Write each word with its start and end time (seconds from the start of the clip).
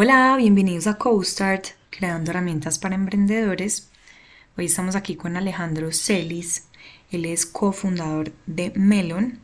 Hola, 0.00 0.36
bienvenidos 0.38 0.86
a 0.86 0.96
CoStart, 0.96 1.70
creando 1.90 2.30
herramientas 2.30 2.78
para 2.78 2.94
emprendedores. 2.94 3.90
Hoy 4.56 4.66
estamos 4.66 4.94
aquí 4.94 5.16
con 5.16 5.36
Alejandro 5.36 5.90
Celis. 5.90 6.68
Él 7.10 7.24
es 7.24 7.44
cofundador 7.44 8.30
de 8.46 8.70
Melon, 8.76 9.40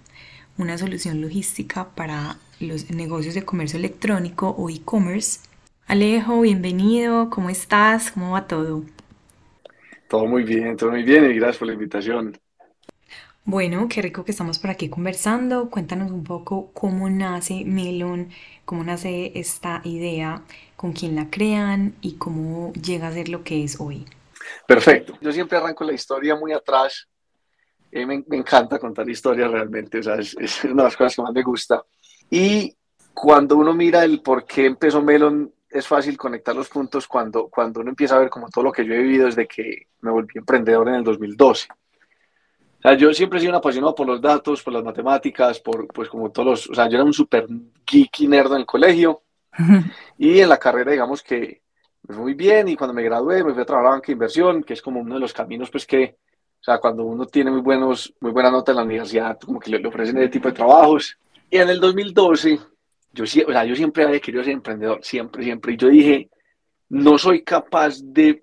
una 0.56 0.79
solución 0.79 1.21
logística 1.21 1.88
para 1.96 2.37
los 2.61 2.88
negocios 2.93 3.35
de 3.35 3.45
comercio 3.45 3.80
electrónico 3.80 4.51
o 4.51 4.71
e-commerce. 4.71 5.40
Alejo, 5.88 6.42
bienvenido, 6.42 7.30
¿cómo 7.30 7.50
estás? 7.50 8.12
¿Cómo 8.12 8.30
va 8.30 8.46
todo? 8.46 8.84
Todo 10.06 10.24
muy 10.26 10.44
bien, 10.44 10.76
todo 10.76 10.92
muy 10.92 11.02
bien 11.02 11.28
y 11.32 11.34
gracias 11.34 11.58
por 11.58 11.66
la 11.66 11.74
invitación. 11.74 12.38
Bueno, 13.47 13.88
qué 13.90 14.01
rico 14.01 14.24
que 14.24 14.31
estamos 14.31 14.58
por 14.58 14.71
aquí 14.71 14.88
conversando. 14.88 15.69
Cuéntanos 15.69 16.10
un 16.10 16.24
poco 16.24 16.70
cómo 16.73 17.10
nace 17.10 17.62
Melon, 17.66 18.30
cómo 18.65 18.83
nace 18.84 19.33
esta 19.38 19.83
idea, 19.84 20.42
con 20.77 20.95
quién 20.95 21.15
la 21.15 21.28
crean 21.28 21.95
y 22.01 22.15
cómo 22.15 22.73
llega 22.73 23.09
a 23.09 23.12
ser 23.12 23.28
lo 23.28 23.45
que 23.45 23.62
es 23.62 23.78
hoy. 23.78 24.06
Perfecto. 24.66 25.18
Yo 25.20 25.30
siempre 25.30 25.59
arranco 25.59 25.84
la 25.84 25.92
historia 25.92 26.34
muy 26.37 26.54
atrás. 26.54 27.06
Eh, 27.92 28.06
me, 28.06 28.24
encanta 28.30 28.78
contar 28.78 29.09
historias 29.10 29.51
realmente, 29.51 29.98
o 29.98 30.02
sea, 30.02 30.15
es, 30.15 30.34
es, 30.40 30.65
una 30.65 30.82
de 30.82 30.84
las 30.84 30.96
cosas 30.96 31.15
que 31.15 31.23
más 31.23 31.34
me 31.34 31.42
gusta. 31.42 31.84
Y 32.30 32.74
cuando 33.12 33.59
uno 33.59 33.74
mira 33.74 34.04
el 34.04 34.23
por 34.23 34.46
qué 34.46 34.65
empezó 34.65 35.02
Melon, 35.02 35.52
es 35.68 35.87
fácil 35.87 36.16
conectar 36.16 36.56
los 36.56 36.70
puntos 36.70 37.06
cuando, 37.06 37.48
cuando 37.48 37.80
uno 37.80 37.90
empieza 37.90 38.16
a 38.16 38.20
ver 38.20 38.30
como 38.30 38.48
todo 38.48 38.65
lo 38.65 38.73
que 38.73 38.87
yo 38.87 38.95
he 38.95 39.02
vivido 39.02 39.26
desde 39.26 39.46
que 39.46 39.88
me 40.01 40.10
volví 40.10 40.32
emprendedor 40.38 40.88
en 40.88 40.95
el 40.95 41.04
2012 41.04 41.68
yo 42.93 43.15
siempre 43.15 43.38
he 43.38 43.41
sido 43.41 43.52
un 43.52 43.56
apasionado 43.56 43.95
por 43.95 44.06
los 44.06 44.20
datos, 44.20 44.62
por 44.62 44.74
las 44.74 44.84
matemáticas, 44.84 45.59
por, 45.61 45.88
pues 45.88 46.09
como 46.09 46.30
todos 46.30 46.47
los, 46.47 46.70
o 46.70 46.74
sea, 46.74 46.88
yo 46.88 46.97
era 46.97 47.05
un 47.05 47.15
súper 47.15 47.47
geeky 47.87 48.29
nerd 48.29 48.52
en 48.52 48.59
el 48.59 48.66
colegio 48.66 49.23
y 50.19 50.41
en 50.41 50.48
la 50.48 50.59
carrera, 50.59 50.93
digamos 50.93 51.23
que 51.23 51.62
muy 52.09 52.34
bien 52.34 52.69
y 52.69 52.77
cuando 52.77 52.93
me 52.93 53.02
gradué 53.02 53.43
me 53.43 53.55
fui 53.55 53.62
a 53.62 53.65
trabajar 53.65 53.87
en 53.87 53.95
banca 53.95 54.07
de 54.09 54.12
inversión, 54.12 54.63
que 54.63 54.74
es 54.74 54.82
como 54.82 55.01
uno 55.01 55.15
de 55.15 55.21
los 55.21 55.32
caminos, 55.32 55.71
pues 55.71 55.87
que, 55.87 56.16
o 56.60 56.65
sea, 56.65 56.79
cuando 56.79 57.04
uno 57.04 57.24
tiene 57.26 57.51
muy, 57.51 57.63
buenos, 57.63 58.13
muy 58.21 58.30
buena 58.30 58.51
nota 58.51 58.73
en 58.73 58.76
la 58.76 58.85
universidad, 58.85 59.38
como 59.38 59.59
que 59.59 59.71
le, 59.71 59.79
le 59.79 59.88
ofrecen 59.88 60.19
ese 60.19 60.29
tipo 60.29 60.48
de 60.48 60.54
trabajos. 60.54 61.16
Y 61.51 61.57
en 61.57 61.71
el 61.71 61.80
2012, 61.80 62.60
yo, 63.13 63.24
o 63.24 63.26
sea, 63.26 63.65
yo 63.65 63.74
siempre 63.74 64.05
había 64.05 64.21
querido 64.21 64.45
ser 64.45 64.53
emprendedor, 64.53 64.98
siempre, 65.03 65.43
siempre, 65.43 65.73
y 65.73 65.77
yo 65.77 65.89
dije, 65.89 66.29
no 66.91 67.17
soy 67.17 67.43
capaz 67.43 68.01
de 68.03 68.43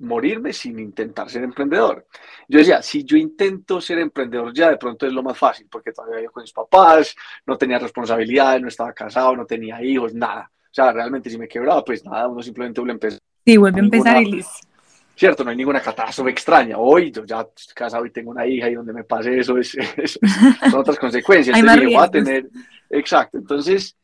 morirme 0.00 0.52
sin 0.52 0.78
intentar 0.78 1.28
ser 1.28 1.42
emprendedor. 1.42 2.06
Yo 2.48 2.58
decía, 2.58 2.82
si 2.82 3.04
yo 3.04 3.16
intento 3.16 3.80
ser 3.80 3.98
emprendedor 3.98 4.52
ya, 4.54 4.70
de 4.70 4.76
pronto 4.76 5.06
es 5.06 5.12
lo 5.12 5.22
más 5.22 5.36
fácil, 5.36 5.66
porque 5.70 5.92
todavía 5.92 6.22
yo 6.22 6.30
con 6.30 6.42
mis 6.42 6.52
papás, 6.52 7.14
no 7.46 7.56
tenía 7.56 7.78
responsabilidades, 7.78 8.62
no 8.62 8.68
estaba 8.68 8.92
casado, 8.92 9.36
no 9.36 9.44
tenía 9.44 9.82
hijos, 9.82 10.14
nada. 10.14 10.50
O 10.64 10.74
sea, 10.74 10.92
realmente 10.92 11.30
si 11.30 11.38
me 11.38 11.48
quebraba, 11.48 11.84
pues 11.84 12.04
nada, 12.04 12.28
uno 12.28 12.42
simplemente 12.42 12.80
vuelve 12.80 12.92
a 12.92 12.94
empezar. 12.94 13.20
Sí, 13.44 13.56
vuelve 13.56 13.80
a 13.80 13.84
empezar 13.84 14.22
y 14.22 14.32
listo. 14.32 14.68
Cierto, 15.16 15.42
no 15.42 15.50
hay 15.50 15.56
ninguna 15.56 15.80
catástrofe 15.80 16.30
extraña. 16.30 16.78
Hoy 16.78 17.10
yo 17.10 17.24
ya 17.24 17.40
estoy 17.40 17.74
casado 17.74 18.06
y 18.06 18.12
tengo 18.12 18.30
una 18.30 18.46
hija 18.46 18.70
y 18.70 18.74
donde 18.74 18.92
me 18.92 19.02
pase 19.02 19.36
eso, 19.36 19.58
es, 19.58 19.76
son 20.70 20.80
otras 20.80 20.96
consecuencias. 21.00 21.56
hay 21.56 21.62
más 21.62 22.04
a 22.04 22.10
tener, 22.10 22.48
exacto. 22.88 23.36
Entonces, 23.36 23.96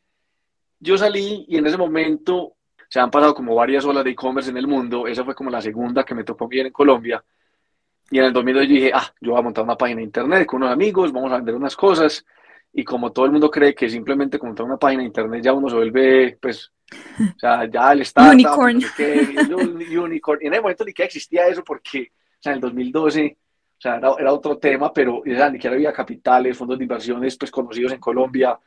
yo 0.77 0.97
salí 0.97 1.45
y 1.47 1.57
en 1.57 1.67
ese 1.67 1.77
momento 1.77 2.54
se 2.95 3.01
han 3.01 3.11
pasado 3.11 3.35
como 3.35 3.53
varias 3.55 3.83
olas 3.83 4.05
de 4.05 4.11
e-commerce 4.11 4.49
en 4.49 4.55
el 4.55 4.67
mundo. 4.67 5.05
Esa 5.05 5.25
fue 5.25 5.35
como 5.35 5.49
la 5.49 5.61
segunda 5.61 6.05
que 6.05 6.15
me 6.15 6.23
tocó 6.23 6.47
bien 6.47 6.67
en 6.67 6.71
Colombia. 6.71 7.21
Y 8.09 8.19
en 8.19 8.23
el 8.23 8.31
2002 8.31 8.63
yo 8.63 8.73
dije, 8.73 8.91
ah, 8.93 9.13
yo 9.19 9.31
voy 9.31 9.39
a 9.41 9.43
montar 9.43 9.65
una 9.65 9.77
página 9.77 9.97
de 9.97 10.05
internet 10.05 10.45
con 10.45 10.63
unos 10.63 10.71
amigos, 10.71 11.11
vamos 11.11 11.29
a 11.33 11.35
vender 11.35 11.55
unas 11.55 11.75
cosas. 11.75 12.25
Y 12.71 12.85
como 12.85 13.11
todo 13.11 13.25
el 13.25 13.33
mundo 13.33 13.51
cree 13.51 13.75
que 13.75 13.89
simplemente 13.89 14.39
montar 14.41 14.65
una 14.65 14.77
página 14.77 15.01
de 15.01 15.07
internet 15.07 15.43
ya 15.43 15.51
uno 15.51 15.67
se 15.67 15.75
vuelve, 15.75 16.37
pues, 16.41 16.71
o 17.19 17.37
sea, 17.37 17.69
ya 17.69 17.91
el 17.91 17.99
Estado. 18.07 18.31
Unicorn. 18.31 18.79
unicorn. 20.01 20.39
Y 20.41 20.47
en 20.47 20.53
ese 20.53 20.61
momento 20.61 20.85
ni 20.85 20.93
que 20.93 21.03
existía 21.03 21.47
eso 21.47 21.65
porque, 21.65 22.13
o 22.13 22.37
sea, 22.39 22.53
en 22.53 22.59
el 22.59 22.61
2012, 22.61 23.37
o 23.77 23.81
sea, 23.81 23.97
era, 23.97 24.13
era 24.17 24.31
otro 24.31 24.57
tema, 24.57 24.93
pero 24.93 25.21
sea, 25.25 25.49
ni 25.49 25.57
siquiera 25.57 25.75
había 25.75 25.91
capitales, 25.91 26.57
fondos 26.57 26.77
de 26.77 26.85
inversiones, 26.85 27.35
pues, 27.35 27.51
conocidos 27.51 27.91
en 27.91 27.99
Colombia. 27.99 28.57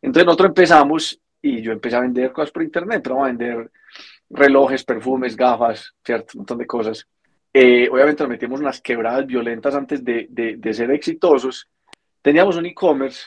Entonces 0.00 0.24
nosotros 0.24 0.50
empezamos 0.50 1.20
y 1.42 1.60
yo 1.60 1.72
empecé 1.72 1.96
a 1.96 2.00
vender 2.00 2.32
cosas 2.32 2.52
por 2.52 2.62
internet, 2.62 3.00
pero 3.02 3.22
a 3.22 3.26
vender 3.26 3.70
relojes, 4.30 4.84
perfumes, 4.84 5.36
gafas, 5.36 5.92
cierto, 6.04 6.32
un 6.34 6.40
montón 6.40 6.58
de 6.58 6.66
cosas. 6.66 7.06
Eh, 7.52 7.88
obviamente 7.90 8.22
nos 8.22 8.30
metimos 8.30 8.60
unas 8.60 8.80
quebradas 8.80 9.26
violentas 9.26 9.74
antes 9.74 10.02
de, 10.04 10.28
de, 10.30 10.56
de 10.56 10.72
ser 10.72 10.90
exitosos. 10.92 11.68
Teníamos 12.22 12.56
un 12.56 12.66
e-commerce 12.66 13.26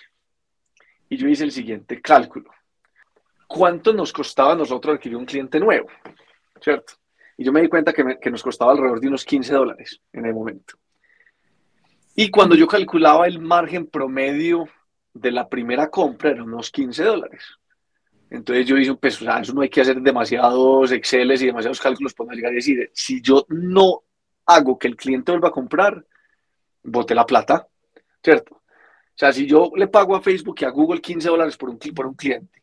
y 1.10 1.18
yo 1.18 1.28
hice 1.28 1.44
el 1.44 1.52
siguiente 1.52 2.02
cálculo. 2.02 2.50
¿Cuánto 3.48 3.94
nos 3.94 4.12
costaba 4.12 4.54
a 4.54 4.56
nosotros 4.56 4.96
adquirir 4.96 5.18
un 5.18 5.26
cliente 5.26 5.60
nuevo? 5.60 5.88
¿Cierto? 6.60 6.94
Y 7.38 7.44
yo 7.44 7.52
me 7.52 7.62
di 7.62 7.68
cuenta 7.68 7.94
que, 7.94 8.18
que 8.20 8.32
nos 8.32 8.42
costaba 8.42 8.72
alrededor 8.72 9.02
de 9.02 9.10
unos 9.10 9.26
15 9.26 9.54
dólares 9.54 10.02
en 10.14 10.26
el 10.26 10.34
momento. 10.34 10.76
Y 12.16 12.32
cuando 12.32 12.56
yo 12.56 12.66
calculaba 12.66 13.28
el 13.28 13.40
margen 13.40 13.88
promedio 13.88 14.70
de 15.14 15.32
la 15.32 15.48
primera 15.50 15.90
compra, 15.90 16.32
eran 16.32 16.44
unos 16.44 16.72
15 16.72 17.04
dólares. 17.04 17.44
Entonces 18.36 18.66
yo 18.66 18.78
hice, 18.78 18.94
pues, 18.96 19.22
o 19.22 19.26
sea, 19.26 19.40
eso 19.40 19.54
no 19.54 19.62
hay 19.62 19.70
que 19.70 19.82
hacer 19.82 20.02
demasiados 20.02 20.92
Exceles 20.92 21.42
y 21.42 21.48
demasiados 21.48 21.80
cálculos 21.80 22.14
para 22.14 22.34
llegar 22.34 22.52
a 22.52 22.56
decir, 22.56 22.92
si 22.94 23.22
yo 23.22 23.46
no 23.50 24.04
hago 24.46 24.78
que 24.78 24.88
el 24.88 24.96
cliente 24.96 25.32
vuelva 25.32 25.48
a 25.48 25.52
comprar, 25.52 26.06
bote 26.84 27.16
la 27.16 27.26
plata, 27.26 27.68
¿cierto? 28.24 28.56
O 28.56 29.18
sea, 29.18 29.32
si 29.32 29.46
yo 29.46 29.72
le 29.76 29.88
pago 29.88 30.16
a 30.16 30.22
Facebook 30.22 30.58
y 30.60 30.66
a 30.66 30.70
Google 30.70 31.00
15 31.00 31.30
dólares 31.30 31.56
por 31.56 31.70
un, 31.70 31.78
por 31.78 32.06
un 32.06 32.16
cliente 32.16 32.62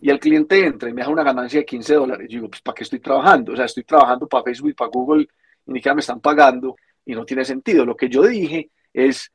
y 0.00 0.10
el 0.10 0.20
cliente 0.20 0.64
entra 0.64 0.88
y 0.88 0.92
me 0.92 1.00
deja 1.00 1.10
una 1.10 1.24
ganancia 1.24 1.60
de 1.60 1.66
15 1.66 1.94
dólares, 1.94 2.28
yo 2.28 2.36
digo, 2.36 2.50
pues 2.50 2.62
¿para 2.62 2.74
qué 2.74 2.84
estoy 2.84 3.00
trabajando? 3.00 3.52
O 3.52 3.56
sea, 3.56 3.64
estoy 3.64 3.84
trabajando 3.84 4.28
para 4.28 4.44
Facebook 4.44 4.70
y 4.70 4.74
para 4.74 4.90
Google 4.90 5.26
y 5.66 5.72
ni 5.72 5.78
siquiera 5.78 5.94
me 5.94 6.00
están 6.00 6.20
pagando 6.20 6.76
y 7.04 7.14
no 7.14 7.24
tiene 7.24 7.44
sentido. 7.44 7.84
Lo 7.84 7.96
que 7.96 8.08
yo 8.08 8.22
dije 8.22 8.70
es, 8.92 9.32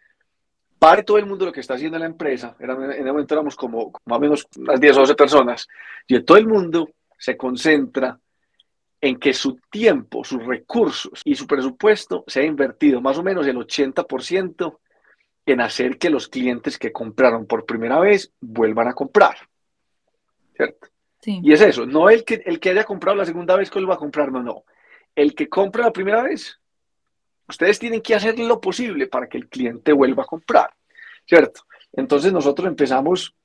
pare 0.80 1.04
todo 1.04 1.18
el 1.18 1.26
mundo 1.26 1.46
lo 1.46 1.52
que 1.52 1.60
está 1.60 1.74
haciendo 1.74 2.00
la 2.00 2.06
empresa, 2.06 2.56
en 2.58 2.92
ese 2.92 3.04
momento 3.04 3.36
éramos 3.36 3.56
como, 3.56 3.92
más 4.06 4.18
o 4.18 4.22
menos 4.22 4.48
unas 4.58 4.80
10 4.80 4.98
o 4.98 5.00
12 5.02 5.16
personas, 5.16 5.68
y 6.08 6.20
todo 6.24 6.38
el 6.38 6.48
mundo 6.48 6.90
se 7.18 7.36
concentra 7.36 8.18
en 9.02 9.20
que 9.20 9.34
su 9.34 9.60
tiempo, 9.70 10.24
sus 10.24 10.46
recursos 10.46 11.22
y 11.24 11.36
su 11.36 11.46
presupuesto 11.48 12.24
sea 12.28 12.44
invertido 12.44 13.02
más 13.02 13.18
o 13.18 13.24
menos 13.24 13.46
el 13.46 13.58
80% 13.58 14.80
en 15.46 15.62
hacer 15.62 15.98
que 15.98 16.10
los 16.10 16.28
clientes 16.28 16.78
que 16.78 16.92
compraron 16.92 17.46
por 17.46 17.66
primera 17.66 18.00
vez 18.00 18.32
vuelvan 18.40 18.88
a 18.88 18.94
comprar. 18.94 19.38
¿Cierto? 20.56 20.88
Sí. 21.22 21.40
Y 21.44 21.54
es 21.54 21.62
eso, 21.62 21.86
no 21.86 22.10
el 22.10 22.24
que, 22.24 22.42
el 22.46 22.60
que 22.60 22.70
haya 22.70 22.84
comprado 22.86 23.18
la 23.18 23.26
segunda 23.26 23.56
vez 23.56 23.70
que 23.70 23.80
él 23.80 23.90
va 23.90 23.96
a 23.96 24.00
comprar, 24.00 24.32
no, 24.32 24.42
no. 24.42 24.64
El 25.16 25.36
que 25.36 25.50
compra 25.50 25.84
la 25.86 25.94
primera 25.94 26.24
vez 26.24 26.60
Ustedes 27.50 27.80
tienen 27.80 28.02
que 28.02 28.14
hacer 28.14 28.38
lo 28.38 28.62
posible 28.62 29.08
para 29.08 29.28
que 29.28 29.38
el 29.38 29.50
cliente 29.50 29.92
vuelva 29.92 30.22
a 30.22 30.28
comprar, 30.28 30.70
¿cierto? 31.26 31.62
Entonces 31.92 32.32
nosotros 32.32 32.68
empezamos, 32.68 33.36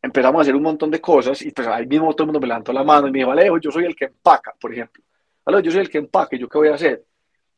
empezamos 0.00 0.38
a 0.38 0.42
hacer 0.42 0.56
un 0.56 0.62
montón 0.62 0.90
de 0.90 0.98
cosas 1.00 1.42
y 1.42 1.50
pues 1.50 1.68
ahí 1.68 1.86
mismo 1.86 2.10
todo 2.14 2.22
el 2.22 2.28
mundo 2.28 2.40
me 2.40 2.46
levantó 2.46 2.72
la 2.72 2.82
mano 2.82 3.06
y 3.06 3.12
me 3.12 3.18
dijo, 3.18 3.30
Alejo, 3.30 3.58
yo 3.58 3.70
soy 3.70 3.84
el 3.84 3.94
que 3.94 4.06
empaca, 4.06 4.54
por 4.58 4.72
ejemplo. 4.72 5.04
Alejo, 5.44 5.62
yo 5.62 5.72
soy 5.72 5.82
el 5.82 5.90
que 5.90 5.98
empaca, 5.98 6.36
¿yo 6.38 6.48
qué 6.48 6.56
voy 6.56 6.68
a 6.68 6.74
hacer? 6.74 7.04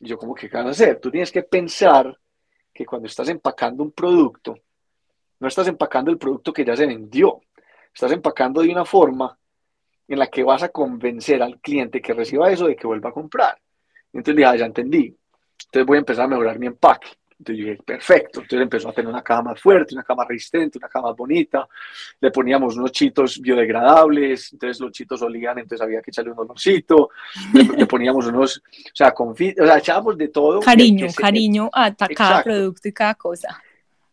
Y 0.01 0.09
yo, 0.09 0.17
¿cómo 0.17 0.35
qué 0.35 0.49
vas 0.49 0.65
a 0.65 0.69
hacer? 0.69 0.99
Tú 0.99 1.09
tienes 1.09 1.31
que 1.31 1.43
pensar 1.43 2.17
que 2.73 2.85
cuando 2.85 3.07
estás 3.07 3.29
empacando 3.29 3.81
un 3.81 3.91
producto, 3.91 4.57
no 5.39 5.47
estás 5.47 5.67
empacando 5.67 6.11
el 6.11 6.17
producto 6.17 6.51
que 6.51 6.65
ya 6.65 6.75
se 6.75 6.85
vendió, 6.85 7.39
estás 7.93 8.11
empacando 8.11 8.61
de 8.61 8.69
una 8.69 8.83
forma 8.83 9.37
en 10.07 10.19
la 10.19 10.27
que 10.27 10.43
vas 10.43 10.63
a 10.63 10.69
convencer 10.69 11.41
al 11.41 11.61
cliente 11.61 12.01
que 12.01 12.13
reciba 12.13 12.51
eso 12.51 12.67
de 12.67 12.75
que 12.75 12.87
vuelva 12.87 13.09
a 13.09 13.13
comprar. 13.13 13.57
Entonces 14.11 14.35
dije, 14.35 14.45
ah, 14.45 14.55
ya 14.57 14.65
entendí. 14.65 15.15
Entonces 15.65 15.85
voy 15.85 15.97
a 15.97 15.99
empezar 15.99 16.25
a 16.25 16.27
mejorar 16.27 16.59
mi 16.59 16.67
empaque. 16.67 17.09
Entonces 17.41 17.65
yo 17.65 17.71
dije, 17.71 17.83
perfecto. 17.83 18.41
Entonces 18.41 18.61
empezó 18.61 18.89
a 18.89 18.93
tener 18.93 19.09
una 19.09 19.23
caja 19.23 19.41
más 19.41 19.59
fuerte, 19.59 19.95
una 19.95 20.03
caja 20.03 20.15
más 20.15 20.27
resistente, 20.27 20.77
una 20.77 20.87
caja 20.87 21.07
más 21.07 21.17
bonita. 21.17 21.67
Le 22.19 22.29
poníamos 22.29 22.77
unos 22.77 22.91
chitos 22.91 23.41
biodegradables, 23.41 24.53
entonces 24.53 24.79
los 24.79 24.91
chitos 24.91 25.21
olían, 25.23 25.57
entonces 25.57 25.81
había 25.81 26.01
que 26.01 26.11
echarle 26.11 26.31
un 26.31 26.39
olorcito. 26.39 27.09
Le, 27.53 27.87
poníamos 27.87 28.27
unos, 28.27 28.57
o 28.57 28.61
sea, 28.93 29.11
o 29.17 29.35
sea, 29.35 29.77
echábamos 29.77 30.17
de 30.17 30.27
todo. 30.27 30.59
Cariño, 30.59 31.07
cariño 31.17 31.69
a 31.73 31.95
cada 31.95 32.43
producto 32.43 32.87
y 32.87 32.93
cada 32.93 33.15
cosa. 33.15 33.59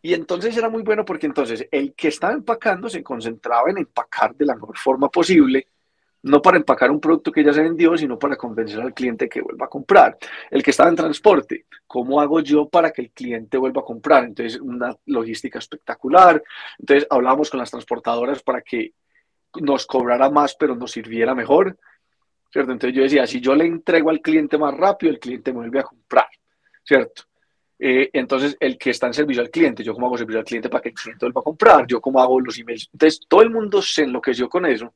Y 0.00 0.14
entonces 0.14 0.56
era 0.56 0.70
muy 0.70 0.82
bueno 0.82 1.04
porque 1.04 1.26
entonces 1.26 1.66
el 1.70 1.92
que 1.92 2.08
estaba 2.08 2.32
empacando 2.32 2.88
se 2.88 3.02
concentraba 3.02 3.68
en 3.68 3.78
empacar 3.78 4.34
de 4.34 4.46
la 4.46 4.54
mejor 4.54 4.78
forma 4.78 5.10
posible 5.10 5.66
no 6.22 6.42
para 6.42 6.56
empacar 6.56 6.90
un 6.90 7.00
producto 7.00 7.30
que 7.30 7.44
ya 7.44 7.52
se 7.52 7.62
vendió, 7.62 7.96
sino 7.96 8.18
para 8.18 8.36
convencer 8.36 8.80
al 8.80 8.94
cliente 8.94 9.28
que 9.28 9.40
vuelva 9.40 9.66
a 9.66 9.68
comprar. 9.68 10.18
El 10.50 10.62
que 10.62 10.70
estaba 10.70 10.90
en 10.90 10.96
transporte, 10.96 11.66
¿cómo 11.86 12.20
hago 12.20 12.40
yo 12.40 12.68
para 12.68 12.90
que 12.90 13.02
el 13.02 13.10
cliente 13.10 13.56
vuelva 13.56 13.82
a 13.82 13.84
comprar? 13.84 14.24
Entonces, 14.24 14.60
una 14.60 14.94
logística 15.06 15.58
espectacular. 15.58 16.42
Entonces, 16.78 17.06
hablábamos 17.08 17.50
con 17.50 17.60
las 17.60 17.70
transportadoras 17.70 18.42
para 18.42 18.62
que 18.62 18.94
nos 19.60 19.86
cobrara 19.86 20.28
más, 20.30 20.56
pero 20.56 20.74
nos 20.74 20.90
sirviera 20.90 21.34
mejor. 21.34 21.78
¿Cierto? 22.50 22.72
Entonces 22.72 22.96
yo 22.96 23.02
decía, 23.02 23.26
si 23.26 23.40
yo 23.40 23.54
le 23.54 23.66
entrego 23.66 24.08
al 24.08 24.20
cliente 24.20 24.56
más 24.56 24.74
rápido, 24.74 25.12
el 25.12 25.18
cliente 25.18 25.52
me 25.52 25.58
vuelve 25.58 25.80
a 25.80 25.84
comprar. 25.84 26.26
¿Cierto? 26.82 27.24
Eh, 27.78 28.10
entonces, 28.12 28.56
el 28.58 28.76
que 28.76 28.90
está 28.90 29.06
en 29.06 29.14
servicio 29.14 29.42
al 29.42 29.50
cliente, 29.50 29.84
yo 29.84 29.94
cómo 29.94 30.06
hago 30.06 30.18
servicio 30.18 30.40
al 30.40 30.44
cliente 30.44 30.68
para 30.68 30.82
que 30.82 30.88
el 30.88 30.94
cliente 30.94 31.26
vuelva 31.26 31.42
a 31.42 31.44
comprar, 31.44 31.86
yo 31.86 32.00
cómo 32.00 32.20
hago 32.20 32.40
los 32.40 32.58
emails. 32.58 32.88
Entonces, 32.92 33.20
todo 33.28 33.42
el 33.42 33.50
mundo 33.50 33.80
se 33.82 34.02
enloqueció 34.02 34.48
con 34.48 34.66
eso 34.66 34.94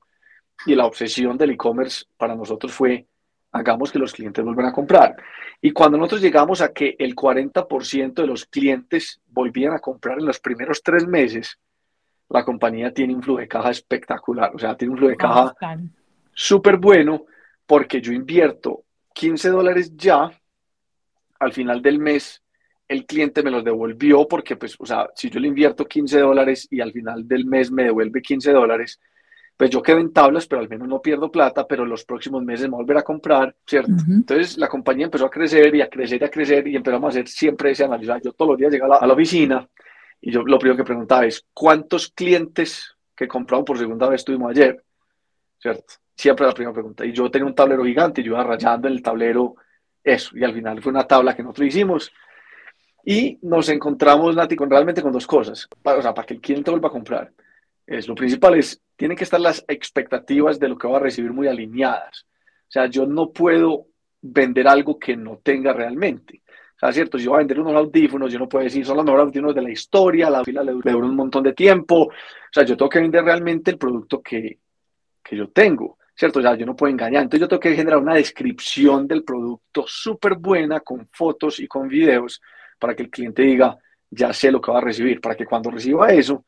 y 0.66 0.74
la 0.74 0.86
obsesión 0.86 1.36
del 1.36 1.50
e-commerce 1.50 2.04
para 2.16 2.34
nosotros 2.34 2.72
fue 2.72 3.06
hagamos 3.52 3.92
que 3.92 3.98
los 3.98 4.12
clientes 4.12 4.44
vuelvan 4.44 4.66
a 4.66 4.72
comprar. 4.72 5.14
Y 5.60 5.72
cuando 5.72 5.98
nosotros 5.98 6.22
llegamos 6.22 6.60
a 6.60 6.72
que 6.72 6.96
el 6.98 7.14
40% 7.14 8.14
de 8.14 8.26
los 8.26 8.46
clientes 8.46 9.20
volvían 9.26 9.74
a 9.74 9.78
comprar 9.78 10.18
en 10.18 10.26
los 10.26 10.40
primeros 10.40 10.82
tres 10.82 11.06
meses, 11.06 11.58
la 12.30 12.44
compañía 12.44 12.92
tiene 12.92 13.14
un 13.14 13.22
flujo 13.22 13.40
de 13.40 13.48
caja 13.48 13.70
espectacular. 13.70 14.52
O 14.54 14.58
sea, 14.58 14.74
tiene 14.76 14.92
un 14.92 14.98
flujo 14.98 15.10
de 15.10 15.16
caja 15.16 15.54
súper 16.32 16.78
bueno 16.78 17.26
porque 17.66 18.00
yo 18.00 18.12
invierto 18.12 18.84
15 19.14 19.50
dólares 19.50 19.94
ya, 19.96 20.30
al 21.38 21.52
final 21.52 21.82
del 21.82 21.98
mes 21.98 22.42
el 22.88 23.06
cliente 23.06 23.42
me 23.42 23.50
los 23.50 23.64
devolvió 23.64 24.28
porque, 24.28 24.56
pues, 24.56 24.76
o 24.78 24.84
sea, 24.84 25.08
si 25.14 25.30
yo 25.30 25.40
le 25.40 25.48
invierto 25.48 25.86
15 25.86 26.20
dólares 26.20 26.68
y 26.70 26.80
al 26.80 26.92
final 26.92 27.26
del 27.26 27.46
mes 27.46 27.70
me 27.70 27.84
devuelve 27.84 28.20
15 28.20 28.52
dólares, 28.52 29.00
pues 29.56 29.70
yo 29.70 29.82
quedo 29.82 29.98
en 29.98 30.12
tablas, 30.12 30.46
pero 30.46 30.60
al 30.60 30.68
menos 30.68 30.88
no 30.88 31.00
pierdo 31.00 31.30
plata, 31.30 31.66
pero 31.66 31.84
los 31.84 32.04
próximos 32.04 32.42
meses 32.42 32.68
me 32.68 32.76
volver 32.76 32.96
a 32.96 33.02
comprar, 33.02 33.54
¿cierto? 33.66 33.92
Entonces 34.08 34.58
la 34.58 34.68
compañía 34.68 35.04
empezó 35.04 35.26
a 35.26 35.30
crecer 35.30 35.74
y 35.74 35.80
a 35.80 35.88
crecer 35.88 36.20
y 36.20 36.24
a 36.24 36.30
crecer 36.30 36.66
y 36.66 36.76
empezamos 36.76 37.06
a 37.06 37.10
hacer 37.10 37.28
siempre 37.28 37.70
ese 37.70 37.84
análisis. 37.84 38.14
Yo 38.24 38.32
todos 38.32 38.52
los 38.52 38.58
días 38.58 38.72
llegaba 38.72 38.96
a 38.96 39.06
la, 39.06 39.12
oficina 39.12 39.68
y 40.20 40.32
yo 40.32 40.42
lo 40.42 40.58
primero 40.58 40.76
que 40.76 40.84
preguntaba 40.84 41.26
es, 41.26 41.46
¿cuántos 41.52 42.08
clientes 42.08 42.96
que 43.14 43.28
compraron 43.28 43.64
por 43.64 43.78
segunda 43.78 44.08
vez 44.08 44.24
tuvimos 44.24 44.50
ayer? 44.50 44.82
¿Cierto? 45.58 45.94
Siempre 46.16 46.46
la 46.46 46.52
primera 46.52 46.72
pregunta. 46.72 47.04
Y 47.04 47.12
yo 47.12 47.30
tenía 47.30 47.46
un 47.46 47.54
tablero 47.54 47.84
gigante 47.84 48.20
y 48.20 48.24
yo 48.24 48.32
iba 48.32 48.44
rayando 48.44 48.88
en 48.88 48.94
el 48.94 49.02
tablero 49.02 49.54
eso. 50.02 50.36
Y 50.36 50.44
al 50.44 50.54
final 50.54 50.82
fue 50.82 50.90
una 50.90 51.06
tabla 51.06 51.36
que 51.36 51.42
nosotros 51.42 51.68
hicimos. 51.68 52.12
Y 53.04 53.38
nos 53.42 53.68
encontramos, 53.68 54.34
Nati, 54.34 54.56
con, 54.56 54.70
realmente 54.70 55.02
con 55.02 55.12
dos 55.12 55.26
cosas. 55.26 55.68
Para, 55.82 55.98
o 55.98 56.02
sea, 56.02 56.14
para 56.14 56.26
que 56.26 56.34
el 56.34 56.40
cliente 56.40 56.70
vuelva 56.70 56.88
a 56.88 56.92
comprar. 56.92 57.32
Es, 57.86 58.08
lo 58.08 58.14
principal 58.14 58.54
es, 58.54 58.80
tienen 58.96 59.16
que 59.16 59.24
estar 59.24 59.40
las 59.40 59.64
expectativas 59.68 60.58
de 60.58 60.68
lo 60.68 60.78
que 60.78 60.88
va 60.88 60.98
a 60.98 61.00
recibir 61.00 61.32
muy 61.32 61.48
alineadas. 61.48 62.26
O 62.68 62.70
sea, 62.70 62.86
yo 62.86 63.06
no 63.06 63.32
puedo 63.32 63.86
vender 64.20 64.68
algo 64.68 64.98
que 64.98 65.16
no 65.16 65.40
tenga 65.42 65.72
realmente. 65.72 66.42
O 66.76 66.78
sea, 66.78 66.92
cierto, 66.92 67.18
si 67.18 67.24
yo 67.24 67.30
voy 67.30 67.38
a 67.38 67.38
vender 67.38 67.60
unos 67.60 67.74
audífonos, 67.74 68.32
yo 68.32 68.38
no 68.38 68.48
puedo 68.48 68.64
decir, 68.64 68.84
son 68.84 68.96
los 68.96 69.04
mejores 69.04 69.26
audífonos 69.26 69.54
de 69.54 69.62
la 69.62 69.70
historia, 69.70 70.30
la 70.30 70.44
fila 70.44 70.64
le 70.64 70.72
dura 70.72 70.96
un 70.96 71.16
montón 71.16 71.44
de 71.44 71.52
tiempo. 71.52 72.04
O 72.04 72.12
sea, 72.52 72.64
yo 72.64 72.76
tengo 72.76 72.88
que 72.88 73.00
vender 73.00 73.24
realmente 73.24 73.70
el 73.70 73.78
producto 73.78 74.22
que, 74.22 74.58
que 75.22 75.36
yo 75.36 75.48
tengo. 75.50 75.98
¿cierto? 76.14 76.38
O 76.38 76.42
sea, 76.42 76.54
yo 76.54 76.66
no 76.66 76.76
puedo 76.76 76.92
engañar. 76.92 77.22
Entonces 77.22 77.40
yo 77.40 77.48
tengo 77.48 77.60
que 77.60 77.74
generar 77.74 77.98
una 77.98 78.14
descripción 78.14 79.06
del 79.06 79.24
producto 79.24 79.84
súper 79.86 80.36
buena 80.36 80.80
con 80.80 81.08
fotos 81.10 81.60
y 81.60 81.66
con 81.66 81.88
videos 81.88 82.40
para 82.78 82.94
que 82.94 83.04
el 83.04 83.10
cliente 83.10 83.42
diga, 83.42 83.76
ya 84.10 84.32
sé 84.32 84.50
lo 84.50 84.60
que 84.60 84.70
va 84.70 84.78
a 84.78 84.82
recibir, 84.82 85.20
para 85.20 85.34
que 85.34 85.46
cuando 85.46 85.70
reciba 85.70 86.12
eso, 86.12 86.44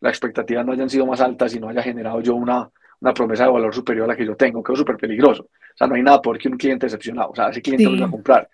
las 0.00 0.10
expectativas 0.10 0.64
no 0.64 0.72
hayan 0.72 0.88
sido 0.88 1.06
más 1.06 1.20
altas 1.20 1.54
y 1.54 1.60
no 1.60 1.68
haya 1.68 1.82
generado 1.82 2.20
yo 2.20 2.34
una, 2.34 2.70
una 3.00 3.14
promesa 3.14 3.44
de 3.44 3.50
valor 3.50 3.74
superior 3.74 4.04
a 4.04 4.08
la 4.08 4.16
que 4.16 4.26
yo 4.26 4.36
tengo, 4.36 4.62
que 4.62 4.72
es 4.72 4.78
súper 4.78 4.96
peligroso. 4.96 5.44
O 5.44 5.76
sea, 5.76 5.86
no 5.86 5.94
hay 5.94 6.02
nada 6.02 6.20
peor 6.20 6.38
que 6.38 6.48
un 6.48 6.56
cliente 6.56 6.86
decepcionado. 6.86 7.30
O 7.30 7.34
sea, 7.34 7.48
ese 7.48 7.62
cliente 7.62 7.84
no 7.84 8.00
va 8.00 8.06
a 8.06 8.10
comprar. 8.10 8.48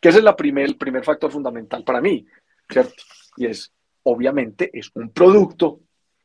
Que 0.00 0.08
ese 0.08 0.18
es 0.18 0.24
la 0.24 0.36
primer, 0.36 0.66
el 0.66 0.76
primer 0.76 1.04
factor 1.04 1.30
fundamental 1.30 1.82
para 1.84 2.00
mí, 2.00 2.24
¿cierto? 2.68 2.94
Y 3.36 3.46
es, 3.46 3.72
obviamente, 4.04 4.70
es 4.72 4.90
un 4.94 5.10
producto 5.10 5.80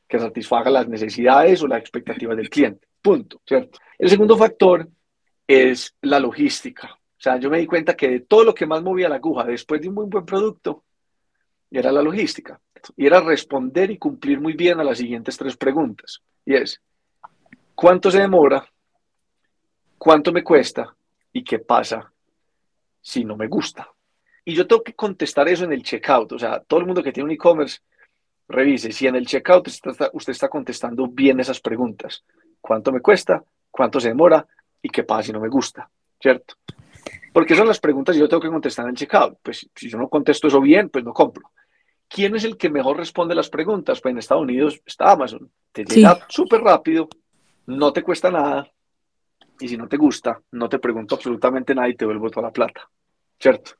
que 0.08 0.20
satisfaga 0.20 0.72
las 0.72 0.88
necesidades 0.88 1.62
o 1.62 1.68
las 1.68 1.80
expectativas 1.80 2.36
del 2.36 2.50
cliente. 2.50 2.88
Punto, 3.02 3.42
¿cierto? 3.46 3.80
El 3.98 4.10
segundo 4.10 4.38
factor 4.38 4.88
es 5.48 5.96
la 6.02 6.20
logística. 6.20 6.88
O 6.94 7.22
sea, 7.22 7.38
yo 7.38 7.50
me 7.50 7.60
di 7.60 7.66
cuenta 7.66 7.96
que 7.96 8.10
de 8.10 8.20
todo 8.22 8.44
lo 8.44 8.54
que 8.54 8.66
más 8.66 8.82
movía 8.82 9.10
la 9.10 9.16
aguja 9.16 9.44
después 9.44 9.82
de 9.82 9.90
un 9.90 9.96
muy 9.96 10.06
buen 10.08 10.26
producto, 10.26 10.84
era 11.72 11.92
la 11.92 12.02
logística. 12.02 12.60
Y 12.96 13.06
era 13.06 13.22
responder 13.22 13.92
y 13.92 13.98
cumplir 13.98 14.40
muy 14.40 14.54
bien 14.54 14.80
a 14.80 14.84
las 14.84 14.98
siguientes 14.98 15.38
tres 15.38 15.58
preguntas. 15.58 16.22
Y 16.46 16.56
es, 16.56 16.82
¿cuánto 17.76 18.12
se 18.12 18.20
demora? 18.20 18.66
¿Cuánto 19.98 20.32
me 20.32 20.44
cuesta? 20.44 20.96
¿Y 21.34 21.44
qué 21.44 21.60
pasa 21.60 22.12
si 23.02 23.26
no 23.26 23.36
me 23.36 23.48
gusta? 23.48 23.90
Y 24.46 24.54
yo 24.56 24.66
tengo 24.66 24.84
que 24.84 24.94
contestar 24.94 25.48
eso 25.50 25.66
en 25.66 25.74
el 25.74 25.84
checkout. 25.84 26.32
O 26.32 26.40
sea, 26.40 26.60
todo 26.62 26.80
el 26.80 26.86
mundo 26.86 27.04
que 27.04 27.12
tiene 27.12 27.26
un 27.26 27.32
e-commerce, 27.32 27.80
revise 28.48 28.92
si 28.92 29.08
en 29.08 29.16
el 29.16 29.28
checkout 29.28 29.68
usted 29.68 29.92
usted 30.14 30.32
está 30.32 30.50
contestando 30.50 31.08
bien 31.08 31.40
esas 31.40 31.60
preguntas. 31.60 32.24
¿Cuánto 32.60 32.92
me 32.92 33.02
cuesta? 33.02 33.44
¿Cuánto 33.70 34.00
se 34.00 34.10
demora? 34.10 34.46
¿Y 34.82 34.90
qué 34.90 35.04
pasa 35.04 35.24
si 35.24 35.32
no 35.34 35.40
me 35.40 35.50
gusta? 35.50 35.90
¿Cierto? 36.20 36.56
Porque 37.32 37.56
son 37.56 37.68
las 37.68 37.80
preguntas 37.80 38.16
que 38.16 38.22
yo 38.22 38.28
tengo 38.28 38.42
que 38.42 38.50
contestar 38.50 38.86
en 38.86 38.92
el 38.92 38.96
checkout. 38.96 39.38
Pues 39.44 39.70
si 39.76 39.90
yo 39.90 39.98
no 39.98 40.10
contesto 40.10 40.48
eso 40.48 40.60
bien, 40.60 40.90
pues 40.90 41.04
no 41.04 41.14
compro. 41.14 41.52
¿Quién 42.10 42.36
es 42.36 42.44
el 42.44 42.58
que 42.58 42.70
mejor 42.70 42.98
responde 42.98 43.36
las 43.36 43.50
preguntas? 43.50 44.02
Pues 44.02 44.12
en 44.12 44.18
Estados 44.18 44.44
Unidos 44.44 44.82
está 44.84 45.12
Amazon. 45.12 45.50
Te 45.72 45.86
llega 45.86 46.26
súper 46.28 46.62
rápido, 46.62 47.08
no 47.68 47.94
te 47.94 48.02
cuesta 48.02 48.32
nada. 48.32 48.68
Y 49.60 49.68
si 49.68 49.78
no 49.78 49.88
te 49.88 49.98
gusta, 49.98 50.42
no 50.52 50.68
te 50.68 50.80
pregunto 50.80 51.16
absolutamente 51.16 51.76
nada 51.76 51.88
y 51.88 51.96
te 51.96 52.06
vuelvo 52.06 52.30
toda 52.32 52.48
la 52.48 52.54
plata. 52.54 52.90
¿Cierto? 53.40 53.74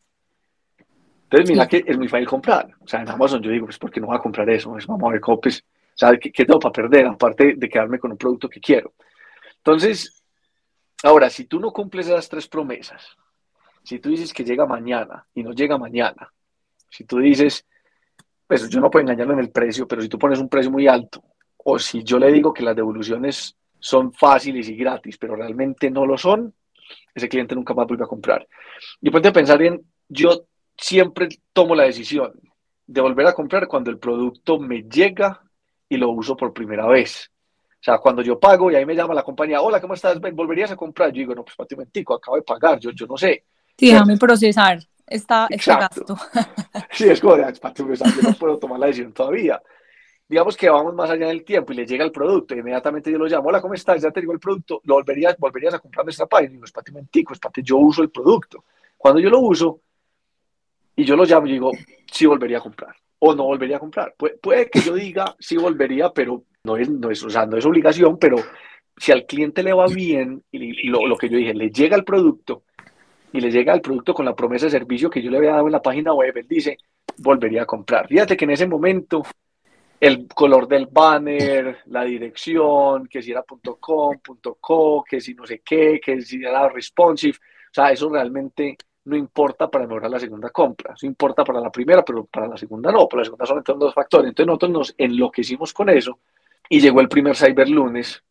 Entonces, 1.24 1.50
mira 1.50 1.68
que 1.68 1.84
es 1.86 1.98
muy 1.98 2.08
fácil 2.08 2.28
comprar. 2.28 2.70
O 2.80 2.88
sea, 2.88 3.02
en 3.02 3.10
Amazon 3.10 3.42
yo 3.42 3.50
digo, 3.50 3.66
pues, 3.66 3.80
¿por 3.80 3.90
qué 3.90 4.00
no 4.00 4.08
voy 4.08 4.18
a 4.18 4.22
comprar 4.22 4.48
eso? 4.50 4.70
Pues, 4.72 4.86
vamos 4.86 5.10
a 5.10 5.12
ver 5.14 5.22
cómo, 5.22 5.42
pues, 5.42 5.64
¿sabes 5.96 6.20
qué, 6.20 6.32
qué 6.32 6.46
tengo 6.46 6.60
para 6.60 6.74
perder? 6.74 7.08
Aparte 7.08 7.56
de 7.56 7.70
quedarme 7.70 7.98
con 7.98 8.12
un 8.12 8.18
producto 8.18 8.48
que 8.48 8.60
quiero. 8.60 8.94
Entonces, 9.58 10.24
ahora, 11.04 11.30
si 11.30 11.46
tú 11.46 11.60
no 11.60 11.72
cumples 11.72 12.08
esas 12.08 12.30
tres 12.30 12.48
promesas, 12.48 13.16
si 13.84 14.00
tú 14.00 14.10
dices 14.10 14.34
que 14.34 14.44
llega 14.44 14.66
mañana 14.66 15.26
y 15.34 15.44
no 15.44 15.52
llega 15.52 15.78
mañana, 15.78 16.32
si 16.90 17.06
tú 17.06 17.20
dices, 17.20 17.66
pues 18.50 18.68
yo 18.68 18.80
no 18.80 18.90
puedo 18.90 19.04
engañarlo 19.04 19.34
en 19.34 19.42
el 19.42 19.52
precio, 19.52 19.88
pero 19.88 20.02
si 20.02 20.10
tú 20.10 20.18
pones 20.18 20.40
un 20.40 20.50
precio 20.50 20.72
muy 20.72 20.88
alto, 20.88 21.24
o 21.58 21.78
si 21.78 22.04
yo 22.04 22.18
le 22.18 22.32
digo 22.32 22.52
que 22.52 22.64
las 22.64 22.76
devoluciones 22.76 23.56
son 23.78 24.12
fáciles 24.12 24.68
y 24.68 24.76
gratis, 24.76 25.20
pero 25.20 25.36
realmente 25.36 25.92
no 25.92 26.04
lo 26.04 26.18
son, 26.18 26.52
ese 27.14 27.30
cliente 27.30 27.54
nunca 27.54 27.76
más 27.76 27.86
vuelve 27.86 28.06
a 28.06 28.08
comprar. 28.08 28.48
Y 29.02 29.12
ponte 29.12 29.28
a 29.28 29.34
pensar 29.34 29.62
en, 29.62 29.80
yo 30.08 30.46
siempre 30.76 31.30
tomo 31.54 31.76
la 31.76 31.84
decisión 31.84 32.34
de 32.88 33.02
volver 33.02 33.28
a 33.28 33.34
comprar 33.34 33.68
cuando 33.68 33.92
el 33.92 34.00
producto 34.00 34.58
me 34.58 34.82
llega 34.82 35.44
y 35.88 35.98
lo 35.98 36.10
uso 36.10 36.36
por 36.36 36.52
primera 36.52 36.88
vez. 36.88 37.30
O 37.74 37.84
sea, 37.84 38.00
cuando 38.00 38.24
yo 38.24 38.40
pago 38.40 38.72
y 38.72 38.76
ahí 38.76 38.86
me 38.86 38.96
llama 38.96 39.14
la 39.14 39.22
compañía, 39.22 39.62
hola, 39.62 39.80
¿cómo 39.80 39.94
estás? 39.94 40.20
¿Volverías 40.20 40.72
a 40.72 40.76
comprar? 40.76 41.12
Yo 41.12 41.20
digo, 41.20 41.36
no, 41.36 41.44
pues 41.46 41.56
para 41.56 41.68
un 41.78 42.16
acabo 42.16 42.36
de 42.36 42.42
pagar, 42.42 42.80
yo, 42.80 42.90
yo 42.90 43.06
no 43.06 43.16
sé. 43.16 43.44
Sí, 43.78 43.92
déjame 43.92 44.18
procesar 44.18 44.89
está 45.10 45.48
este 45.50 45.72
gasto. 45.72 46.16
Sí, 46.92 47.10
es 47.10 47.20
como 47.20 47.36
de, 47.36 47.54
yo 47.54 48.22
no 48.22 48.34
puedo 48.34 48.58
tomar 48.58 48.80
la 48.80 48.88
decisión 48.88 49.14
todavía. 49.14 49.62
Digamos 50.28 50.56
que 50.56 50.70
vamos 50.70 50.94
más 50.94 51.10
allá 51.10 51.28
del 51.28 51.44
tiempo 51.44 51.74
y 51.74 51.78
le 51.78 51.86
llega 51.86 52.06
el 52.06 52.12
producto, 52.12 52.54
y 52.54 52.60
inmediatamente 52.60 53.12
yo 53.12 53.18
lo 53.18 53.26
llamo, 53.26 53.50
hola, 53.50 53.62
¿cómo 53.62 53.74
estás? 53.74 54.02
Ya 54.02 54.12
te 54.12 54.20
digo 54.20 54.34
el 54.34 54.40
producto, 54.40 54.82
¿lo 54.84 54.96
volverías, 54.96 55.36
volverías 55.38 55.74
a 55.74 55.80
comprar 55.80 56.08
esta 56.08 56.28
página? 56.28 56.52
Y 56.52 56.54
digo, 56.54 56.66
espate 56.66 56.92
un 56.92 56.96
momentico, 56.96 57.34
espate, 57.34 57.64
yo 57.64 57.78
uso 57.78 58.04
el 58.04 58.10
producto. 58.10 58.64
Cuando 58.98 59.20
yo 59.20 59.30
lo 59.30 59.40
uso 59.40 59.80
y 60.96 61.04
yo 61.04 61.16
lo 61.16 61.24
llamo, 61.24 61.48
yo 61.48 61.54
digo, 61.54 61.72
sí 62.12 62.26
volvería 62.26 62.60
a 62.60 62.62
comprar 62.62 62.96
o 63.20 63.36
no 63.36 63.44
volvería 63.44 63.78
a 63.78 63.80
comprar. 63.80 64.16
puede 64.18 64.70
que 64.70 64.80
yo 64.80 64.96
diga, 64.96 65.36
sí 65.40 65.58
volvería, 65.58 66.12
pero 66.12 66.44
no 66.64 66.78
es, 66.78 66.90
no 66.90 67.12
es, 67.12 67.24
o 67.24 67.30
sea, 67.30 67.46
no 67.46 67.58
es 67.58 67.66
obligación, 67.66 68.18
pero 68.18 68.38
si 68.98 69.12
al 69.12 69.26
cliente 69.26 69.62
le 69.64 69.74
va 69.74 69.88
bien 69.88 70.44
y, 70.52 70.88
lo, 70.88 71.06
lo, 71.06 71.18
que 71.18 71.30
yo 71.30 71.38
dije, 71.38 71.54
le 71.54 71.70
llega 71.70 71.96
el 71.96 72.04
producto 72.04 72.64
y 73.32 73.40
le 73.42 73.52
llega 73.52 73.74
el 73.74 73.82
producto 73.82 74.14
con 74.14 74.26
la 74.26 74.36
promesa 74.36 74.66
de 74.66 74.72
servicio 74.72 75.10
que 75.10 75.22
yo 75.22 75.30
le 75.30 75.38
había 75.38 75.52
dado 75.52 75.68
en 75.68 75.74
la 75.74 75.82
página 75.82 76.14
web, 76.14 76.36
él 76.36 76.48
dice, 76.48 76.78
volvería 77.18 77.64
a 77.64 77.66
comprar. 77.66 78.08
Fíjate 78.08 78.36
que 78.36 78.46
en 78.46 78.52
ese 78.52 78.68
momento 78.68 79.24
el 80.00 80.28
color 80.28 80.68
del 80.68 80.88
banner, 80.88 81.80
la 81.88 82.04
dirección, 82.04 83.08
que 83.08 83.22
si 83.22 83.32
era 83.32 83.44
.com, 83.80 84.18
.co, 84.60 85.04
que 85.08 85.20
si 85.20 85.34
no 85.34 85.46
sé 85.46 85.62
qué, 85.64 86.00
que 86.04 86.22
si 86.22 86.44
era 86.44 86.70
responsive, 86.70 87.38
o 87.38 87.74
sea, 87.74 87.92
eso 87.92 88.10
realmente 88.10 88.78
no 89.06 89.16
importa 89.16 89.70
para 89.70 89.88
mejorar 89.88 90.12
la 90.12 90.20
segunda 90.20 90.50
compra. 90.50 90.94
Eso 90.94 91.06
importa 91.06 91.44
para 91.44 91.60
la 91.60 91.72
primera, 91.72 92.04
pero 92.04 92.26
para 92.26 92.48
la 92.48 92.58
segunda 92.58 92.92
no. 92.92 93.08
Para 93.08 93.22
la 93.22 93.26
segunda 93.26 93.46
son 93.46 93.80
dos 93.80 93.94
factores. 93.94 94.30
Entonces 94.30 94.48
nosotros 94.48 94.72
nos 94.72 94.96
enloquecimos 94.98 95.74
con 95.74 95.90
eso 95.90 96.20
y 96.70 96.80
llegó 96.80 97.02
el 97.02 97.10
primer 97.10 97.36
Cyber 97.36 97.70
Lunes, 97.70 98.24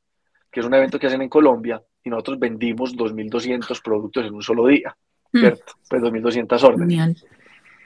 que 0.51 0.61
es 0.61 0.67
un 0.67 0.75
evento 0.75 0.99
que 0.99 1.09
hacen 1.09 1.23
en 1.23 1.29
Colombia, 1.29 1.83
y 2.09 2.11
nosotros 2.11 2.39
vendimos 2.39 2.97
2.200 2.97 3.83
productos 3.83 4.25
en 4.25 4.35
un 4.35 4.43
solo 4.43 4.67
día, 4.67 4.97
mm. 5.33 5.39
¿cierto? 5.39 5.73
Pues 5.89 6.03
2.200 6.03 6.63
órdenes. 6.63 7.25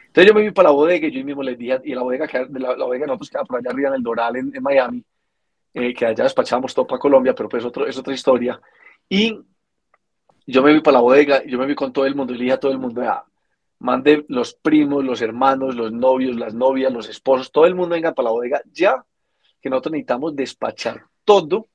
Entonces 0.07 0.29
yo 0.29 0.35
me 0.35 0.43
vi 0.43 0.51
para 0.51 0.69
la 0.69 0.75
bodega 0.75 1.09
y 1.09 1.11
yo 1.11 1.25
mismo 1.25 1.43
les 1.43 1.59
dije, 1.59 1.81
y 1.85 1.95
la 1.95 2.03
bodega, 2.03 2.29
que, 2.29 2.47
la, 2.51 2.77
la 2.77 2.85
bodega 2.85 3.07
nosotros 3.07 3.31
queda 3.31 3.45
por 3.45 3.59
allá 3.59 3.71
arriba 3.71 3.89
en 3.89 3.95
el 3.97 4.03
Doral, 4.03 4.37
en, 4.37 4.53
Miami, 4.61 5.05
eh, 5.75 5.93
que 5.93 6.07
allá 6.07 6.25
despachábamos 6.25 6.75
todo 6.75 6.87
para 6.87 7.01
Colombia, 7.01 7.35
pero 7.35 7.49
pues 7.49 7.65
otro, 7.65 7.87
es 7.87 7.99
otra 7.99 8.15
historia. 8.15 8.61
Y 9.09 9.39
yo 10.47 10.63
me 10.63 10.73
vi 10.73 10.81
para 10.81 10.99
la 10.99 11.01
bodega, 11.01 11.45
yo 11.45 11.59
me 11.59 11.67
vi 11.67 11.75
con 11.75 11.93
todo 11.93 12.07
el 12.07 12.15
mundo 12.15 12.33
y 12.33 12.39
le 12.39 12.45
dije 12.45 12.55
a 12.55 12.61
todo 12.61 12.73
el 12.73 12.79
mundo, 12.79 13.03
ya, 13.03 13.25
mande 13.81 14.25
los 14.29 14.55
primos, 14.55 15.03
los 15.05 15.21
hermanos, 15.21 15.75
los 15.75 15.93
novios, 15.93 16.37
las 16.37 16.55
novias, 16.55 16.93
los 16.93 17.09
esposos, 17.09 17.51
todo 17.51 17.67
el 17.67 17.75
mundo 17.75 17.95
venga 17.95 18.15
para 18.15 18.27
la 18.27 18.33
bodega 18.33 18.63
ya, 18.71 19.05
que 19.61 19.71
nosotros 19.71 19.93
necesitamos 19.93 20.37
despachar 20.37 21.07
todo 21.25 21.69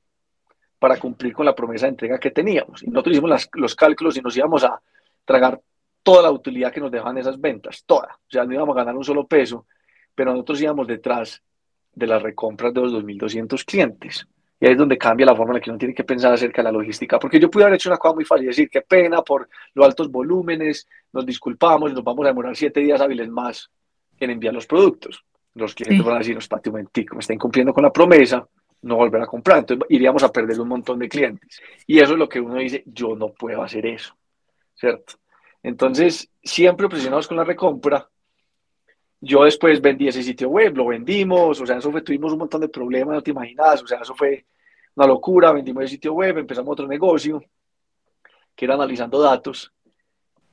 para 0.80 0.98
cumplir 0.98 1.34
con 1.34 1.46
la 1.46 1.56
promesa 1.56 1.86
de 1.86 1.92
entrega 1.92 2.20
que 2.20 2.32
teníamos. 2.32 2.84
Y 2.84 2.88
nosotros 2.88 3.14
hicimos 3.14 3.50
los 3.54 3.76
cálculos 3.76 4.18
y 4.18 4.22
nos 4.22 4.36
íbamos 4.38 4.64
a 4.64 4.80
tragar 5.26 5.60
toda 6.04 6.24
la 6.24 6.32
utilidad 6.32 6.72
que 6.72 6.80
nos 6.80 6.92
dejaban 6.92 7.18
esas 7.18 7.40
ventas, 7.40 7.84
toda. 7.86 8.16
O 8.16 8.30
sea, 8.30 8.46
no 8.46 8.54
íbamos 8.54 8.76
a 8.76 8.80
ganar 8.80 8.96
un 8.96 9.04
solo 9.04 9.28
peso, 9.28 9.66
pero 10.16 10.32
nosotros 10.32 10.62
íbamos 10.62 10.88
detrás 10.88 11.42
de 11.94 12.08
las 12.08 12.22
recompras 12.22 12.74
de 12.74 12.82
los 12.82 12.94
2.200 12.94 13.66
clientes. 13.66 14.28
Y 14.60 14.66
ahí 14.66 14.72
es 14.72 14.78
donde 14.78 14.98
cambia 14.98 15.26
la 15.26 15.36
forma 15.36 15.52
en 15.52 15.56
la 15.56 15.62
que 15.62 15.70
uno 15.70 15.78
tiene 15.78 15.94
que 15.94 16.04
pensar 16.04 16.34
acerca 16.34 16.62
de 16.62 16.64
la 16.64 16.72
logística. 16.72 17.20
Porque 17.20 17.40
yo 17.40 17.50
pude 17.50 17.64
haber 17.64 17.76
hecho 17.76 17.90
una 17.90 17.98
cosa 17.98 18.16
muy 18.16 18.26
fácil, 18.26 18.48
decir, 18.48 18.70
qué 18.70 18.82
pena 18.82 19.22
por 19.22 19.50
los 19.74 19.86
altos 19.86 20.10
volúmenes, 20.10 20.88
nos 21.12 21.26
disculpamos 21.26 21.92
y 21.92 21.94
nos 21.94 22.04
vamos 22.04 22.26
a 22.26 22.30
demorar 22.30 22.56
siete 22.56 22.80
días 22.80 23.02
hábiles 23.02 23.30
más 23.30 23.70
en 24.20 24.30
enviar 24.30 24.54
los 24.54 24.66
productos. 24.66 25.24
Los 25.54 25.76
clientes 25.76 26.06
van 26.06 26.16
a 26.16 26.20
decir, 26.20 26.38
espérate 26.38 26.70
un 26.70 26.74
momentico, 26.74 27.16
me 27.16 27.20
está 27.20 27.34
incumpliendo 27.34 27.74
con 27.74 27.84
la 27.84 27.92
promesa, 27.92 28.48
no 28.82 28.96
volver 28.96 29.22
a 29.22 29.28
comprar. 29.28 29.60
Entonces 29.60 29.86
iríamos 29.90 30.24
a 30.24 30.32
perder 30.32 30.60
un 30.60 30.68
montón 30.68 31.00
de 31.00 31.10
clientes. 31.10 31.62
Y 31.86 32.00
eso 32.00 32.14
es 32.14 32.20
lo 32.20 32.30
que 32.30 32.40
uno 32.40 32.56
dice, 32.56 32.84
yo 32.86 33.16
no 33.16 33.30
puedo 33.30 33.64
hacer 33.64 33.86
eso, 33.86 34.16
¿cierto? 34.76 35.16
Entonces, 35.64 36.30
siempre 36.44 36.88
presionados 36.88 37.28
con 37.28 37.38
la 37.38 37.44
recompra, 37.44 38.08
yo 39.20 39.44
después 39.44 39.82
vendí 39.82 40.08
ese 40.08 40.22
sitio 40.22 40.50
web, 40.50 40.78
lo 40.78 40.88
vendimos, 40.88 41.60
o 41.60 41.66
sea, 41.66 41.78
eso 41.78 41.92
fue, 41.92 42.02
tuvimos 42.02 42.34
un 42.34 42.40
montón 42.40 42.62
de 42.62 42.70
problemas, 42.70 43.16
no 43.16 43.24
te 43.24 43.32
imaginas, 43.32 43.82
o 43.82 43.88
sea, 43.88 44.00
eso 44.00 44.14
fue 44.16 44.46
una 44.96 45.08
locura, 45.08 45.52
vendimos 45.52 45.84
el 45.84 45.90
sitio 45.90 46.14
web, 46.14 46.38
empezamos 46.38 46.72
otro 46.72 46.88
negocio, 46.88 47.44
que 48.56 48.66
era 48.66 48.76
analizando 48.76 49.20
datos. 49.20 49.72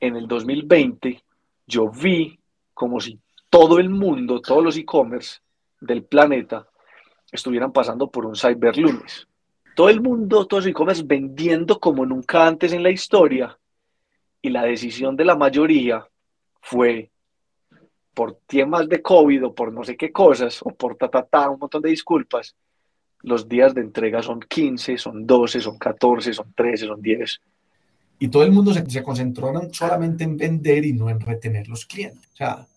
En 0.00 0.16
el 0.16 0.26
2020 0.26 1.23
yo 1.66 1.90
vi 1.90 2.38
como 2.73 3.00
si 3.00 3.19
todo 3.49 3.78
el 3.78 3.88
mundo, 3.88 4.40
todos 4.40 4.64
los 4.64 4.76
e-commerce 4.76 5.40
del 5.81 6.04
planeta 6.04 6.66
estuvieran 7.34 7.72
pasando 7.72 8.10
por 8.10 8.26
un 8.26 8.36
cyberlunes. 8.36 9.26
Todo 9.74 9.88
el 9.88 10.00
mundo, 10.00 10.46
todos 10.46 10.64
los 10.64 10.70
e-commerce 10.70 11.02
vendiendo 11.04 11.80
como 11.80 12.06
nunca 12.06 12.46
antes 12.46 12.72
en 12.72 12.82
la 12.82 12.90
historia. 12.90 13.58
Y 14.40 14.50
la 14.50 14.62
decisión 14.62 15.16
de 15.16 15.24
la 15.24 15.34
mayoría 15.34 16.06
fue 16.60 17.10
por 18.14 18.38
temas 18.46 18.88
de 18.88 19.02
COVID 19.02 19.46
o 19.46 19.54
por 19.54 19.72
no 19.72 19.82
sé 19.82 19.96
qué 19.96 20.12
cosas, 20.12 20.60
o 20.62 20.70
por 20.70 20.96
ta, 20.96 21.08
ta, 21.08 21.24
ta, 21.24 21.50
un 21.50 21.58
montón 21.58 21.82
de 21.82 21.90
disculpas, 21.90 22.54
los 23.22 23.48
días 23.48 23.74
de 23.74 23.80
entrega 23.80 24.22
son 24.22 24.38
15, 24.40 24.96
son 24.98 25.26
12, 25.26 25.60
son 25.60 25.78
14, 25.78 26.32
son 26.32 26.52
13, 26.54 26.86
son 26.86 27.02
10. 27.02 27.40
Y 28.20 28.28
todo 28.28 28.44
el 28.44 28.52
mundo 28.52 28.72
se, 28.72 28.88
se 28.88 29.02
concentró 29.02 29.52
solamente 29.72 30.22
en 30.22 30.36
vender 30.36 30.84
y 30.84 30.92
no 30.92 31.10
en 31.10 31.18
retener 31.18 31.66
los 31.66 31.84
clientes. 31.84 32.30
O 32.34 32.36
sea, 32.36 32.68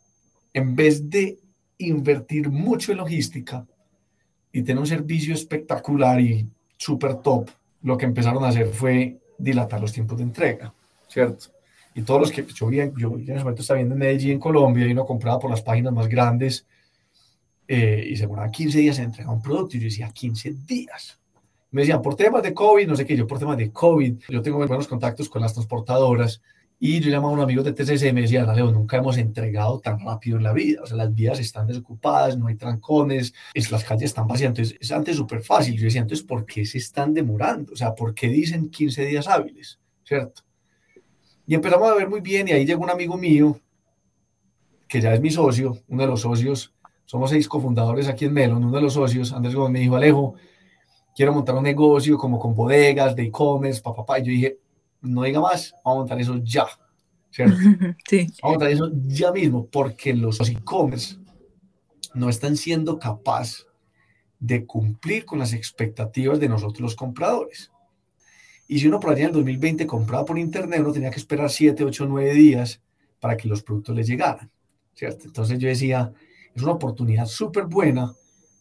en 0.54 0.76
vez 0.76 1.08
de 1.08 1.38
invertir 1.78 2.50
mucho 2.50 2.92
en 2.92 2.98
logística 2.98 3.68
y 4.58 4.64
tener 4.64 4.80
un 4.80 4.88
servicio 4.88 5.34
espectacular 5.34 6.20
y 6.20 6.48
súper 6.78 7.16
top, 7.18 7.50
lo 7.84 7.98
que 7.98 8.06
empezaron 8.06 8.44
a 8.44 8.48
hacer 8.48 8.68
fue 8.68 9.18
dilatar 9.38 9.80
los 9.80 9.94
tiempos 9.94 10.18
de 10.18 10.24
entrega, 10.24 10.74
¿cierto? 11.08 11.48
y 11.98 12.04
todos 12.04 12.22
los 12.22 12.32
que 12.32 12.46
yo, 12.46 12.68
vi, 12.68 12.78
yo 12.96 13.16
en 13.16 13.24
ese 13.24 13.40
momento 13.40 13.62
estaba 13.62 13.78
viendo 13.78 13.96
en 13.96 14.00
Medellín, 14.00 14.40
Colombia, 14.40 14.86
y 14.86 14.92
uno 14.92 15.04
compraba 15.04 15.40
por 15.40 15.50
las 15.50 15.64
páginas 15.64 15.92
más 15.92 16.08
grandes 16.08 16.68
eh, 17.68 18.06
y 18.08 18.16
se 18.16 18.24
demoraba 18.24 18.52
15 18.52 18.78
días 18.78 19.00
en 19.00 19.06
entregar 19.06 19.34
un 19.34 19.42
producto. 19.42 19.78
Y 19.78 19.80
yo 19.80 19.86
decía, 19.86 20.10
15 20.10 20.58
días. 20.68 21.20
Me 21.72 21.82
decían, 21.82 22.04
por 22.04 22.16
temas 22.16 22.44
de 22.44 22.54
COVID, 22.54 22.88
no 22.88 22.96
sé 22.96 23.04
qué, 23.04 23.18
yo 23.18 23.26
por 23.26 23.40
temas 23.40 23.58
de 23.58 23.72
COVID, 23.72 24.14
yo 24.30 24.42
tengo 24.44 24.60
buenos 24.60 24.88
contactos 24.88 25.28
con 25.28 25.42
las 25.42 25.54
transportadoras 25.54 26.40
y 26.80 27.00
yo 27.00 27.10
llamaba 27.10 27.32
a 27.32 27.36
un 27.38 27.42
amigo 27.42 27.64
de 27.64 27.74
TCC 27.74 28.10
y 28.10 28.14
me 28.14 28.22
decía, 28.22 28.46
Leo, 28.54 28.72
nunca 28.72 28.98
hemos 28.98 29.18
entregado 29.18 29.80
tan 29.80 30.00
rápido 30.00 30.38
en 30.38 30.44
la 30.44 30.54
vida. 30.54 30.82
O 30.84 30.86
sea, 30.86 30.96
las 30.96 31.14
vías 31.14 31.40
están 31.40 31.66
desocupadas, 31.66 32.38
no 32.38 32.48
hay 32.48 32.56
trancones, 32.56 33.34
es, 33.54 33.72
las 33.72 33.84
calles 33.84 34.04
están 34.04 34.28
vacías. 34.28 34.50
Entonces, 34.50 34.78
es 34.80 34.92
antes 34.92 35.16
súper 35.16 35.42
fácil. 35.42 35.76
Yo 35.76 35.86
decía, 35.86 36.02
entonces, 36.02 36.26
¿por 36.26 36.46
qué 36.46 36.66
se 36.66 36.78
están 36.78 37.16
demorando? 37.16 37.74
O 37.74 37.76
sea, 37.76 37.96
¿por 37.96 38.14
qué 38.14 38.28
dicen 38.28 38.70
15 38.70 39.06
días 39.06 39.28
hábiles? 39.28 39.80
¿Cierto? 40.04 40.44
Y 41.48 41.56
empezamos 41.56 41.90
a 41.90 41.96
ver 41.96 42.10
muy 42.10 42.22
bien 42.22 42.48
y 42.48 42.52
ahí 42.52 42.66
llegó 42.66 42.84
un 42.84 42.92
amigo 42.92 43.18
mío, 43.18 43.60
que 44.88 45.02
ya 45.02 45.14
es 45.14 45.22
mi 45.22 45.32
socio, 45.32 45.78
uno 45.88 46.04
de 46.04 46.08
los 46.10 46.22
socios, 46.22 46.74
somos 47.06 47.30
seis 47.30 47.48
cofundadores 47.48 48.08
aquí 48.08 48.26
en 48.26 48.34
Melon, 48.34 48.64
uno 48.64 48.76
de 48.76 48.82
los 48.82 48.94
socios, 48.94 49.32
Andrés 49.32 49.56
Gómez, 49.56 49.72
me 49.72 49.80
dijo, 49.80 49.96
Alejo, 49.96 50.36
quiero 51.16 51.34
montar 51.34 51.56
un 51.56 51.64
negocio 51.64 52.18
como 52.18 52.38
con 52.38 52.54
bodegas, 52.54 53.16
de 53.16 53.24
e-commerce, 53.24 53.82
papá. 53.82 54.20
Y 54.20 54.24
yo 54.24 54.32
dije, 54.32 54.60
no 55.02 55.24
diga 55.24 55.42
más, 55.42 55.74
vamos 55.84 55.98
a 55.98 56.00
montar 56.00 56.22
eso 56.22 56.38
ya, 56.44 56.68
¿cierto? 57.32 57.56
Sí. 58.10 58.28
Vamos 58.42 58.44
a 58.44 58.48
montar 58.48 58.70
eso 58.72 58.92
ya 59.08 59.32
mismo, 59.32 59.68
porque 59.68 60.14
los 60.14 60.40
e-commerce 60.50 61.18
no 62.14 62.30
están 62.30 62.58
siendo 62.58 63.00
capaces 63.00 63.68
de 64.40 64.66
cumplir 64.66 65.26
con 65.26 65.40
las 65.40 65.54
expectativas 65.54 66.40
de 66.40 66.50
nosotros 66.50 66.82
los 66.82 66.96
compradores. 66.96 67.72
Y 68.68 68.80
si 68.80 68.88
uno 68.88 69.00
por 69.00 69.12
allá 69.12 69.22
en 69.22 69.28
el 69.28 69.34
2020 69.34 69.88
compraba 69.88 70.26
por 70.26 70.38
internet, 70.38 70.82
uno 70.82 70.92
tenía 70.92 71.10
que 71.10 71.20
esperar 71.20 71.50
7, 71.50 71.84
8, 71.84 72.06
9 72.08 72.34
días 72.34 72.82
para 73.20 73.38
que 73.38 73.48
los 73.48 73.64
productos 73.64 73.96
le 73.96 74.04
llegaran, 74.04 74.52
¿cierto? 74.94 75.26
Entonces 75.26 75.58
yo 75.58 75.70
decía, 75.70 76.14
es 76.54 76.62
una 76.62 76.74
oportunidad 76.74 77.26
súper 77.26 77.66
buena. 77.66 78.14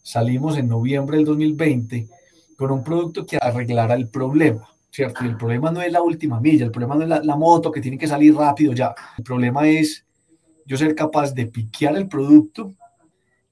Salimos 0.02 0.56
en 0.56 0.68
noviembre 0.68 1.16
del 1.16 1.26
2020 1.26 2.08
con 2.56 2.70
un 2.70 2.84
producto 2.84 3.26
que 3.26 3.38
arreglara 3.40 3.94
el 3.94 4.08
problema, 4.08 4.68
¿cierto? 4.96 5.24
Y 5.26 5.28
el 5.28 5.36
problema 5.36 5.70
no 5.70 5.82
es 5.82 5.92
la 5.92 6.00
última 6.00 6.40
milla, 6.40 6.64
el 6.64 6.70
problema 6.70 6.94
no 6.94 7.02
es 7.02 7.08
la, 7.08 7.22
la 7.22 7.36
moto 7.36 7.70
que 7.70 7.82
tiene 7.82 7.98
que 7.98 8.06
salir 8.06 8.34
rápido 8.34 8.72
ya. 8.72 8.94
El 9.18 9.24
problema 9.24 9.68
es 9.68 10.06
yo 10.64 10.78
ser 10.78 10.94
capaz 10.94 11.34
de 11.34 11.46
piquear 11.46 11.96
el 11.98 12.08
producto, 12.08 12.72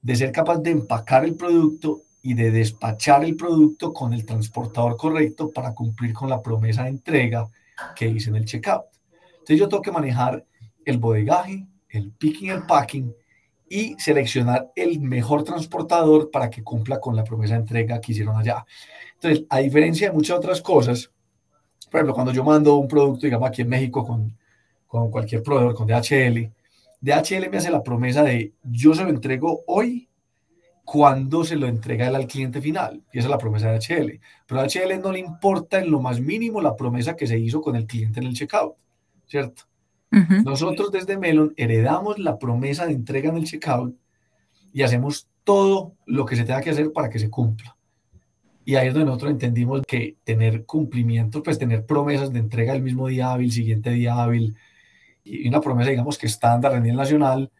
de 0.01 0.15
ser 0.15 0.31
capaz 0.31 0.57
de 0.57 0.71
empacar 0.71 1.23
el 1.23 1.35
producto 1.35 2.01
y 2.23 2.33
de 2.33 2.49
despachar 2.49 3.23
el 3.23 3.35
producto 3.35 3.93
con 3.93 4.11
el 4.13 4.25
transportador 4.25 4.97
correcto 4.97 5.51
para 5.51 5.75
cumplir 5.75 6.13
con 6.13 6.31
la 6.31 6.41
promesa 6.41 6.83
de 6.83 6.89
entrega 6.89 7.47
que 7.95 8.07
hice 8.07 8.31
en 8.31 8.37
el 8.37 8.45
checkout. 8.45 8.85
Entonces 9.33 9.59
yo 9.59 9.69
tengo 9.69 9.83
que 9.83 9.91
manejar 9.91 10.43
el 10.83 10.97
bodegaje, 10.97 11.67
el 11.89 12.11
picking, 12.11 12.49
el 12.49 12.63
packing 12.63 13.13
y 13.69 13.95
seleccionar 13.99 14.71
el 14.75 14.99
mejor 14.99 15.43
transportador 15.43 16.31
para 16.31 16.49
que 16.49 16.63
cumpla 16.63 16.99
con 16.99 17.15
la 17.15 17.23
promesa 17.23 17.53
de 17.53 17.59
entrega 17.59 18.01
que 18.01 18.13
hicieron 18.13 18.35
allá. 18.35 18.65
Entonces, 19.13 19.45
a 19.47 19.59
diferencia 19.59 20.09
de 20.09 20.15
muchas 20.15 20.37
otras 20.37 20.61
cosas, 20.61 21.11
por 21.95 21.99
ejemplo, 21.99 22.13
cuando 22.13 22.33
yo 22.33 22.43
mando 22.43 22.75
un 22.75 22.89
producto, 22.89 23.25
digamos 23.25 23.47
aquí 23.47 23.61
en 23.61 23.69
México 23.69 24.05
con, 24.05 24.37
con 24.85 25.09
cualquier 25.09 25.41
proveedor, 25.41 25.73
con 25.73 25.87
DHL, 25.87 26.51
DHL 26.99 27.49
me 27.49 27.55
hace 27.55 27.71
la 27.71 27.81
promesa 27.81 28.21
de 28.21 28.51
yo 28.63 28.93
se 28.93 29.03
lo 29.03 29.09
entrego 29.11 29.61
hoy 29.65 30.09
cuando 30.83 31.45
se 31.45 31.55
lo 31.55 31.67
entrega 31.67 32.09
él 32.09 32.15
al 32.15 32.27
cliente 32.27 32.59
final. 32.59 33.01
Y 33.13 33.19
esa 33.19 33.27
es 33.27 33.31
la 33.31 33.37
promesa 33.37 33.71
de 33.71 33.77
HL. 33.77 34.19
Pero 34.45 34.59
a 34.59 34.65
HL 34.65 35.01
no 35.01 35.13
le 35.13 35.19
importa 35.19 35.79
en 35.79 35.89
lo 35.89 36.01
más 36.01 36.19
mínimo 36.19 36.61
la 36.61 36.75
promesa 36.75 37.15
que 37.15 37.27
se 37.27 37.39
hizo 37.39 37.61
con 37.61 37.77
el 37.77 37.85
cliente 37.85 38.19
en 38.19 38.27
el 38.27 38.33
checkout, 38.33 38.75
¿cierto? 39.25 39.63
Nosotros 40.43 40.91
desde 40.91 41.17
Melon 41.17 41.53
heredamos 41.55 42.19
la 42.19 42.37
promesa 42.37 42.85
de 42.85 42.91
entrega 42.91 43.29
en 43.29 43.37
el 43.37 43.45
checkout 43.45 43.95
y 44.73 44.81
hacemos 44.81 45.29
todo 45.45 45.93
lo 46.05 46.25
que 46.25 46.35
se 46.35 46.43
tenga 46.43 46.59
que 46.59 46.71
hacer 46.71 46.91
para 46.91 47.09
que 47.09 47.19
se 47.19 47.29
cumpla. 47.29 47.74
Y 48.65 48.75
ahí 48.75 48.87
es 48.87 48.93
donde 48.93 49.05
nosotros 49.05 49.31
entendimos 49.31 49.83
que 49.87 50.17
tener 50.23 50.65
cumplimiento, 50.65 51.43
pues 51.43 51.59
tener 51.59 51.85
promesas 51.85 52.33
de 52.33 52.39
entrega 52.39 52.73
el 52.73 52.81
mismo 52.81 53.07
día 53.07 53.31
hábil, 53.31 53.51
siguiente 53.51 53.91
día 53.91 54.15
hábil, 54.15 54.57
y 55.23 55.47
una 55.47 55.61
promesa, 55.61 55.91
digamos, 55.91 56.17
que 56.17 56.25
estándar 56.27 56.73
a 56.73 56.79
nivel 56.79 56.97
nacional, 56.97 57.51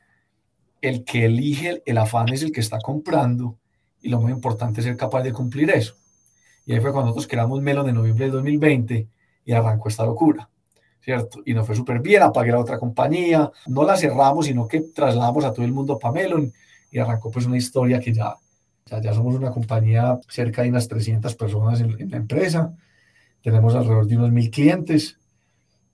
el 0.81 1.03
que 1.03 1.25
elige 1.25 1.81
el 1.85 1.97
afán 1.97 2.29
es 2.29 2.43
el 2.43 2.51
que 2.51 2.62
está 2.62 2.79
comprando 2.79 3.57
y 4.01 4.09
lo 4.09 4.21
muy 4.21 4.31
importante 4.31 4.81
es 4.81 4.85
ser 4.85 4.97
capaz 4.97 5.24
de 5.24 5.33
cumplir 5.33 5.69
eso. 5.71 5.95
Y 6.65 6.74
ahí 6.74 6.79
fue 6.79 6.91
cuando 6.91 7.07
nosotros 7.07 7.27
creamos 7.27 7.62
Melon 7.62 7.89
en 7.89 7.95
noviembre 7.95 8.25
de 8.25 8.31
2020 8.31 9.07
y 9.45 9.51
arrancó 9.51 9.89
esta 9.89 10.05
locura, 10.05 10.50
¿cierto? 11.01 11.41
Y 11.45 11.53
nos 11.53 11.65
fue 11.65 11.75
súper 11.75 12.00
bien, 12.00 12.24
apagué 12.24 12.51
la 12.51 12.59
otra 12.59 12.79
compañía, 12.79 13.51
no 13.67 13.83
la 13.83 13.97
cerramos, 13.97 14.45
sino 14.45 14.67
que 14.67 14.81
trasladamos 14.81 15.43
a 15.45 15.53
todo 15.53 15.65
el 15.65 15.71
mundo 15.71 15.97
para 15.97 16.13
Melon 16.13 16.51
y 16.91 17.00
arrancó 17.00 17.31
pues 17.31 17.45
una 17.45 17.57
historia 17.57 18.00
que 18.00 18.13
ya, 18.13 18.35
ya, 18.85 19.13
somos 19.15 19.33
una 19.33 19.49
compañía 19.49 20.19
cerca 20.29 20.61
de 20.61 20.69
unas 20.69 20.87
300 20.87 21.35
personas 21.35 21.81
en 21.81 22.11
la 22.11 22.17
empresa, 22.17 22.75
tenemos 23.41 23.73
alrededor 23.73 24.05
de 24.05 24.17
unos 24.17 24.31
mil 24.31 24.51
clientes 24.51 25.17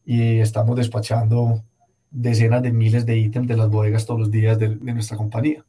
y 0.05 0.39
estamos 0.39 0.75
despachando 0.75 1.63
decenas 2.10 2.62
de 2.62 2.74
miles 2.74 3.05
de 3.05 3.17
ítems 3.17 3.48
de 3.48 3.55
las 3.55 3.69
bodegas 3.69 4.05
todos 4.05 4.19
los 4.19 4.31
días 4.31 4.60
de, 4.60 4.75
nuestra 4.75 5.15
compañía. 5.15 5.63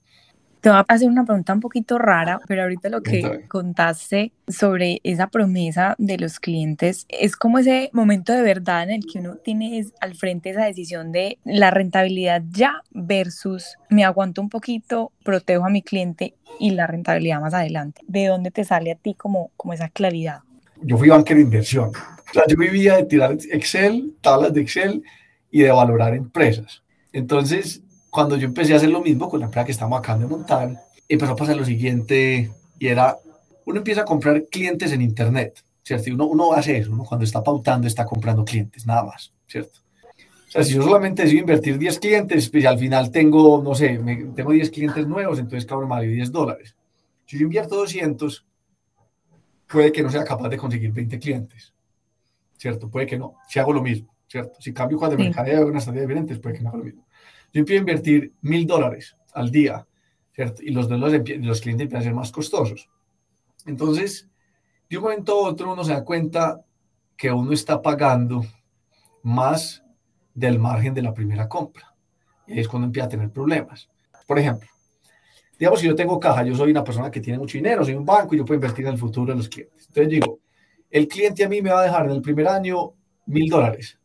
Te 0.62 0.68
voy 0.68 0.78
a 0.78 0.84
hacer 0.86 1.08
una 1.08 1.24
pregunta 1.24 1.52
un 1.52 1.58
poquito 1.58 1.98
rara, 1.98 2.40
pero 2.46 2.62
ahorita 2.62 2.88
lo 2.88 3.02
que 3.02 3.46
contaste 3.48 4.30
sobre 4.46 5.00
esa 5.02 5.26
promesa 5.26 5.96
de 5.98 6.16
los 6.18 6.38
clientes 6.38 7.04
es 7.08 7.34
como 7.34 7.58
ese 7.58 7.90
momento 7.92 8.32
de 8.32 8.42
verdad 8.42 8.84
en 8.84 8.90
el 8.90 9.04
que 9.04 9.18
uno 9.18 9.34
tiene 9.38 9.84
al 10.00 10.14
frente 10.14 10.50
esa 10.50 10.64
decisión 10.64 11.10
de 11.10 11.38
la 11.42 11.72
rentabilidad 11.72 12.44
ya 12.48 12.80
versus 12.92 13.76
me 13.90 14.04
aguanto 14.04 14.40
un 14.40 14.50
poquito, 14.50 15.10
protejo 15.24 15.66
a 15.66 15.68
mi 15.68 15.82
cliente 15.82 16.34
y 16.60 16.70
la 16.70 16.86
rentabilidad 16.86 17.40
más 17.40 17.54
adelante. 17.54 18.00
¿De 18.06 18.28
dónde 18.28 18.52
te 18.52 18.62
sale 18.62 18.92
a 18.92 18.94
ti 18.94 19.14
como, 19.14 19.50
como 19.56 19.72
esa 19.72 19.88
claridad? 19.88 20.42
Yo 20.80 20.96
fui 20.96 21.08
banquero 21.08 21.38
de 21.38 21.44
inversión. 21.44 21.88
O 21.88 22.32
sea, 22.32 22.44
yo 22.46 22.56
vivía 22.56 22.98
de 22.98 23.06
tirar 23.06 23.32
Excel, 23.50 24.14
tablas 24.20 24.54
de 24.54 24.60
Excel 24.60 25.02
y 25.50 25.62
de 25.62 25.72
valorar 25.72 26.14
empresas. 26.14 26.84
Entonces, 27.12 27.82
cuando 28.12 28.36
yo 28.36 28.46
empecé 28.46 28.74
a 28.74 28.76
hacer 28.76 28.90
lo 28.90 29.00
mismo 29.00 29.26
con 29.26 29.40
la 29.40 29.46
empresa 29.46 29.64
que 29.64 29.72
estamos 29.72 29.98
acá 29.98 30.18
de 30.18 30.26
montar, 30.26 30.84
empezó 31.08 31.32
a 31.32 31.36
pasar 31.36 31.56
lo 31.56 31.64
siguiente 31.64 32.52
y 32.78 32.86
era, 32.86 33.16
uno 33.64 33.78
empieza 33.78 34.02
a 34.02 34.04
comprar 34.04 34.44
clientes 34.50 34.92
en 34.92 35.00
Internet, 35.00 35.64
¿cierto? 35.82 36.10
Y 36.10 36.12
uno, 36.12 36.26
uno 36.26 36.52
hace 36.52 36.76
eso, 36.76 36.92
uno 36.92 37.04
cuando 37.04 37.24
está 37.24 37.42
pautando 37.42 37.86
está 37.86 38.04
comprando 38.04 38.44
clientes, 38.44 38.86
nada 38.86 39.04
más, 39.04 39.32
¿cierto? 39.46 39.78
O 40.46 40.50
sea, 40.50 40.62
si 40.62 40.74
yo 40.74 40.82
solamente 40.82 41.22
decido 41.22 41.40
invertir 41.40 41.78
10 41.78 41.98
clientes, 42.00 42.50
pues 42.50 42.66
al 42.66 42.78
final 42.78 43.10
tengo, 43.10 43.62
no 43.62 43.74
sé, 43.74 43.98
tengo 44.36 44.52
10 44.52 44.70
clientes 44.70 45.06
nuevos, 45.06 45.38
entonces 45.38 45.64
cabrón, 45.64 45.88
me 45.88 46.06
10 46.06 46.30
dólares. 46.30 46.76
Si 47.24 47.38
yo 47.38 47.44
invierto 47.44 47.76
200, 47.76 48.44
puede 49.66 49.90
que 49.90 50.02
no 50.02 50.10
sea 50.10 50.22
capaz 50.22 50.50
de 50.50 50.58
conseguir 50.58 50.92
20 50.92 51.18
clientes, 51.18 51.72
¿cierto? 52.58 52.90
Puede 52.90 53.06
que 53.06 53.18
no, 53.18 53.36
si 53.48 53.58
hago 53.58 53.72
lo 53.72 53.80
mismo, 53.80 54.14
¿cierto? 54.28 54.60
Si 54.60 54.74
cambio 54.74 54.98
cuando 54.98 55.16
sí. 55.16 55.22
mercadeo 55.22 55.60
hago 55.60 55.70
una 55.70 55.78
estrategia 55.78 56.06
diferente, 56.06 56.36
puede 56.36 56.56
que 56.56 56.60
no 56.60 56.68
haga 56.68 56.78
lo 56.78 56.84
mismo. 56.84 57.06
Yo 57.52 57.60
empiezo 57.60 57.78
a 57.78 57.80
invertir 57.80 58.32
mil 58.40 58.66
dólares 58.66 59.16
al 59.34 59.50
día, 59.50 59.86
¿cierto? 60.32 60.62
Y 60.62 60.70
los, 60.70 60.88
los, 60.88 61.12
los 61.12 61.60
clientes 61.60 61.84
empiezan 61.84 62.00
a 62.00 62.02
ser 62.02 62.14
más 62.14 62.32
costosos. 62.32 62.88
Entonces, 63.66 64.28
de 64.88 64.96
un 64.96 65.04
momento 65.04 65.32
a 65.32 65.50
otro 65.50 65.72
uno 65.72 65.84
se 65.84 65.92
da 65.92 66.04
cuenta 66.04 66.64
que 67.16 67.30
uno 67.30 67.52
está 67.52 67.80
pagando 67.80 68.44
más 69.22 69.82
del 70.34 70.58
margen 70.58 70.94
de 70.94 71.02
la 71.02 71.14
primera 71.14 71.48
compra. 71.48 71.94
Y 72.46 72.58
es 72.58 72.68
cuando 72.68 72.86
empieza 72.86 73.06
a 73.06 73.10
tener 73.10 73.30
problemas. 73.30 73.88
Por 74.26 74.38
ejemplo, 74.38 74.68
digamos 75.58 75.80
que 75.80 75.86
yo 75.86 75.94
tengo 75.94 76.18
caja, 76.18 76.42
yo 76.42 76.54
soy 76.56 76.70
una 76.70 76.82
persona 76.82 77.10
que 77.10 77.20
tiene 77.20 77.38
mucho 77.38 77.58
dinero, 77.58 77.84
soy 77.84 77.94
un 77.94 78.04
banco 78.04 78.34
y 78.34 78.38
yo 78.38 78.44
puedo 78.44 78.56
invertir 78.56 78.86
en 78.86 78.92
el 78.92 78.98
futuro 78.98 79.32
de 79.32 79.36
los 79.36 79.48
clientes. 79.48 79.86
Entonces 79.88 80.08
digo, 80.08 80.40
el 80.90 81.06
cliente 81.06 81.44
a 81.44 81.48
mí 81.48 81.62
me 81.62 81.70
va 81.70 81.80
a 81.80 81.84
dejar 81.84 82.06
en 82.06 82.12
el 82.12 82.22
primer 82.22 82.48
año 82.48 82.94
mil 83.26 83.48
dólares. 83.48 83.98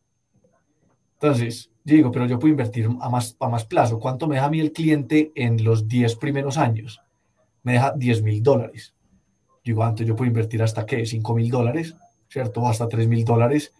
Entonces, 1.14 1.70
digo, 1.96 2.10
pero 2.10 2.26
yo 2.26 2.38
puedo 2.38 2.50
invertir 2.50 2.88
a 3.00 3.08
más, 3.08 3.36
a 3.40 3.48
más 3.48 3.64
plazo. 3.64 3.98
¿Cuánto 3.98 4.26
me 4.26 4.36
deja 4.36 4.46
a 4.46 4.50
mí 4.50 4.60
el 4.60 4.72
cliente 4.72 5.32
en 5.34 5.62
los 5.64 5.88
10 5.88 6.16
primeros 6.16 6.58
años? 6.58 7.00
Me 7.62 7.72
deja 7.72 7.92
10 7.96 8.22
mil 8.22 8.42
dólares. 8.42 8.94
Digo, 9.64 9.84
antes 9.84 10.06
yo 10.06 10.16
puedo 10.16 10.28
invertir 10.28 10.62
hasta 10.62 10.86
qué? 10.86 11.04
5 11.04 11.34
mil 11.34 11.50
dólares, 11.50 11.94
¿cierto? 12.28 12.60
O 12.62 12.68
hasta 12.68 12.88
3 12.88 13.06
mil 13.08 13.24
dólares. 13.24 13.72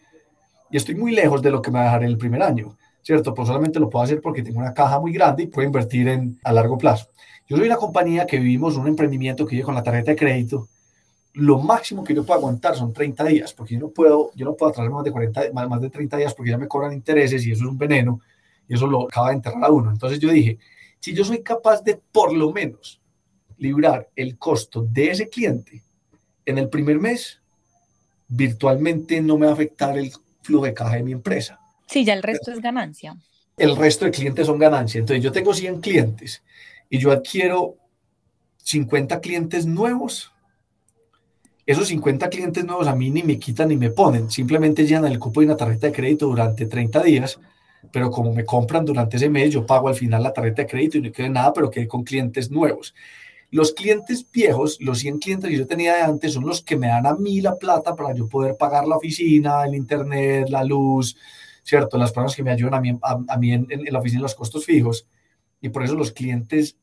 Y 0.70 0.76
estoy 0.76 0.94
muy 0.94 1.12
lejos 1.14 1.40
de 1.42 1.50
lo 1.50 1.62
que 1.62 1.70
me 1.70 1.78
va 1.78 1.82
a 1.82 1.84
dejar 1.86 2.02
en 2.02 2.08
el 2.08 2.18
primer 2.18 2.42
año, 2.42 2.76
¿cierto? 3.02 3.32
Pues 3.34 3.48
solamente 3.48 3.80
lo 3.80 3.88
puedo 3.88 4.04
hacer 4.04 4.20
porque 4.20 4.42
tengo 4.42 4.60
una 4.60 4.74
caja 4.74 5.00
muy 5.00 5.12
grande 5.12 5.44
y 5.44 5.46
puedo 5.46 5.66
invertir 5.66 6.08
en, 6.08 6.38
a 6.44 6.52
largo 6.52 6.76
plazo. 6.76 7.08
Yo 7.48 7.56
soy 7.56 7.66
una 7.66 7.76
compañía 7.76 8.26
que 8.26 8.38
vivimos 8.38 8.76
un 8.76 8.86
emprendimiento 8.86 9.46
que 9.46 9.56
vive 9.56 9.64
con 9.64 9.74
la 9.74 9.82
tarjeta 9.82 10.10
de 10.10 10.16
crédito. 10.16 10.68
Lo 11.38 11.58
máximo 11.60 12.02
que 12.02 12.14
yo 12.14 12.24
puedo 12.24 12.40
aguantar 12.40 12.74
son 12.74 12.92
30 12.92 13.24
días, 13.24 13.52
porque 13.52 13.74
yo 13.74 13.80
no 13.80 13.90
puedo, 13.90 14.32
yo 14.34 14.44
no 14.44 14.54
puedo 14.56 14.70
atrasar 14.70 14.90
más 14.90 15.04
de 15.04 15.12
40, 15.12 15.52
más, 15.52 15.68
más 15.68 15.80
de 15.80 15.88
30 15.88 16.16
días 16.16 16.34
porque 16.34 16.50
ya 16.50 16.58
me 16.58 16.66
cobran 16.66 16.92
intereses 16.92 17.46
y 17.46 17.52
eso 17.52 17.62
es 17.64 17.70
un 17.70 17.78
veneno 17.78 18.20
y 18.66 18.74
eso 18.74 18.88
lo 18.88 19.04
acaba 19.04 19.28
de 19.28 19.34
enterrar 19.34 19.64
a 19.64 19.70
uno. 19.70 19.90
Entonces 19.90 20.18
yo 20.18 20.30
dije, 20.30 20.58
si 20.98 21.14
yo 21.14 21.24
soy 21.24 21.42
capaz 21.42 21.82
de 21.82 22.00
por 22.10 22.34
lo 22.34 22.52
menos 22.52 23.00
librar 23.56 24.08
el 24.16 24.36
costo 24.36 24.82
de 24.82 25.12
ese 25.12 25.28
cliente 25.28 25.82
en 26.44 26.58
el 26.58 26.68
primer 26.68 26.98
mes, 26.98 27.40
virtualmente 28.26 29.20
no 29.20 29.38
me 29.38 29.46
va 29.46 29.52
a 29.52 29.54
afectar 29.54 29.96
el 29.96 30.12
flujo 30.42 30.64
de 30.64 30.74
caja 30.74 30.96
de 30.96 31.02
mi 31.04 31.12
empresa. 31.12 31.60
Sí, 31.86 32.04
ya 32.04 32.14
el 32.14 32.22
resto 32.22 32.50
es 32.50 32.60
ganancia. 32.60 33.16
El 33.56 33.76
resto 33.76 34.04
de 34.04 34.10
clientes 34.10 34.46
son 34.46 34.58
ganancia. 34.58 34.98
Entonces 34.98 35.22
yo 35.22 35.30
tengo 35.30 35.54
100 35.54 35.80
clientes 35.80 36.42
y 36.90 36.98
yo 36.98 37.12
adquiero 37.12 37.76
50 38.64 39.20
clientes 39.20 39.66
nuevos. 39.66 40.32
Esos 41.68 41.88
50 41.88 42.30
clientes 42.30 42.64
nuevos 42.64 42.88
a 42.88 42.94
mí 42.94 43.10
ni 43.10 43.22
me 43.22 43.38
quitan 43.38 43.68
ni 43.68 43.76
me 43.76 43.90
ponen, 43.90 44.30
simplemente 44.30 44.86
llenan 44.86 45.12
el 45.12 45.18
cupo 45.18 45.40
de 45.40 45.48
una 45.48 45.56
tarjeta 45.58 45.88
de 45.88 45.92
crédito 45.92 46.24
durante 46.24 46.64
30 46.64 47.02
días, 47.02 47.38
pero 47.92 48.10
como 48.10 48.32
me 48.32 48.46
compran 48.46 48.86
durante 48.86 49.18
ese 49.18 49.28
mes, 49.28 49.50
yo 49.52 49.66
pago 49.66 49.88
al 49.88 49.94
final 49.94 50.22
la 50.22 50.32
tarjeta 50.32 50.62
de 50.62 50.68
crédito 50.68 50.96
y 50.96 51.02
no 51.02 51.12
quedé 51.12 51.28
nada, 51.28 51.52
pero 51.52 51.70
quedé 51.70 51.86
con 51.86 52.04
clientes 52.04 52.50
nuevos. 52.50 52.94
Los 53.50 53.74
clientes 53.74 54.26
viejos, 54.32 54.78
los 54.80 55.00
100 55.00 55.18
clientes 55.18 55.50
que 55.50 55.58
yo 55.58 55.66
tenía 55.66 56.06
antes, 56.06 56.32
son 56.32 56.46
los 56.46 56.62
que 56.62 56.78
me 56.78 56.86
dan 56.86 57.06
a 57.06 57.14
mí 57.16 57.42
la 57.42 57.56
plata 57.56 57.94
para 57.94 58.14
yo 58.14 58.26
poder 58.28 58.56
pagar 58.56 58.88
la 58.88 58.96
oficina, 58.96 59.66
el 59.66 59.74
internet, 59.74 60.48
la 60.48 60.64
luz, 60.64 61.18
¿cierto? 61.64 61.98
Las 61.98 62.12
personas 62.12 62.34
que 62.34 62.42
me 62.42 62.50
ayudan 62.50 62.72
a 62.72 62.80
mí, 62.80 62.98
a, 63.02 63.18
a 63.28 63.36
mí 63.36 63.52
en, 63.52 63.66
en, 63.68 63.92
la 63.92 63.98
oficina, 63.98 64.22
los 64.22 64.34
costos 64.34 64.64
fijos. 64.64 65.06
Y 65.60 65.68
por 65.68 65.84
eso 65.84 65.94
los 65.96 66.12
clientes 66.12 66.78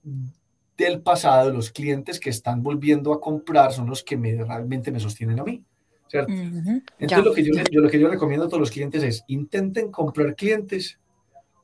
del 0.77 1.01
pasado, 1.01 1.51
los 1.51 1.71
clientes 1.71 2.19
que 2.19 2.29
están 2.29 2.61
volviendo 2.61 3.13
a 3.13 3.21
comprar, 3.21 3.71
son 3.71 3.87
los 3.87 4.03
que 4.03 4.17
me, 4.17 4.35
realmente 4.43 4.91
me 4.91 4.99
sostienen 4.99 5.39
a 5.39 5.43
mí. 5.43 5.63
¿cierto? 6.07 6.31
Uh 6.31 6.35
-huh. 6.35 6.83
Entonces, 6.99 7.25
lo 7.25 7.33
que 7.33 7.43
yo, 7.43 7.53
yo, 7.71 7.81
lo 7.81 7.89
que 7.89 7.99
yo 7.99 8.07
recomiendo 8.07 8.45
a 8.45 8.49
todos 8.49 8.59
los 8.59 8.71
clientes 8.71 9.03
es 9.03 9.23
intenten 9.27 9.91
comprar 9.91 10.35
clientes 10.35 10.99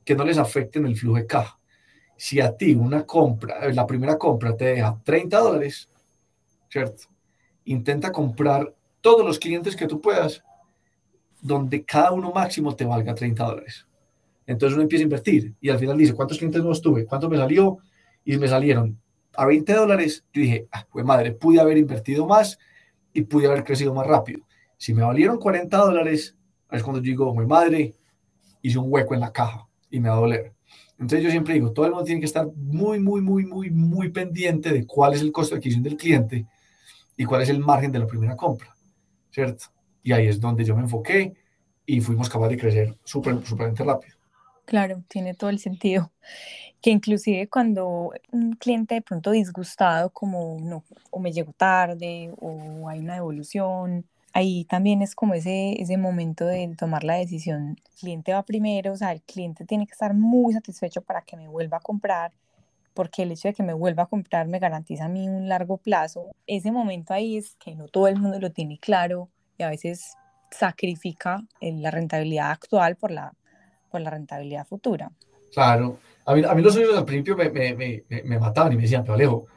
que 0.03 0.15
no 0.15 0.23
les 0.23 0.37
afecten 0.37 0.85
el 0.85 0.95
flujo 0.95 1.17
de 1.17 1.27
caja 1.27 1.59
si 2.21 2.39
a 2.39 2.55
ti 2.55 2.75
una 2.75 3.03
compra, 3.03 3.67
la 3.73 3.87
primera 3.87 4.15
compra 4.15 4.55
te 4.55 4.65
deja 4.65 4.95
30 5.03 5.39
dólares, 5.39 5.89
¿cierto? 6.69 7.05
Intenta 7.65 8.11
comprar 8.11 8.75
todos 9.01 9.25
los 9.25 9.39
clientes 9.39 9.75
que 9.75 9.87
tú 9.87 9.99
puedas, 9.99 10.43
donde 11.41 11.83
cada 11.83 12.11
uno 12.11 12.31
máximo 12.31 12.75
te 12.75 12.85
valga 12.85 13.15
30 13.15 13.43
dólares. 13.43 13.87
Entonces 14.45 14.75
uno 14.75 14.83
empieza 14.83 15.01
a 15.01 15.05
invertir 15.05 15.55
y 15.59 15.69
al 15.69 15.79
final 15.79 15.97
dice, 15.97 16.13
¿cuántos 16.13 16.37
clientes 16.37 16.61
nuevos 16.61 16.79
tuve? 16.79 17.07
¿Cuánto 17.07 17.27
me 17.27 17.37
salió? 17.37 17.79
Y 18.23 18.37
me 18.37 18.47
salieron 18.47 19.00
a 19.35 19.45
20 19.45 19.73
dólares. 19.73 20.25
Yo 20.33 20.41
dije, 20.41 20.67
ah, 20.71 20.85
pues 20.91 21.05
madre, 21.05 21.31
pude 21.31 21.59
haber 21.59 21.77
invertido 21.77 22.25
más 22.25 22.57
y 23.13 23.21
pude 23.23 23.47
haber 23.47 23.63
crecido 23.63 23.93
más 23.93 24.07
rápido. 24.07 24.41
Si 24.77 24.93
me 24.93 25.03
valieron 25.03 25.37
40 25.37 25.77
dólares, 25.77 26.35
es 26.69 26.83
cuando 26.83 27.01
digo, 27.01 27.33
mi 27.35 27.45
madre, 27.45 27.93
hice 28.61 28.77
un 28.77 28.85
hueco 28.87 29.13
en 29.13 29.19
la 29.19 29.31
caja 29.31 29.67
y 29.89 29.99
me 29.99 30.09
va 30.09 30.15
a 30.15 30.19
doler. 30.19 30.53
Entonces 30.93 31.23
yo 31.23 31.31
siempre 31.31 31.55
digo, 31.55 31.71
todo 31.71 31.85
el 31.85 31.91
mundo 31.91 32.05
tiene 32.05 32.21
que 32.21 32.27
estar 32.27 32.47
muy, 32.55 32.99
muy, 32.99 33.21
muy, 33.21 33.45
muy, 33.45 33.69
muy 33.71 34.09
pendiente 34.09 34.71
de 34.71 34.85
cuál 34.85 35.13
es 35.13 35.21
el 35.21 35.31
costo 35.31 35.55
de 35.55 35.59
adquisición 35.59 35.83
del 35.83 35.97
cliente 35.97 36.45
y 37.17 37.25
cuál 37.25 37.41
es 37.41 37.49
el 37.49 37.59
margen 37.59 37.91
de 37.91 37.99
la 37.99 38.07
primera 38.07 38.35
compra, 38.35 38.75
¿cierto? 39.31 39.65
Y 40.03 40.11
ahí 40.11 40.27
es 40.27 40.39
donde 40.39 40.63
yo 40.63 40.75
me 40.75 40.83
enfoqué 40.83 41.33
y 41.85 42.01
fuimos 42.01 42.29
capaces 42.29 42.55
de 42.55 42.61
crecer 42.61 42.97
súper, 43.03 43.43
súper 43.45 43.73
rápido. 43.73 44.15
Claro, 44.65 45.03
tiene 45.07 45.33
todo 45.33 45.49
el 45.49 45.59
sentido. 45.59 46.11
Que 46.81 46.91
inclusive 46.91 47.47
cuando 47.49 48.11
un 48.31 48.53
cliente 48.53 48.95
de 48.95 49.01
pronto 49.01 49.31
disgustado, 49.31 50.09
como 50.11 50.57
no, 50.61 50.83
o 51.11 51.19
me 51.19 51.31
llegó 51.31 51.53
tarde, 51.53 52.31
o 52.39 52.89
hay 52.89 52.99
una 52.99 53.15
devolución, 53.15 54.05
ahí 54.33 54.65
también 54.65 55.01
es 55.01 55.15
como 55.15 55.33
ese, 55.33 55.81
ese 55.81 55.97
momento 55.97 56.45
de 56.45 56.73
tomar 56.77 57.03
la 57.03 57.15
decisión. 57.15 57.77
El 57.91 57.99
cliente 57.99 58.33
va 58.33 58.43
primero, 58.43 58.93
o 58.93 58.97
sea, 58.97 59.11
el 59.11 59.21
cliente 59.21 59.65
tiene 59.65 59.85
que 59.85 59.93
estar 59.93 60.13
muy 60.13 60.53
satisfecho 60.53 61.01
para 61.01 61.21
que 61.21 61.37
me 61.37 61.47
vuelva 61.47 61.77
a 61.77 61.81
comprar, 61.81 62.31
porque 62.93 63.23
el 63.23 63.31
hecho 63.31 63.47
de 63.49 63.53
que 63.53 63.63
me 63.63 63.73
vuelva 63.73 64.03
a 64.03 64.07
comprar 64.07 64.47
me 64.47 64.59
garantiza 64.59 65.05
a 65.05 65.09
mí 65.09 65.27
un 65.27 65.49
largo 65.49 65.77
plazo. 65.77 66.31
Ese 66.47 66.71
momento 66.71 67.13
ahí 67.13 67.37
es 67.37 67.55
que 67.55 67.75
no 67.75 67.87
todo 67.87 68.07
el 68.07 68.17
mundo 68.17 68.39
lo 68.39 68.51
tiene 68.51 68.77
claro 68.79 69.29
y 69.57 69.63
a 69.63 69.69
veces 69.69 70.15
sacrifica 70.51 71.43
la 71.61 71.91
rentabilidad 71.91 72.51
actual 72.51 72.95
por 72.97 73.11
la, 73.11 73.33
por 73.91 74.01
la 74.01 74.09
rentabilidad 74.09 74.65
futura. 74.65 75.11
Claro. 75.51 75.99
A 76.25 76.33
mí, 76.33 76.43
a 76.43 76.53
mí 76.55 76.61
los 76.61 76.73
socios 76.73 76.97
al 76.97 77.05
principio 77.05 77.35
me, 77.35 77.49
me, 77.49 77.75
me, 77.75 78.03
me, 78.23 78.39
mataban 78.39 78.71
y 78.73 78.75
me 78.75 78.83
decían, 78.83 79.03
pero 79.03 79.15
Alejo, 79.15 79.47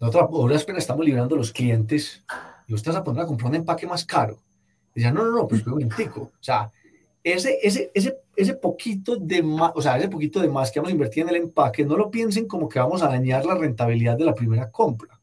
nosotros 0.00 0.28
ahora 0.32 0.56
apenas 0.56 0.82
estamos 0.82 1.04
librando 1.04 1.36
los 1.36 1.52
clientes 1.52 2.24
y 2.66 2.74
usted 2.74 2.90
vas 2.90 3.00
a 3.00 3.04
poner 3.04 3.22
a 3.22 3.26
comprar 3.26 3.50
un 3.50 3.56
empaque 3.56 3.86
más 3.86 4.04
caro. 4.04 4.38
Y 4.94 5.00
decían, 5.00 5.14
no, 5.14 5.24
no, 5.24 5.32
no, 5.32 5.48
pues 5.48 5.64
un 5.64 5.72
momentico. 5.72 6.22
O 6.22 6.42
sea, 6.42 6.70
ese, 7.24 7.58
ese, 7.62 7.90
ese, 7.94 8.18
ese 8.34 8.54
poquito 8.54 9.16
de 9.16 9.42
más, 9.42 9.72
o 9.74 9.80
sea, 9.80 9.96
ese 9.96 10.08
poquito 10.08 10.40
de 10.40 10.48
más 10.48 10.70
que 10.70 10.80
vamos 10.80 10.90
a 10.90 10.94
invertir 10.94 11.22
en 11.22 11.30
el 11.30 11.36
empaque, 11.36 11.84
no 11.84 11.96
lo 11.96 12.10
piensen 12.10 12.46
como 12.46 12.68
que 12.68 12.78
vamos 12.78 13.02
a 13.02 13.08
dañar 13.08 13.44
la 13.44 13.54
rentabilidad 13.54 14.18
de 14.18 14.24
la 14.24 14.34
primera 14.34 14.70
compra. 14.70 15.18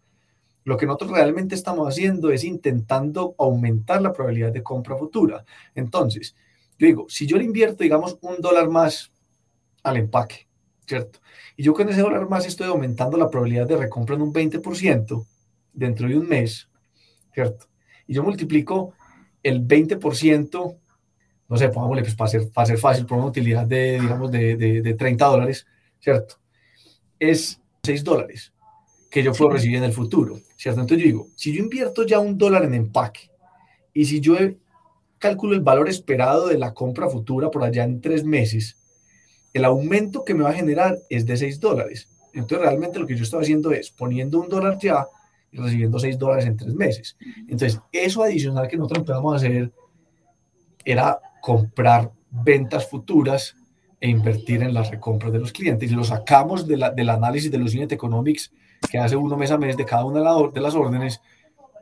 Lo 0.63 0.77
que 0.77 0.85
nosotros 0.85 1.11
realmente 1.11 1.55
estamos 1.55 1.87
haciendo 1.87 2.31
es 2.31 2.43
intentando 2.43 3.35
aumentar 3.37 4.01
la 4.01 4.13
probabilidad 4.13 4.51
de 4.51 4.63
compra 4.63 4.95
futura. 4.95 5.43
Entonces, 5.75 6.35
yo 6.79 6.87
digo, 6.87 7.05
si 7.09 7.27
yo 7.27 7.37
le 7.37 7.43
invierto, 7.43 7.83
digamos, 7.83 8.17
un 8.21 8.39
dólar 8.39 8.69
más 8.69 9.11
al 9.83 9.97
empaque, 9.97 10.47
¿cierto? 10.87 11.19
Y 11.57 11.63
yo 11.63 11.73
con 11.73 11.89
ese 11.89 11.99
dólar 11.99 12.29
más 12.29 12.45
estoy 12.45 12.67
aumentando 12.67 13.17
la 13.17 13.29
probabilidad 13.29 13.67
de 13.67 13.75
recompra 13.75 14.15
en 14.15 14.21
un 14.21 14.33
20% 14.33 15.25
dentro 15.73 16.07
de 16.07 16.17
un 16.17 16.27
mes, 16.27 16.69
¿cierto? 17.33 17.67
Y 18.07 18.13
yo 18.13 18.23
multiplico 18.23 18.93
el 19.43 19.67
20%, 19.67 20.77
no 21.49 21.57
sé, 21.57 21.67
pongámosle, 21.67 22.03
pues 22.03 22.15
para 22.15 22.29
ser, 22.29 22.49
para 22.49 22.67
ser 22.67 22.77
fácil, 22.77 23.05
por 23.05 23.17
una 23.17 23.27
utilidad 23.27 23.65
de, 23.67 23.99
digamos, 23.99 24.31
de, 24.31 24.55
de, 24.55 24.81
de 24.81 24.93
30 24.93 25.25
dólares, 25.25 25.67
¿cierto? 25.99 26.35
Es 27.19 27.59
6 27.83 28.05
dólares 28.05 28.53
que 29.11 29.21
yo 29.21 29.33
puedo 29.33 29.51
recibir 29.51 29.77
en 29.77 29.83
el 29.83 29.91
futuro, 29.91 30.39
¿cierto? 30.55 30.79
Entonces 30.79 31.03
yo 31.03 31.11
digo, 31.11 31.27
si 31.35 31.53
yo 31.53 31.61
invierto 31.61 32.05
ya 32.05 32.19
un 32.19 32.37
dólar 32.37 32.63
en 32.63 32.73
empaque 32.73 33.29
y 33.93 34.05
si 34.05 34.21
yo 34.21 34.37
calculo 35.19 35.53
el 35.53 35.61
valor 35.61 35.89
esperado 35.89 36.47
de 36.47 36.57
la 36.57 36.73
compra 36.73 37.09
futura 37.09 37.51
por 37.51 37.63
allá 37.63 37.83
en 37.83 38.01
tres 38.01 38.23
meses, 38.23 38.77
el 39.53 39.65
aumento 39.65 40.23
que 40.23 40.33
me 40.33 40.43
va 40.43 40.51
a 40.51 40.53
generar 40.53 40.97
es 41.09 41.25
de 41.25 41.37
6 41.37 41.59
dólares. 41.59 42.09
Entonces 42.33 42.59
realmente 42.59 42.99
lo 42.99 43.07
que 43.07 43.15
yo 43.15 43.23
estoy 43.23 43.41
haciendo 43.41 43.71
es 43.71 43.89
poniendo 43.89 44.39
un 44.39 44.49
dólar 44.49 44.77
ya 44.79 45.07
y 45.51 45.57
recibiendo 45.57 45.99
6 45.99 46.17
dólares 46.17 46.45
en 46.45 46.57
tres 46.57 46.73
meses. 46.73 47.17
Entonces 47.47 47.79
eso 47.91 48.23
adicional 48.23 48.67
que 48.67 48.77
nosotros 48.77 48.99
empezamos 48.99 49.33
a 49.33 49.37
hacer 49.37 49.71
era 50.85 51.19
comprar 51.41 52.11
ventas 52.31 52.87
futuras 52.87 53.55
e 53.99 54.09
invertir 54.09 54.63
en 54.63 54.73
las 54.73 54.89
recompras 54.91 55.31
de 55.33 55.39
los 55.39 55.51
clientes. 55.51 55.91
Y 55.91 55.95
lo 55.95 56.03
sacamos 56.03 56.67
de 56.67 56.77
la, 56.77 56.91
del 56.91 57.09
análisis 57.09 57.51
de 57.51 57.57
los 57.57 57.73
unit 57.73 57.91
economics 57.91 58.51
que 58.89 58.97
hace 58.97 59.15
uno 59.15 59.35
mes 59.35 59.51
a 59.51 59.57
mes 59.57 59.75
de 59.75 59.85
cada 59.85 60.05
una 60.05 60.19
de 60.51 60.61
las 60.61 60.75
órdenes 60.75 61.21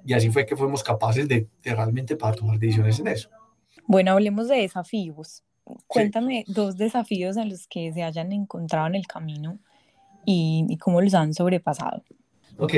y 0.07 0.13
así 0.13 0.31
fue 0.31 0.45
que 0.45 0.55
fuimos 0.55 0.83
capaces 0.83 1.27
de, 1.27 1.49
de 1.61 1.75
realmente 1.75 2.15
para 2.15 2.33
tomar 2.33 2.57
decisiones 2.57 2.97
en 3.01 3.07
eso. 3.07 3.29
Bueno, 3.85 4.13
hablemos 4.13 4.47
de 4.47 4.55
desafíos. 4.55 5.43
Cuéntame 5.85 6.45
sí. 6.47 6.53
dos 6.53 6.77
desafíos 6.77 7.35
en 7.35 7.49
los 7.49 7.67
que 7.67 7.91
se 7.91 8.03
hayan 8.03 8.31
encontrado 8.31 8.87
en 8.87 8.95
el 8.95 9.05
camino 9.05 9.59
y, 10.23 10.65
y, 10.69 10.77
cómo 10.77 11.01
los 11.01 11.13
han 11.13 11.33
sobrepasado. 11.33 12.03
Ok, 12.57 12.73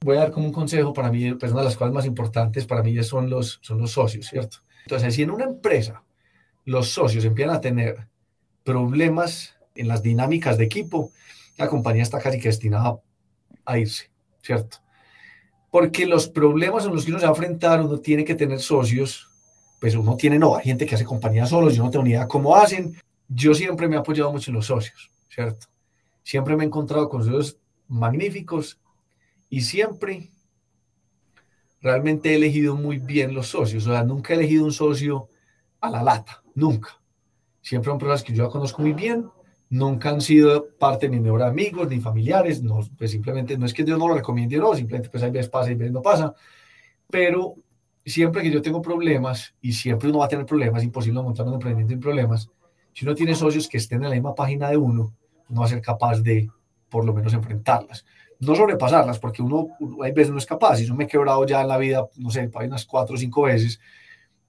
voy 0.00 0.16
a 0.16 0.20
dar 0.20 0.32
como 0.32 0.46
un 0.46 0.52
consejo 0.52 0.92
para 0.92 1.08
mí, 1.12 1.32
pues 1.34 1.52
una 1.52 1.60
de 1.60 1.66
las 1.66 1.76
cosas 1.76 1.94
más 1.94 2.04
importantes 2.04 2.66
para 2.66 2.82
mí 2.82 3.00
son 3.04 3.30
los, 3.30 3.60
son 3.62 3.78
los 3.78 3.92
socios, 3.92 4.26
¿cierto? 4.26 4.56
Entonces, 4.84 5.14
si 5.14 5.22
en 5.22 5.30
una 5.30 5.44
empresa 5.44 6.02
los 6.64 6.88
socios 6.88 7.24
empiezan 7.24 7.54
a 7.54 7.60
tener 7.60 8.08
problemas 8.64 9.54
en 9.76 9.86
las 9.86 10.02
dinámicas 10.02 10.58
de 10.58 10.64
equipo, 10.64 11.12
la 11.58 11.68
compañía 11.68 12.02
está 12.02 12.18
casi 12.18 12.40
que 12.40 12.48
destinada 12.48 12.98
a 13.64 13.78
irse, 13.78 14.10
¿cierto? 14.42 14.78
Porque 15.72 16.04
los 16.04 16.28
problemas 16.28 16.84
en 16.84 16.92
los 16.92 17.06
que 17.06 17.12
uno 17.12 17.18
se 17.18 17.24
va 17.24 17.30
a 17.30 17.34
enfrentar, 17.34 17.80
uno 17.80 17.98
tiene 17.98 18.26
que 18.26 18.34
tener 18.34 18.60
socios, 18.60 19.30
pues 19.80 19.94
uno 19.94 20.16
tiene, 20.16 20.38
no, 20.38 20.54
hay 20.54 20.64
gente 20.64 20.84
que 20.84 20.96
hace 20.96 21.06
compañía 21.06 21.46
solos, 21.46 21.74
yo 21.74 21.82
no 21.82 21.90
tengo 21.90 22.04
ni 22.04 22.10
idea 22.10 22.28
cómo 22.28 22.54
hacen. 22.54 22.94
Yo 23.26 23.54
siempre 23.54 23.88
me 23.88 23.96
he 23.96 23.98
apoyado 23.98 24.30
mucho 24.30 24.50
en 24.50 24.56
los 24.56 24.66
socios, 24.66 25.10
¿cierto? 25.30 25.68
Siempre 26.22 26.56
me 26.56 26.64
he 26.64 26.66
encontrado 26.66 27.08
con 27.08 27.24
socios 27.24 27.56
magníficos 27.88 28.78
y 29.48 29.62
siempre 29.62 30.30
realmente 31.80 32.32
he 32.32 32.36
elegido 32.36 32.76
muy 32.76 32.98
bien 32.98 33.32
los 33.32 33.46
socios. 33.46 33.86
O 33.86 33.92
sea, 33.92 34.04
nunca 34.04 34.34
he 34.34 34.36
elegido 34.36 34.66
un 34.66 34.72
socio 34.72 35.30
a 35.80 35.88
la 35.88 36.02
lata, 36.02 36.42
nunca. 36.54 37.00
Siempre 37.62 37.90
son 37.90 37.98
personas 37.98 38.22
que 38.22 38.34
yo 38.34 38.50
conozco 38.50 38.82
muy 38.82 38.92
bien, 38.92 39.30
nunca 39.72 40.10
han 40.10 40.20
sido 40.20 40.68
parte 40.78 41.06
de 41.06 41.12
mis 41.12 41.22
mejores 41.22 41.46
amigos 41.46 41.88
ni 41.88 41.98
familiares, 41.98 42.62
no, 42.62 42.80
pues 42.98 43.10
simplemente 43.10 43.56
no 43.56 43.64
es 43.64 43.72
que 43.72 43.82
Dios 43.82 43.98
no 43.98 44.06
lo 44.06 44.14
recomiende 44.14 44.58
no, 44.58 44.74
simplemente 44.74 45.08
pues 45.08 45.22
hay 45.22 45.30
veces 45.30 45.48
pasa 45.48 45.70
y 45.70 45.74
veces 45.74 45.92
no 45.92 46.02
pasa, 46.02 46.34
pero 47.08 47.54
siempre 48.04 48.42
que 48.42 48.50
yo 48.50 48.60
tengo 48.60 48.82
problemas, 48.82 49.54
y 49.62 49.72
siempre 49.72 50.10
uno 50.10 50.18
va 50.18 50.26
a 50.26 50.28
tener 50.28 50.44
problemas, 50.44 50.84
imposible 50.84 51.22
montar 51.22 51.46
un 51.46 51.54
emprendimiento 51.54 51.92
sin 51.92 52.00
problemas, 52.00 52.50
si 52.92 53.06
uno 53.06 53.14
tiene 53.14 53.34
socios 53.34 53.66
que 53.66 53.78
estén 53.78 54.02
en 54.02 54.10
la 54.10 54.14
misma 54.14 54.34
página 54.34 54.68
de 54.68 54.76
uno, 54.76 55.14
uno 55.48 55.60
va 55.60 55.64
a 55.64 55.70
ser 55.70 55.80
capaz 55.80 56.20
de 56.20 56.50
por 56.90 57.06
lo 57.06 57.14
menos 57.14 57.32
enfrentarlas. 57.32 58.04
No 58.40 58.54
sobrepasarlas, 58.54 59.18
porque 59.18 59.40
uno, 59.40 59.68
hay 60.02 60.12
veces 60.12 60.32
no 60.32 60.38
es 60.38 60.44
capaz, 60.44 60.82
y 60.82 60.84
yo 60.84 60.94
me 60.94 61.04
he 61.04 61.06
quebrado 61.06 61.46
ya 61.46 61.62
en 61.62 61.68
la 61.68 61.78
vida, 61.78 62.06
no 62.16 62.28
sé, 62.28 62.50
unas 62.52 62.84
cuatro 62.84 63.14
o 63.14 63.18
cinco 63.18 63.42
veces, 63.42 63.80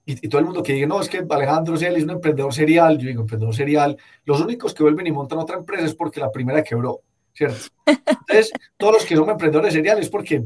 y, 0.06 0.28
todo 0.28 0.40
el 0.40 0.44
mundo 0.44 0.62
que 0.62 0.74
diga, 0.74 0.86
no, 0.86 1.00
es 1.00 1.08
que 1.08 1.24
Alejandro 1.28 1.76
Celi 1.76 1.96
es 1.96 2.04
un 2.04 2.10
emprendedor 2.10 2.52
serial, 2.52 2.98
yo 2.98 3.08
digo, 3.08 3.22
emprendedor 3.22 3.54
serial, 3.54 3.96
los 4.24 4.40
únicos 4.40 4.74
que 4.74 4.82
vuelven 4.82 5.06
y 5.06 5.12
montan 5.12 5.38
otra 5.38 5.56
empresa 5.56 5.86
es 5.86 5.94
porque 5.94 6.20
la 6.20 6.30
primera 6.30 6.62
quebró, 6.62 7.00
¿cierto? 7.32 7.56
Entonces, 7.86 8.52
todos 8.76 8.94
los 8.94 9.04
que 9.06 9.16
son 9.16 9.30
emprendedores 9.30 9.72
seriales 9.72 10.06
es 10.06 10.10
porque 10.10 10.44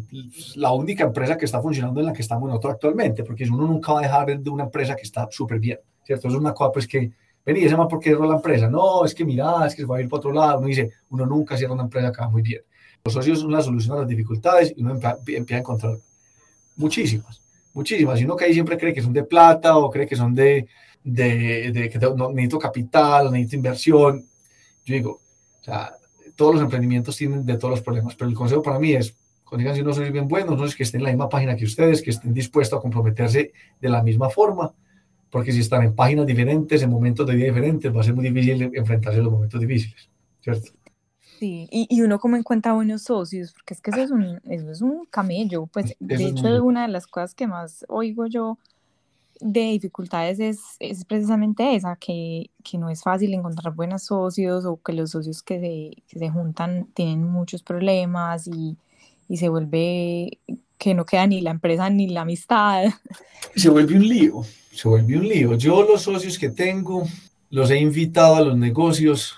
la 0.55 0.73
única 0.73 1.05
empresa 1.05 1.37
que 1.37 1.45
está 1.45 1.61
funcionando 1.61 1.99
en 1.99 2.07
la 2.07 2.13
que 2.13 2.23
estamos 2.23 2.49
nosotros 2.49 2.75
actualmente, 2.75 3.25
porque 3.25 3.45
uno 3.51 3.67
nunca 3.67 3.93
va 3.93 3.99
a 3.99 4.03
dejar 4.03 4.39
de 4.39 4.51
una 4.51 4.65
empresa 4.65 4.95
que 4.95 5.03
está 5.03 5.27
súper 5.31 5.59
bien, 5.59 5.81
¿cierto? 6.05 6.29
Es 6.29 6.35
una 6.35 6.55
cosa 6.55 6.71
pues 6.71 6.87
que, 6.87 7.11
vení, 7.45 7.65
ese 7.65 7.77
más 7.77 7.89
porque 7.91 8.11
cerró 8.11 8.27
la 8.27 8.37
empresa, 8.37 8.69
no, 8.69 9.05
es 9.05 9.13
que 9.13 9.25
mira, 9.25 9.67
es 9.67 9.75
que 9.75 9.83
se 9.83 9.89
va 9.89 9.97
a 9.97 10.01
ir 10.01 10.09
para 10.09 10.19
otro 10.19 10.33
lado, 10.33 10.59
uno 10.59 10.69
dice, 10.69 10.93
uno 11.11 11.27
nunca 11.27 11.57
cierra 11.57 11.75
una 11.75 11.85
empresa 11.85 12.13
que 12.13 12.21
va 12.21 12.29
muy 12.29 12.43
bien. 12.43 12.63
Los 13.05 13.15
socios 13.15 13.41
son 13.41 13.51
la 13.51 13.63
solución 13.63 13.97
a 13.97 14.01
las 14.01 14.09
dificultades 14.09 14.73
y 14.77 14.83
uno 14.83 14.93
empieza 14.93 15.55
a 15.57 15.59
encontrar 15.59 15.97
muchísimas 16.77 17.48
muchísimas. 17.73 18.21
Y 18.21 18.25
uno 18.25 18.37
que 18.37 18.47
ahí 18.47 18.55
siempre 18.55 18.79
cree 18.79 18.93
que 18.93 19.03
son 19.03 19.13
de 19.13 19.25
plata 19.25 19.77
o 19.77 19.91
cree 19.91 20.07
que 20.07 20.17
son 20.17 20.35
de, 20.35 20.67
de, 21.05 21.73
de 21.73 21.89
que 21.89 21.99
no, 21.99 22.31
necesito 22.31 22.59
capital 22.59 23.33
necesito 23.33 23.57
inversión. 23.57 24.25
Yo 24.85 24.95
digo, 24.95 25.21
o 25.61 25.65
sea, 25.65 25.93
todos 26.37 26.55
los 26.55 26.63
emprendimientos 26.63 27.17
tienen 27.17 27.45
de 27.45 27.57
todos 27.57 27.71
los 27.71 27.83
problemas, 27.83 28.15
pero 28.15 28.31
el 28.31 28.37
consejo 28.37 28.63
para 28.63 28.79
mí 28.79 28.93
es, 28.93 29.15
si 29.75 29.81
uno 29.81 29.95
soy 29.95 30.11
bien 30.11 30.29
bueno, 30.29 30.55
no 30.57 30.65
es 30.65 30.77
que 30.77 30.83
estén 30.83 31.01
en 31.01 31.05
la 31.05 31.11
misma 31.11 31.29
página 31.29 31.57
que 31.57 31.65
ustedes, 31.65 32.03
que 32.03 32.11
estén 32.11 32.35
dispuestos 32.35 32.79
a 32.79 32.83
comprometerse 32.83 33.53
de 33.81 33.89
la 33.89 34.03
misma 34.03 34.29
forma, 34.29 34.73
porque 35.31 35.53
si 35.53 35.61
están 35.61 35.83
en 35.83 35.95
páginas 35.95 36.27
diferentes, 36.27 36.83
en 36.83 36.91
momentos 36.91 37.27
de 37.27 37.35
vida 37.35 37.47
diferentes, 37.47 37.95
va 37.95 38.01
a 38.01 38.05
ser 38.05 38.15
muy 38.15 38.29
difícil 38.29 38.71
enfrentarse 38.75 39.21
a 39.21 39.23
los 39.23 39.33
momentos 39.33 39.61
difíciles, 39.61 40.09
¿cierto? 40.41 40.71
Sí, 41.39 41.69
y, 41.71 41.87
y, 41.89 42.03
uno 42.03 42.19
como 42.19 42.37
encuentra 42.37 42.73
buenos 42.73 43.03
socios, 43.03 43.53
porque 43.53 43.75
es 43.75 43.81
que 43.81 43.91
eso 43.91 44.03
es 44.03 44.11
un, 44.11 44.41
eso 44.51 44.71
es 44.73 44.83
un 44.83 45.07
camello, 45.07 45.67
pues 45.67 45.95
de 46.01 46.25
hecho 46.27 46.49
es 46.49 46.61
una 46.61 46.83
de 46.83 46.89
las 46.89 47.07
cosas 47.07 47.33
que 47.33 47.47
más 47.47 47.85
oigo 47.89 48.27
yo 48.27 48.59
de 49.41 49.61
dificultades 49.61 50.41
es, 50.41 50.59
es 50.81 51.05
precisamente 51.05 51.77
esa, 51.77 51.97
que, 51.97 52.51
que, 52.65 52.77
no 52.77 52.91
es 52.91 53.03
fácil 53.03 53.35
encontrar 53.35 53.75
buenos 53.75 54.05
socios 54.05 54.65
o 54.65 54.81
que 54.83 54.93
los 54.93 55.13
socios 55.13 55.43
que 55.43 55.61
se, 55.61 56.03
que 56.09 56.19
se 56.19 56.29
juntan 56.29 56.89
tienen 56.95 57.23
muchos 57.23 57.63
problemas 57.63 58.49
y, 58.49 58.77
y, 59.29 59.37
se 59.37 59.49
vuelve 59.49 60.39
que 60.77 60.95
no 60.95 61.05
queda 61.05 61.27
ni 61.27 61.41
la 61.41 61.51
empresa 61.51 61.89
ni 61.89 62.09
la 62.09 62.23
amistad. 62.23 62.85
Se 63.55 63.69
vuelve 63.69 63.97
un 63.97 64.07
lío, 64.07 64.43
se 64.73 64.89
vuelve 64.89 65.17
un 65.17 65.29
lío. 65.29 65.55
Yo 65.55 65.83
los 65.83 66.03
socios 66.03 66.39
que 66.39 66.51
tengo 66.51 67.05
los 67.51 67.71
he 67.71 67.79
invitado 67.79 68.37
a 68.37 68.41
los 68.43 68.57
negocios 68.57 69.37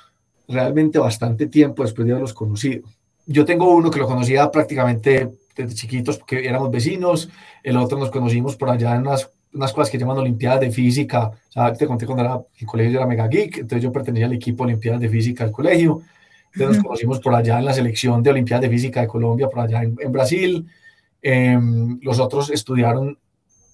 realmente 0.51 0.99
bastante 0.99 1.47
tiempo 1.47 1.83
después 1.83 2.07
de 2.07 2.13
haberlos 2.13 2.35
conocido. 2.35 2.89
Yo 3.27 3.45
tengo 3.45 3.75
uno 3.75 3.91
que 3.91 4.01
lo 4.01 4.07
conocía 4.07 4.51
prácticamente 4.51 5.31
desde 5.57 5.75
chiquitos 5.75 6.19
porque 6.19 6.47
éramos 6.47 6.71
vecinos, 6.71 7.29
el 7.63 7.77
otro 7.77 7.99
nos 7.99 8.11
conocimos 8.11 8.57
por 8.57 8.71
allá 8.71 8.95
en 8.95 9.03
unas, 9.03 9.31
unas 9.53 9.73
cosas 9.73 9.91
que 9.91 9.99
llaman 9.99 10.19
Olimpiadas 10.19 10.61
de 10.61 10.71
Física, 10.71 11.29
o 11.29 11.53
sea, 11.53 11.73
te 11.73 11.87
conté 11.87 12.07
cuando 12.07 12.25
era 12.25 12.41
el 12.59 12.67
colegio, 12.67 12.93
yo 12.93 12.99
era 12.99 13.07
mega 13.07 13.29
geek, 13.29 13.59
entonces 13.59 13.83
yo 13.83 13.93
pertenecía 13.93 14.27
al 14.27 14.33
equipo 14.33 14.65
Olimpiadas 14.65 15.01
de 15.01 15.09
Física 15.09 15.45
del 15.45 15.53
colegio, 15.53 16.03
entonces 16.53 16.77
nos 16.77 16.85
conocimos 16.85 17.21
por 17.21 17.35
allá 17.35 17.59
en 17.59 17.65
la 17.65 17.73
selección 17.73 18.23
de 18.23 18.31
Olimpiadas 18.31 18.63
de 18.63 18.71
Física 18.71 19.01
de 19.01 19.07
Colombia, 19.07 19.49
por 19.49 19.61
allá 19.61 19.83
en, 19.83 20.13
Brasil, 20.13 20.67
em, 21.23 21.99
los 22.03 22.19
otros 22.19 22.51
estudiaron 22.51 23.19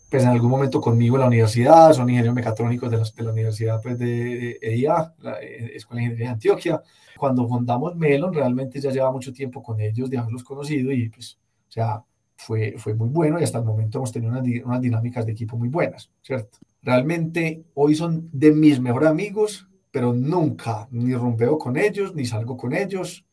pues 0.09 0.23
en 0.23 0.29
algún 0.29 0.51
momento 0.51 0.81
conmigo 0.81 1.16
en 1.16 1.21
la 1.23 1.27
universidad, 1.27 1.92
son 1.92 2.09
ingenieros 2.09 2.35
mecatrónicos 2.35 2.90
de 2.90 2.97
la, 2.99 3.05
de 3.05 3.23
la 3.23 3.33
Universidad 3.33 3.81
pues, 3.83 3.99
de 3.99 4.59
EIA, 4.62 5.14
la 5.19 5.42
eh, 5.42 5.73
Escuela 5.75 5.99
de 5.99 6.05
Ingeniería 6.05 6.27
de 6.29 6.33
Antioquia. 6.35 6.83
Cuando 7.16 7.49
fundamos 7.49 7.97
Melon, 7.97 8.33
realmente 8.33 8.81
ya 8.81 8.90
lleva 8.90 9.11
mucho 9.11 9.33
tiempo 9.33 9.62
con 9.62 9.81
ellos 9.81 10.09
de 10.09 10.19
haberlos 10.19 10.45
conocido 10.45 10.92
y 10.92 11.09
pues, 11.09 11.38
o 11.69 11.73
sea, 11.73 12.05
fue, 12.37 12.75
fue 12.79 12.95
muy 12.95 13.09
bueno 13.09 13.40
y 13.40 13.45
hasta 13.45 13.59
el 13.59 13.64
momento 13.64 13.99
hemos 13.99 14.12
tenido 14.12 14.31
unas, 14.31 14.45
unas 14.64 14.81
dinámicas 14.81 15.27
de 15.27 15.33
equipo 15.33 15.57
muy 15.57 15.69
buenas, 15.69 16.11
¿cierto? 16.23 16.59
Realmente 16.83 17.64
hoy 17.75 17.97
son 17.97 18.29
de 18.33 18.53
mis 18.53 18.79
mejores 18.79 19.09
amigos, 19.09 19.66
pero 19.90 20.12
nunca 20.12 20.87
ni 20.90 21.14
rompeo 21.14 21.59
con 21.59 21.77
ellos, 21.77 22.14
ni 22.14 22.27
salgo 22.27 22.57
con 22.57 22.75
ellos, 22.75 23.25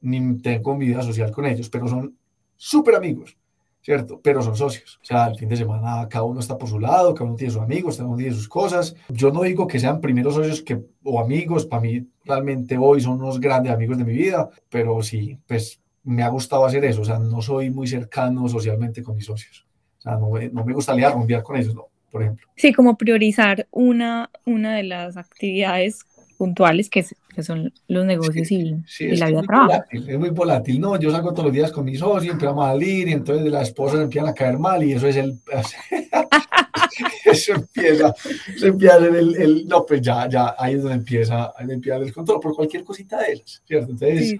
ni 0.00 0.38
tengo 0.38 0.76
mi 0.76 0.86
vida 0.86 1.02
social 1.02 1.30
con 1.30 1.46
ellos, 1.46 1.68
pero 1.68 1.86
son 1.86 2.16
súper 2.56 2.96
amigos. 2.96 3.36
¿Cierto? 3.80 4.20
Pero 4.22 4.42
son 4.42 4.56
socios. 4.56 4.98
O 5.02 5.04
sea, 5.04 5.26
el 5.26 5.36
fin 5.36 5.48
de 5.48 5.56
semana 5.56 6.08
cada 6.08 6.24
uno 6.24 6.40
está 6.40 6.58
por 6.58 6.68
su 6.68 6.78
lado, 6.78 7.14
cada 7.14 7.26
uno 7.26 7.36
tiene 7.36 7.52
sus 7.52 7.62
amigos, 7.62 7.96
cada 7.96 8.08
uno 8.08 8.18
tiene 8.18 8.34
sus 8.34 8.48
cosas. 8.48 8.94
Yo 9.08 9.30
no 9.30 9.42
digo 9.42 9.66
que 9.66 9.80
sean 9.80 10.00
primeros 10.00 10.34
socios 10.34 10.62
que, 10.62 10.80
o 11.04 11.20
amigos, 11.20 11.66
para 11.66 11.82
mí 11.82 12.06
realmente 12.24 12.76
hoy 12.78 13.00
son 13.00 13.14
unos 13.14 13.40
grandes 13.40 13.72
amigos 13.72 13.98
de 13.98 14.04
mi 14.04 14.12
vida, 14.12 14.48
pero 14.68 15.02
sí, 15.02 15.38
pues 15.46 15.80
me 16.04 16.22
ha 16.22 16.28
gustado 16.28 16.64
hacer 16.64 16.84
eso. 16.84 17.02
O 17.02 17.04
sea, 17.04 17.18
no 17.18 17.42
soy 17.42 17.70
muy 17.70 17.86
cercano 17.86 18.48
socialmente 18.48 19.02
con 19.02 19.16
mis 19.16 19.26
socios. 19.26 19.66
O 19.98 20.00
sea, 20.00 20.16
no, 20.16 20.30
me 20.64 20.72
gustaría 20.72 21.10
romper 21.10 21.42
con 21.42 21.56
ellos, 21.56 21.74
por 22.10 22.22
ejemplo. 22.22 22.46
Sí, 22.56 22.72
como 22.72 22.96
priorizar 22.96 23.66
una, 23.70 24.30
una 24.44 24.76
de 24.76 24.84
las 24.84 25.16
actividades 25.16 26.00
puntuales 26.36 26.88
que, 26.88 27.04
que 27.38 27.44
son 27.44 27.72
los 27.86 28.04
negocios 28.04 28.50
y, 28.50 28.74
la 29.14 29.28
vida 29.28 29.42
trabajo. 29.42 29.84
es 29.92 30.18
muy 30.18 30.30
volátil, 30.30 30.80
¿no? 30.80 30.98
Yo 30.98 31.12
salgo 31.12 31.30
todos 31.30 31.44
los 31.44 31.52
días 31.52 31.70
con 31.70 31.84
mi 31.84 31.94
socio, 31.94 32.32
empezamos 32.32 32.66
a 32.66 32.70
salir 32.70 33.06
y 33.06 33.12
entonces 33.12 33.44
de 33.44 33.50
la 33.50 33.62
esposa 33.62 34.02
empiezan 34.02 34.28
a 34.28 34.34
caer 34.34 34.58
mal 34.58 34.82
y 34.82 34.94
eso 34.94 35.06
es 35.06 35.14
el... 35.14 35.38
eso 37.24 37.54
empieza, 37.54 38.12
se 38.56 38.66
empieza 38.66 38.96
el, 38.96 39.36
el, 39.36 39.68
No, 39.68 39.86
pues 39.86 40.02
ya, 40.02 40.28
ya, 40.28 40.56
ahí 40.58 40.74
es 40.74 40.82
donde 40.82 40.96
empieza, 40.96 41.52
ahí 41.56 41.70
empieza 41.70 41.98
el 41.98 42.06
descontrol 42.06 42.40
por 42.40 42.56
cualquier 42.56 42.82
cosita 42.82 43.20
de 43.20 43.34
ellas, 43.34 43.62
¿cierto? 43.64 43.92
Entonces, 43.92 44.34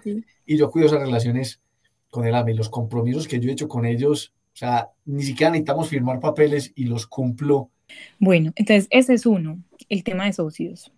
y 0.44 0.56
yo 0.56 0.68
cuido 0.68 0.88
esas 0.88 0.98
relaciones 0.98 1.60
con 2.10 2.26
el 2.26 2.34
AMI, 2.34 2.54
los 2.54 2.68
compromisos 2.68 3.28
que 3.28 3.38
yo 3.38 3.48
he 3.48 3.52
hecho 3.52 3.68
con 3.68 3.86
ellos, 3.86 4.32
o 4.54 4.56
sea, 4.56 4.90
ni 5.04 5.22
siquiera 5.22 5.52
necesitamos 5.52 5.88
firmar 5.88 6.18
papeles 6.18 6.72
y 6.74 6.86
los 6.86 7.06
cumplo. 7.06 7.70
Bueno, 8.18 8.52
entonces 8.56 8.88
ese 8.90 9.14
es 9.14 9.24
uno, 9.24 9.62
el 9.88 10.02
tema 10.02 10.24
de 10.24 10.32
socios. 10.32 10.90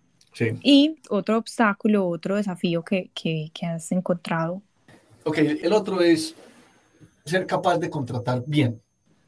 Y 0.62 0.96
otro 1.08 1.38
obstáculo, 1.38 2.06
otro 2.06 2.36
desafío 2.36 2.82
que, 2.82 3.10
que, 3.14 3.50
que, 3.52 3.66
has 3.66 3.90
encontrado. 3.92 4.62
Ok, 5.24 5.38
el 5.38 5.72
otro 5.72 6.00
es 6.00 6.34
ser 7.24 7.46
capaz 7.46 7.78
de 7.78 7.90
contratar 7.90 8.42
bien. 8.46 8.80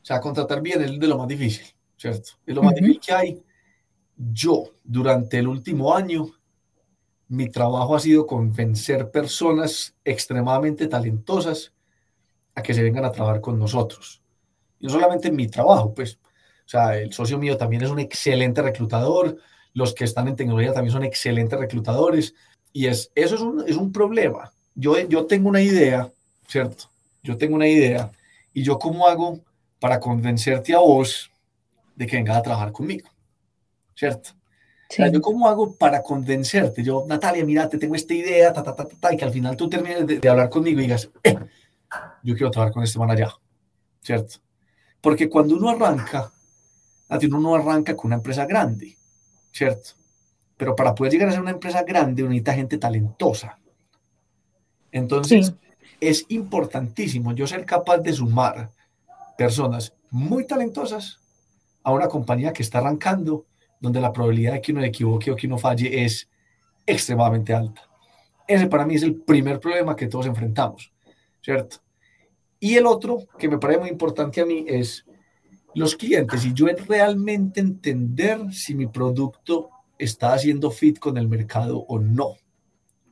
O 0.02 0.04
sea, 0.04 0.20
contratar 0.20 0.60
bien 0.60 0.82
es 0.82 0.98
de 0.98 1.06
lo 1.06 1.18
más 1.18 1.28
difícil, 1.28 1.66
¿cierto? 1.96 2.30
Es 2.46 2.54
lo 2.54 2.62
más 2.62 2.74
difícil 2.74 3.00
que 3.00 3.12
hay. 3.12 3.42
Yo, 4.16 4.64
durante 4.84 5.38
el 5.38 5.48
último 5.48 5.94
año, 5.94 6.26
mi 7.28 7.48
trabajo 7.48 7.96
ha 7.96 8.00
sido 8.00 8.26
convencer 8.26 9.10
personas 9.10 9.94
extremadamente 10.04 10.86
talentosas 10.86 11.72
a 12.54 12.62
que 12.62 12.74
se 12.74 12.82
vengan 12.82 13.04
a 13.04 13.12
trabajar 13.12 13.40
con 13.40 13.58
nosotros. 13.58 14.22
Y 14.78 14.86
no 14.86 14.92
solamente 14.92 15.30
mi 15.30 15.48
trabajo, 15.48 15.94
pues, 15.94 16.18
o 16.24 16.68
sea, 16.68 16.98
el 16.98 17.12
socio 17.12 17.38
mío 17.38 17.56
también 17.56 17.82
es 17.82 17.90
un 17.90 18.00
excelente 18.00 18.60
reclutador, 18.60 19.38
los 19.74 19.94
que 19.94 20.04
están 20.04 20.28
en 20.28 20.36
tecnología 20.36 20.72
también 20.72 20.92
son 20.92 21.04
excelentes 21.04 21.58
reclutadores 21.58 22.34
y 22.72 22.86
es, 22.86 23.10
eso 23.14 23.34
es 23.34 23.40
un, 23.40 23.64
es 23.66 23.76
un 23.76 23.92
problema. 23.92 24.52
Yo, 24.74 24.98
yo 25.08 25.26
tengo 25.26 25.48
una 25.48 25.60
idea, 25.60 26.10
¿cierto? 26.46 26.84
Yo 27.22 27.36
tengo 27.36 27.54
una 27.54 27.68
idea 27.68 28.10
y 28.52 28.62
yo 28.62 28.78
cómo 28.78 29.06
hago 29.06 29.40
para 29.78 30.00
convencerte 30.00 30.74
a 30.74 30.78
vos 30.78 31.30
de 31.96 32.06
que 32.06 32.16
vengas 32.16 32.36
a 32.36 32.42
trabajar 32.42 32.72
conmigo, 32.72 33.08
¿cierto? 33.94 34.30
yo 35.10 35.20
cómo 35.22 35.48
hago 35.48 35.74
para 35.74 36.02
convencerte, 36.02 36.82
yo, 36.82 37.04
Natalia, 37.08 37.44
mira, 37.44 37.68
te 37.68 37.78
tengo 37.78 37.94
esta 37.94 38.12
idea, 38.12 38.52
ta, 38.52 38.62
ta, 38.62 38.74
ta, 38.74 38.86
ta, 38.86 39.14
y 39.14 39.16
que 39.16 39.24
al 39.24 39.32
final 39.32 39.56
tú 39.56 39.68
termines 39.68 40.06
de, 40.06 40.28
hablar 40.28 40.50
conmigo 40.50 40.80
y 40.80 40.82
digas, 40.82 41.08
eh, 41.22 41.34
yo 42.22 42.34
quiero 42.34 42.50
trabajar 42.50 42.74
con 42.74 42.82
este 42.82 42.98
man 42.98 43.10
allá, 43.10 43.34
¿cierto? 44.02 44.36
Porque 45.00 45.28
cuando 45.28 45.56
uno 45.56 45.70
arranca, 45.70 46.30
uno 47.08 47.40
no 47.40 47.54
arranca 47.54 47.96
con 47.96 48.08
una 48.08 48.16
empresa 48.16 48.46
grande, 48.46 48.96
¿cierto? 49.52 49.90
Pero 50.56 50.74
para 50.74 50.94
poder 50.94 51.12
llegar 51.12 51.28
a 51.28 51.32
ser 51.32 51.40
una 51.40 51.50
empresa 51.50 51.82
grande, 51.82 52.22
necesita 52.22 52.54
gente 52.54 52.78
talentosa. 52.78 53.58
Entonces, 54.90 55.54
es 56.00 56.26
importantísimo 56.28 57.32
yo 57.32 57.46
ser 57.46 57.64
capaz 57.64 57.98
de 57.98 58.12
sumar 58.12 58.70
personas 59.38 59.94
muy 60.10 60.46
talentosas 60.46 61.20
a 61.82 61.92
una 61.92 62.08
compañía 62.08 62.52
que 62.52 62.62
está 62.62 62.78
arrancando, 62.78 63.46
donde 63.80 64.00
la 64.00 64.12
probabilidad 64.12 64.52
de 64.52 64.60
que 64.60 64.72
uno 64.72 64.84
equivoque 64.84 65.30
o 65.30 65.36
que 65.36 65.46
uno 65.46 65.58
falle 65.58 66.04
es 66.04 66.28
extremadamente 66.86 67.54
alta. 67.54 67.82
Ese 68.46 68.66
para 68.66 68.86
mí 68.86 68.94
es 68.94 69.02
el 69.02 69.16
primer 69.16 69.58
problema 69.58 69.96
que 69.96 70.06
todos 70.06 70.26
enfrentamos, 70.26 70.92
¿cierto? 71.40 71.78
Y 72.60 72.76
el 72.76 72.86
otro, 72.86 73.26
que 73.38 73.48
me 73.48 73.58
parece 73.58 73.80
muy 73.80 73.88
importante 73.88 74.40
a 74.40 74.46
mí, 74.46 74.64
es 74.68 75.04
los 75.74 75.96
clientes 75.96 76.44
y 76.44 76.52
yo 76.52 76.66
realmente 76.86 77.60
entender 77.60 78.52
si 78.52 78.74
mi 78.74 78.86
producto 78.86 79.70
está 79.98 80.34
haciendo 80.34 80.70
fit 80.70 80.98
con 80.98 81.16
el 81.16 81.28
mercado 81.28 81.78
o 81.78 81.98
no. 81.98 82.36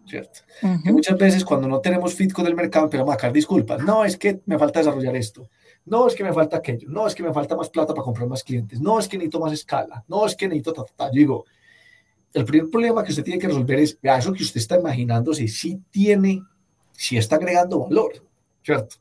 ¿Cierto? 0.07 0.41
que 0.83 0.93
muchas 0.93 1.17
veces 1.17 1.45
cuando 1.45 1.69
no 1.69 1.79
tenemos 1.79 2.15
fit 2.15 2.33
con 2.33 2.45
el 2.45 2.57
mercado 2.57 2.87
empezamos 2.87 3.13
a 3.13 3.15
sacar 3.15 3.33
disculpas. 3.33 3.81
No, 3.85 4.05
es 4.05 4.17
que 4.17 4.41
me 4.47 4.59
falta 4.59 4.81
desarrollar 4.81 5.15
esto. 5.15 5.49
No, 5.85 6.09
es 6.09 6.17
que 6.17 6.25
me 6.25 6.33
falta 6.33 6.57
aquello. 6.57 6.89
No, 6.91 7.07
es 7.07 7.15
que 7.15 7.23
me 7.23 7.33
falta 7.33 7.55
más 7.55 7.69
plata 7.69 7.95
para 7.95 8.05
comprar 8.05 8.29
más 8.29 8.43
clientes. 8.43 8.81
No, 8.81 8.99
es 8.99 9.07
que 9.07 9.17
necesito 9.17 9.39
más 9.39 9.53
escala. 9.53 10.05
No, 10.09 10.27
es 10.27 10.35
que 10.35 10.49
necesito... 10.49 10.73
Ta, 10.73 10.85
ta, 10.97 11.07
Yo 11.07 11.19
digo, 11.19 11.45
el 12.33 12.45
primer 12.45 12.71
problema 12.71 13.05
que 13.05 13.11
usted 13.11 13.23
tiene 13.25 13.39
que 13.39 13.47
resolver 13.47 13.79
es, 13.79 13.99
eso 14.03 14.33
que 14.33 14.43
usted 14.43 14.61
está 14.61 14.79
imaginando, 14.79 15.33
si 15.33 15.77
tiene, 15.91 16.43
si 16.93 17.17
está 17.17 17.37
agregando 17.37 17.81
valor, 17.81 18.13
¿cierto? 18.63 18.97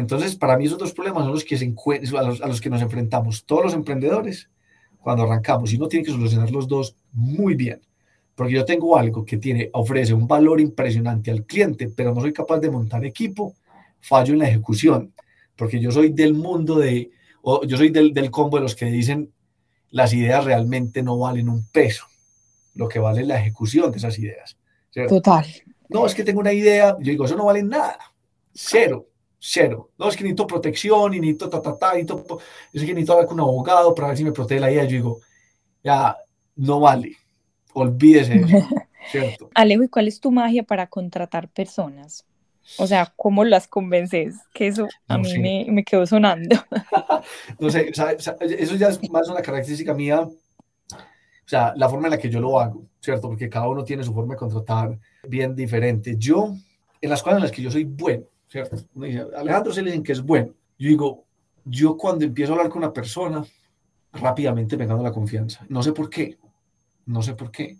Entonces, 0.00 0.34
para 0.34 0.56
mí 0.56 0.64
esos 0.64 0.78
dos 0.78 0.92
problemas 0.92 1.24
son 1.24 1.32
los 1.32 1.44
que 1.44 1.58
se 1.58 1.66
a, 1.66 2.22
los, 2.22 2.40
a 2.40 2.48
los 2.48 2.60
que 2.60 2.70
nos 2.70 2.80
enfrentamos 2.80 3.44
todos 3.44 3.64
los 3.64 3.74
emprendedores 3.74 4.48
cuando 4.98 5.24
arrancamos 5.24 5.72
y 5.72 5.76
uno 5.76 5.88
tiene 5.88 6.04
que 6.04 6.12
solucionar 6.12 6.50
los 6.50 6.66
dos 6.66 6.96
muy 7.12 7.54
bien. 7.54 7.80
Porque 8.34 8.54
yo 8.54 8.64
tengo 8.64 8.96
algo 8.96 9.24
que 9.24 9.36
tiene, 9.36 9.68
ofrece 9.74 10.14
un 10.14 10.26
valor 10.26 10.60
impresionante 10.60 11.30
al 11.30 11.44
cliente, 11.44 11.90
pero 11.94 12.14
no 12.14 12.22
soy 12.22 12.32
capaz 12.32 12.58
de 12.60 12.70
montar 12.70 13.04
equipo, 13.04 13.54
fallo 14.00 14.32
en 14.32 14.38
la 14.38 14.48
ejecución. 14.48 15.12
Porque 15.54 15.78
yo 15.78 15.92
soy 15.92 16.08
del 16.08 16.32
mundo 16.32 16.78
de, 16.78 17.10
o 17.42 17.64
yo 17.64 17.76
soy 17.76 17.90
del, 17.90 18.14
del 18.14 18.30
combo 18.30 18.56
de 18.56 18.62
los 18.62 18.74
que 18.74 18.86
dicen 18.86 19.30
las 19.90 20.14
ideas 20.14 20.44
realmente 20.44 21.02
no 21.02 21.18
valen 21.18 21.50
un 21.50 21.66
peso. 21.66 22.06
Lo 22.74 22.88
que 22.88 22.98
vale 22.98 23.20
es 23.20 23.26
la 23.26 23.38
ejecución 23.38 23.90
de 23.90 23.98
esas 23.98 24.18
ideas. 24.18 24.56
Total. 25.08 25.44
No, 25.90 26.06
es 26.06 26.14
que 26.14 26.24
tengo 26.24 26.40
una 26.40 26.54
idea, 26.54 26.96
yo 27.00 27.10
digo, 27.10 27.26
eso 27.26 27.36
no 27.36 27.44
vale 27.44 27.62
nada. 27.62 27.98
Cero 28.54 29.09
cero. 29.40 29.90
No, 29.98 30.08
es 30.08 30.16
que 30.16 30.22
necesito 30.22 30.46
protección 30.46 31.14
y 31.14 31.20
necesito 31.20 31.48
ta, 31.48 31.60
ta, 31.60 31.76
ta, 31.76 31.94
necesito, 31.94 32.38
es 32.72 32.82
que 32.82 32.88
necesito 32.88 33.14
hablar 33.14 33.26
con 33.26 33.40
un 33.40 33.48
abogado 33.48 33.94
para 33.94 34.08
ver 34.08 34.16
si 34.16 34.24
me 34.24 34.32
protege 34.32 34.60
la 34.60 34.70
idea. 34.70 34.84
Yo 34.84 34.90
digo, 34.90 35.20
ya, 35.82 36.16
no 36.56 36.80
vale, 36.80 37.16
olvídese 37.72 38.36
eso, 38.36 38.68
¿cierto? 39.10 39.50
Alejo, 39.54 39.82
¿y 39.82 39.88
cuál 39.88 40.08
es 40.08 40.20
tu 40.20 40.30
magia 40.30 40.62
para 40.62 40.86
contratar 40.86 41.48
personas? 41.48 42.24
O 42.78 42.86
sea, 42.86 43.12
¿cómo 43.16 43.44
las 43.44 43.66
convences? 43.66 44.36
Que 44.52 44.68
eso 44.68 44.86
a 45.08 45.18
mí 45.18 45.38
me, 45.38 45.66
me, 45.70 45.82
quedó 45.82 46.06
sonando. 46.06 46.56
no 47.58 47.70
sé, 47.70 47.90
eso 47.90 48.76
ya 48.76 48.88
es 48.88 49.10
más 49.10 49.28
una 49.28 49.42
característica 49.42 49.94
mía, 49.94 50.20
o 50.20 51.48
sea, 51.50 51.72
la 51.74 51.88
forma 51.88 52.06
en 52.06 52.12
la 52.12 52.18
que 52.18 52.30
yo 52.30 52.40
lo 52.40 52.60
hago, 52.60 52.86
¿cierto? 53.00 53.28
Porque 53.28 53.48
cada 53.48 53.66
uno 53.66 53.82
tiene 53.82 54.04
su 54.04 54.14
forma 54.14 54.34
de 54.34 54.38
contratar 54.38 54.96
bien 55.24 55.56
diferente. 55.56 56.14
Yo, 56.16 56.54
en 57.00 57.10
las 57.10 57.22
cosas 57.24 57.38
en 57.38 57.42
las 57.42 57.50
que 57.50 57.62
yo 57.62 57.72
soy 57.72 57.82
bueno, 57.82 58.26
¿cierto? 58.50 58.76
Alejandro 59.36 59.72
se 59.72 59.82
le 59.82 59.90
dicen 59.90 60.02
que 60.02 60.12
es 60.12 60.22
bueno. 60.22 60.52
Yo 60.78 60.88
digo, 60.88 61.24
yo 61.64 61.96
cuando 61.96 62.24
empiezo 62.24 62.52
a 62.52 62.56
hablar 62.56 62.70
con 62.70 62.82
una 62.82 62.92
persona, 62.92 63.44
rápidamente 64.12 64.76
me 64.76 64.86
gano 64.86 65.02
la 65.02 65.12
confianza. 65.12 65.64
No 65.68 65.82
sé 65.82 65.92
por 65.92 66.10
qué, 66.10 66.36
no 67.06 67.22
sé 67.22 67.34
por 67.34 67.50
qué, 67.50 67.76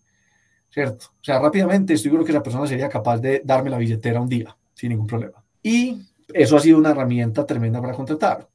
¿cierto? 0.71 1.07
O 1.09 1.25
sea, 1.25 1.41
rápidamente 1.41 1.95
estoy 1.95 2.11
seguro 2.11 2.25
que 2.25 2.31
esa 2.31 2.43
persona 2.43 2.67
sería 2.67 2.89
capaz 2.89 3.19
de 3.19 3.43
darme 3.45 3.71
la 3.71 3.79
billetera 3.79 4.21
un 4.21 4.29
día, 4.29 4.57
sin 4.75 4.91
ningún 4.91 5.07
problema. 5.07 5.43
Y 5.63 6.01
eso 6.33 6.57
ha 6.57 6.61
sido 6.61 6.79
una 6.79 6.91
herramienta 6.91 7.45
tremenda 7.45 7.81
para 7.81 7.95
contratar. 7.95 8.49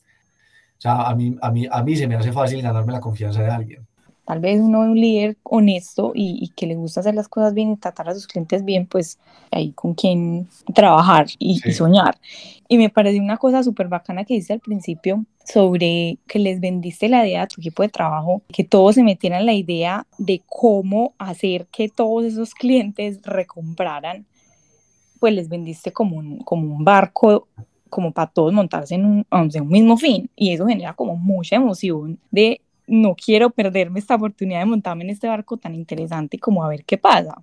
O 0.77 0.81
sea, 0.81 1.03
a 1.03 1.15
mí, 1.15 1.35
a 1.41 1.51
mí, 1.51 1.67
a 1.69 1.83
mí 1.83 1.95
se 1.95 2.07
me 2.07 2.15
hace 2.15 2.31
fácil 2.31 2.61
ganarme 2.61 2.93
la 2.93 3.01
confianza 3.01 3.41
de 3.41 3.49
alguien 3.49 3.87
tal 4.25 4.39
vez 4.39 4.59
uno 4.59 4.79
un 4.81 4.99
líder 4.99 5.37
honesto 5.43 6.11
y, 6.15 6.51
que 6.55 6.65
le 6.65 6.75
gusta 6.75 6.99
hacer 6.99 7.13
las 7.13 7.27
cosas 7.27 7.53
bien 7.53 7.71
y 7.71 7.77
tratar 7.77 8.09
a 8.09 8.13
sus 8.13 8.27
clientes 8.27 8.65
bien, 8.65 8.87
pues 8.87 9.19
hay 9.51 9.71
con 9.71 9.93
quien 9.93 10.47
trabajar 10.73 11.27
y, 11.37 11.59
soñar. 11.59 12.17
Y 12.67 12.77
me 12.77 12.89
pareció 12.89 13.21
una 13.21 13.37
cosa 13.37 13.63
súper 13.63 13.87
bacana 13.87 14.25
que 14.25 14.33
dice 14.33 14.53
al 14.53 14.59
principio 14.59 15.23
sobre 15.45 16.17
que 16.27 16.39
les 16.39 16.59
vendiste 16.59 17.07
la 17.07 17.25
idea 17.25 17.43
a 17.43 17.47
tu 17.47 17.61
equipo 17.61 17.83
de 17.83 17.89
trabajo, 17.89 18.41
que 18.51 18.63
todos 18.63 18.95
se 18.95 19.03
metieran 19.03 19.41
en 19.41 19.45
la 19.45 19.53
idea 19.53 20.07
de 20.17 20.41
cómo 20.47 21.13
hacer 21.19 21.67
que 21.67 21.87
todos 21.87 22.25
esos 22.25 22.55
clientes 22.55 23.19
recompraran, 23.23 24.25
pues 25.19 25.33
les 25.33 25.47
vendiste 25.47 25.91
como 25.91 26.17
un, 26.17 26.39
como 26.39 26.75
un 26.75 26.83
barco 26.83 27.47
como 27.91 28.11
para 28.11 28.31
todos 28.31 28.51
montarse 28.51 28.95
en 28.95 29.05
un, 29.05 29.27
en 29.31 29.61
un 29.61 29.69
mismo 29.69 29.95
fin 29.95 30.29
y 30.35 30.51
eso 30.51 30.65
genera 30.65 30.93
como 30.93 31.15
mucha 31.15 31.55
emoción 31.55 32.19
de 32.31 32.59
no 32.87 33.15
quiero 33.15 33.49
perderme 33.49 33.99
esta 33.99 34.15
oportunidad 34.15 34.59
de 34.59 34.65
montarme 34.65 35.03
en 35.03 35.09
este 35.09 35.27
barco 35.27 35.57
tan 35.57 35.75
interesante 35.75 36.39
como 36.39 36.63
a 36.63 36.69
ver 36.69 36.85
qué 36.85 36.97
pasa. 36.97 37.35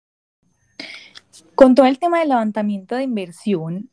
Con 1.55 1.75
todo 1.75 1.87
el 1.87 1.99
tema 1.99 2.21
del 2.21 2.31
levantamiento 2.31 2.95
de 2.97 3.05
inversión, 3.05 3.89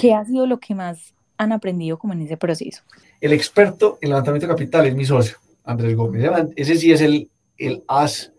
¿qué 0.00 0.14
ha 0.14 0.24
sido 0.24 0.46
lo 0.46 0.58
que 0.58 0.74
más 0.74 1.14
han 1.36 1.52
aprendido 1.52 1.98
como 1.98 2.12
en 2.12 2.22
ese 2.22 2.36
proceso? 2.36 2.82
El 3.20 3.32
experto 3.32 3.98
en 4.00 4.10
levantamiento 4.10 4.46
de 4.46 4.52
capital 4.52 4.86
es 4.86 4.94
mi 4.94 5.04
socio, 5.04 5.36
Andrés 5.64 5.96
Gómez. 5.96 6.30
Ese 6.56 6.76
sí 6.76 6.92
es 6.92 7.00
el, 7.00 7.28
el 7.56 7.82
as 7.88 8.32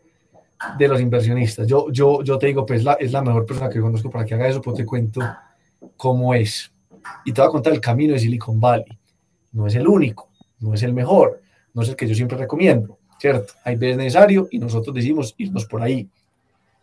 de 0.77 0.87
los 0.87 0.99
inversionistas. 0.99 1.67
Yo, 1.67 1.91
yo, 1.91 2.23
yo 2.23 2.37
te 2.37 2.47
digo, 2.47 2.65
pues 2.65 2.83
la, 2.83 2.93
es 2.93 3.11
la 3.11 3.21
mejor 3.21 3.45
persona 3.45 3.69
que 3.69 3.79
conozco 3.79 4.09
para 4.09 4.25
que 4.25 4.35
haga 4.35 4.47
eso, 4.47 4.61
pues 4.61 4.77
te 4.77 4.85
cuento 4.85 5.21
cómo 5.95 6.33
es. 6.33 6.71
Y 7.25 7.31
te 7.31 7.41
voy 7.41 7.47
a 7.47 7.51
contar 7.51 7.73
el 7.73 7.81
camino 7.81 8.13
de 8.13 8.19
Silicon 8.19 8.59
Valley. 8.59 8.97
No 9.51 9.67
es 9.67 9.75
el 9.75 9.87
único, 9.87 10.29
no 10.59 10.73
es 10.73 10.83
el 10.83 10.93
mejor, 10.93 11.41
no 11.73 11.81
es 11.81 11.89
el 11.89 11.95
que 11.95 12.07
yo 12.07 12.15
siempre 12.15 12.37
recomiendo, 12.37 12.97
¿cierto? 13.19 13.53
Hay 13.63 13.75
veces 13.75 13.97
necesario 13.97 14.47
y 14.51 14.59
nosotros 14.59 14.95
decimos 14.95 15.35
irnos 15.37 15.65
por 15.65 15.81
ahí, 15.81 16.07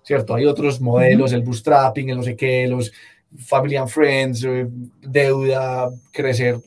¿cierto? 0.03 0.35
Hay 0.35 0.46
otros 0.46 0.81
modelos, 0.81 1.33
el 1.33 1.42
bootstrapping, 1.42 2.11
el 2.11 2.16
no 2.16 2.22
sé 2.22 2.37
qué, 2.37 2.66
los 2.68 2.92
family 3.38 3.77
and 3.77 3.88
friends, 3.88 4.44
eh, 4.44 4.66
deuda, 5.03 5.90
crecer, 6.12 6.61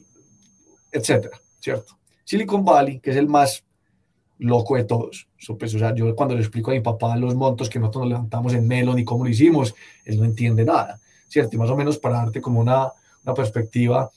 etcétera, 0.92 1.40
¿cierto? 1.60 1.98
Silicon 2.24 2.64
Valley, 2.64 3.00
que 3.00 3.12
es 3.12 3.18
el 3.18 3.28
más 3.28 3.64
loco 4.40 4.76
de 4.76 4.84
todos. 4.84 5.28
Pues, 5.58 5.74
o 5.76 5.80
sea, 5.80 5.94
yo 5.94 6.16
cuando 6.16 6.36
le 6.36 6.42
explico 6.42 6.72
a 6.72 6.74
mi 6.74 6.82
papá 6.82 7.16
los 7.16 7.36
montos 7.36 7.70
que 7.70 7.80
nosotros 7.80 8.04
nos 8.04 8.10
levantamos 8.10 8.54
en 8.54 8.68
Melon 8.68 9.00
y 9.00 9.06
cómo 9.06 9.24
lo 9.24 9.30
hicimos, 9.30 9.74
él 10.06 10.18
no 10.18 10.26
entiende 10.26 10.66
nada, 10.66 11.00
¿cierto? 11.28 11.56
Y 11.56 11.60
más 11.60 11.70
o 11.70 11.76
menos 11.76 11.98
para 11.98 12.18
darte 12.18 12.42
como 12.42 12.60
una, 12.60 12.92
una 13.24 13.34
perspectiva, 13.34 14.10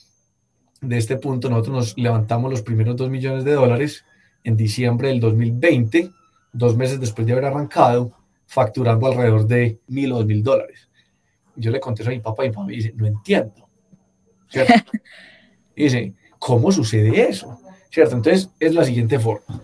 de 0.83 0.99
este 0.99 1.16
punto, 1.16 1.49
nosotros 1.49 1.75
nos 1.75 1.97
levantamos 1.97 2.51
los 2.51 2.62
primeros 2.62 2.97
2 2.97 3.09
millones 3.09 3.45
de 3.45 3.53
dólares 3.53 4.05
en 4.45 4.57
diciembre 4.57 5.09
del 5.09 5.21
2020, 5.21 6.11
dos 6.53 6.77
meses 6.77 7.01
después 7.01 7.25
de 7.27 7.33
haber 7.33 7.47
arrancado, 7.47 8.12
facturando 8.47 9.07
alrededor 9.07 9.47
de 9.47 9.79
mil 9.87 10.12
o 10.12 10.16
dos 10.16 10.27
mil 10.27 10.42
dólares. 10.42 10.88
Yo 11.55 11.71
le 11.71 11.81
contesto 11.81 12.11
a 12.11 12.14
mi 12.14 12.21
papá 12.21 12.45
y 12.45 12.49
mi 12.49 12.55
papá 12.55 12.66
me 12.66 12.73
dice, 12.75 12.92
no 12.95 13.07
entiendo. 13.07 13.68
¿Cierto? 14.49 14.75
Y 15.75 15.85
dice, 15.85 16.12
¿cómo 16.38 16.71
sucede 16.71 17.31
eso? 17.31 17.59
¿Cierto? 17.90 18.14
Entonces, 18.14 18.51
es 18.61 18.75
la 18.75 18.85
siguiente 18.85 19.18
forma. 19.18 19.62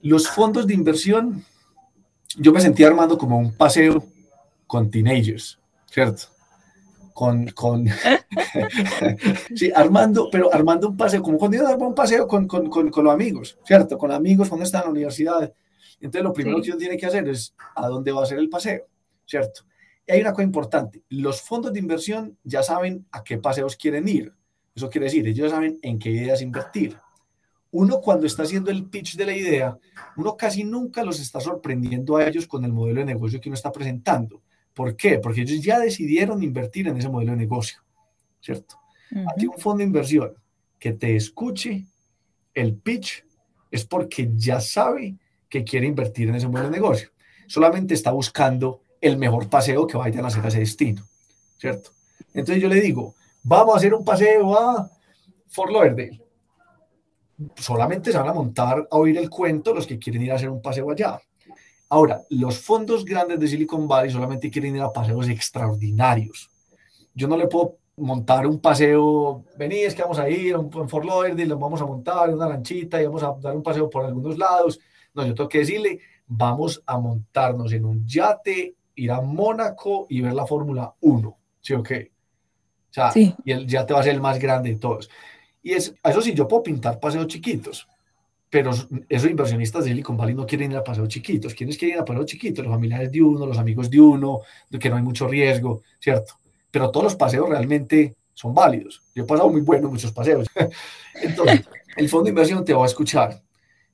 Los 0.00 0.26
fondos 0.28 0.66
de 0.66 0.72
inversión, 0.72 1.44
yo 2.38 2.52
me 2.52 2.60
sentía 2.62 2.86
armando 2.86 3.18
como 3.18 3.36
un 3.36 3.54
paseo 3.54 4.02
con 4.66 4.90
teenagers, 4.90 5.58
¿cierto? 5.90 6.22
Con, 7.12 7.46
con 7.48 7.86
sí, 9.54 9.70
armando, 9.74 10.28
pero 10.30 10.52
armando 10.52 10.88
un 10.88 10.96
paseo, 10.96 11.22
como 11.22 11.38
cuando 11.38 11.56
yo 11.56 11.76
un 11.76 11.94
paseo 11.94 12.26
con, 12.26 12.46
con, 12.46 12.68
con, 12.68 12.90
con, 12.90 13.04
los 13.04 13.12
amigos, 13.12 13.58
¿cierto? 13.64 13.98
Con 13.98 14.10
amigos 14.12 14.48
cuando 14.48 14.64
están 14.64 14.82
en 14.82 14.86
la 14.86 14.90
universidad. 14.92 15.52
Entonces, 16.00 16.22
lo 16.22 16.32
primero 16.32 16.60
que 16.60 16.70
uno 16.70 16.78
tiene 16.78 16.96
que 16.96 17.06
hacer 17.06 17.28
es 17.28 17.54
a 17.76 17.88
dónde 17.88 18.12
va 18.12 18.22
a 18.22 18.26
ser 18.26 18.38
el 18.38 18.48
paseo, 18.48 18.86
¿cierto? 19.26 19.62
Y 20.06 20.12
hay 20.12 20.20
una 20.20 20.32
cosa 20.32 20.42
importante, 20.42 21.02
los 21.10 21.40
fondos 21.42 21.72
de 21.72 21.78
inversión 21.78 22.36
ya 22.42 22.62
saben 22.62 23.06
a 23.12 23.22
qué 23.22 23.38
paseos 23.38 23.76
quieren 23.76 24.08
ir. 24.08 24.32
Eso 24.74 24.88
quiere 24.88 25.04
decir, 25.04 25.26
ellos 25.28 25.50
saben 25.50 25.78
en 25.82 25.98
qué 25.98 26.10
ideas 26.10 26.42
invertir. 26.42 26.98
Uno 27.70 28.00
cuando 28.00 28.26
está 28.26 28.42
haciendo 28.42 28.70
el 28.70 28.86
pitch 28.86 29.16
de 29.16 29.26
la 29.26 29.36
idea, 29.36 29.78
uno 30.16 30.36
casi 30.36 30.64
nunca 30.64 31.04
los 31.04 31.20
está 31.20 31.40
sorprendiendo 31.40 32.16
a 32.16 32.26
ellos 32.26 32.46
con 32.46 32.64
el 32.64 32.72
modelo 32.72 33.00
de 33.00 33.06
negocio 33.06 33.40
que 33.40 33.48
uno 33.48 33.54
está 33.54 33.70
presentando 33.70 34.42
¿Por 34.74 34.96
qué? 34.96 35.18
Porque 35.18 35.42
ellos 35.42 35.62
ya 35.62 35.78
decidieron 35.78 36.42
invertir 36.42 36.88
en 36.88 36.96
ese 36.96 37.08
modelo 37.08 37.32
de 37.32 37.38
negocio, 37.38 37.78
¿cierto? 38.40 38.76
Aquí 39.30 39.46
un 39.46 39.58
fondo 39.58 39.78
de 39.78 39.84
inversión 39.84 40.34
que 40.78 40.92
te 40.94 41.14
escuche 41.14 41.84
el 42.54 42.74
pitch 42.74 43.24
es 43.70 43.84
porque 43.84 44.30
ya 44.34 44.60
sabe 44.60 45.16
que 45.48 45.64
quiere 45.64 45.86
invertir 45.86 46.28
en 46.28 46.36
ese 46.36 46.48
modelo 46.48 46.70
de 46.70 46.76
negocio. 46.76 47.10
Solamente 47.46 47.94
está 47.94 48.10
buscando 48.10 48.80
el 49.00 49.18
mejor 49.18 49.50
paseo 49.50 49.86
que 49.86 49.96
vayan 49.96 50.24
a 50.24 50.28
hacer 50.28 50.44
a 50.44 50.48
ese 50.48 50.60
destino, 50.60 51.02
¿cierto? 51.58 51.90
Entonces 52.32 52.62
yo 52.62 52.68
le 52.68 52.80
digo, 52.80 53.14
vamos 53.42 53.74
a 53.74 53.78
hacer 53.78 53.92
un 53.92 54.04
paseo 54.04 54.58
a 54.58 54.90
Fort 55.48 55.70
Lauderdale. 55.70 56.20
Solamente 57.56 58.12
se 58.12 58.18
van 58.18 58.28
a 58.28 58.32
montar 58.32 58.88
a 58.90 58.96
oír 58.96 59.18
el 59.18 59.28
cuento 59.28 59.74
los 59.74 59.86
que 59.86 59.98
quieren 59.98 60.22
ir 60.22 60.32
a 60.32 60.36
hacer 60.36 60.48
un 60.48 60.62
paseo 60.62 60.90
allá. 60.90 61.20
Ahora, 61.92 62.22
los 62.30 62.58
fondos 62.58 63.04
grandes 63.04 63.38
de 63.38 63.46
Silicon 63.46 63.86
Valley 63.86 64.10
solamente 64.10 64.50
quieren 64.50 64.74
ir 64.74 64.80
a 64.80 64.90
paseos 64.90 65.28
extraordinarios. 65.28 66.48
Yo 67.12 67.28
no 67.28 67.36
le 67.36 67.48
puedo 67.48 67.76
montar 67.98 68.46
un 68.46 68.60
paseo, 68.60 69.44
vení, 69.58 69.80
es 69.80 69.94
que 69.94 70.00
vamos 70.00 70.18
a 70.18 70.26
ir 70.26 70.54
en 70.54 70.88
Fort 70.88 71.04
Lauderdale, 71.04 71.44
lo 71.44 71.58
vamos 71.58 71.82
a 71.82 71.84
montar 71.84 72.30
en 72.30 72.36
una 72.36 72.48
lanchita 72.48 72.98
y 72.98 73.04
vamos 73.04 73.22
a 73.22 73.34
dar 73.38 73.54
un 73.54 73.62
paseo 73.62 73.90
por 73.90 74.06
algunos 74.06 74.38
lados. 74.38 74.80
No, 75.12 75.26
yo 75.26 75.34
tengo 75.34 75.50
que 75.50 75.58
decirle, 75.58 76.00
vamos 76.26 76.82
a 76.86 76.96
montarnos 76.96 77.70
en 77.74 77.84
un 77.84 78.06
yate, 78.06 78.74
ir 78.94 79.12
a 79.12 79.20
Mónaco 79.20 80.06
y 80.08 80.22
ver 80.22 80.32
la 80.32 80.46
Fórmula 80.46 80.94
1. 80.98 81.38
¿Sí 81.60 81.74
o 81.74 81.82
qué? 81.82 82.10
O 82.90 82.94
sea, 82.94 83.12
y 83.14 83.52
el 83.52 83.66
yate 83.66 83.92
va 83.92 84.00
a 84.00 84.02
ser 84.02 84.14
el 84.14 84.22
más 84.22 84.38
grande 84.38 84.70
de 84.70 84.76
todos. 84.76 85.10
Y 85.62 85.72
es, 85.72 85.94
eso 86.02 86.22
sí, 86.22 86.32
yo 86.32 86.48
puedo 86.48 86.62
pintar 86.62 86.98
paseos 86.98 87.26
chiquitos, 87.26 87.86
pero 88.52 88.70
esos 89.08 89.30
inversionistas 89.30 89.82
de 89.82 89.90
Silicon 89.92 90.14
Valley 90.14 90.34
no 90.34 90.44
quieren 90.44 90.72
ir 90.72 90.76
a 90.76 90.84
paseos 90.84 91.08
chiquitos. 91.08 91.54
¿Quiénes 91.54 91.78
quieren 91.78 91.96
ir 91.96 92.02
a 92.02 92.04
paseos 92.04 92.26
chiquitos? 92.26 92.62
Los 92.62 92.70
familiares 92.70 93.10
de 93.10 93.22
uno, 93.22 93.46
los 93.46 93.56
amigos 93.56 93.88
de 93.88 93.98
uno, 93.98 94.42
que 94.78 94.90
no 94.90 94.96
hay 94.96 95.02
mucho 95.02 95.26
riesgo, 95.26 95.82
¿cierto? 95.98 96.34
Pero 96.70 96.90
todos 96.90 97.04
los 97.04 97.16
paseos 97.16 97.48
realmente 97.48 98.14
son 98.34 98.52
válidos. 98.52 99.00
Yo 99.14 99.22
he 99.22 99.26
pasado 99.26 99.48
muy 99.48 99.62
buenos 99.62 99.90
muchos 99.90 100.12
paseos. 100.12 100.46
Entonces, 101.22 101.62
el 101.96 102.10
fondo 102.10 102.24
de 102.24 102.30
inversión 102.32 102.62
te 102.62 102.74
va 102.74 102.82
a 102.82 102.88
escuchar 102.88 103.40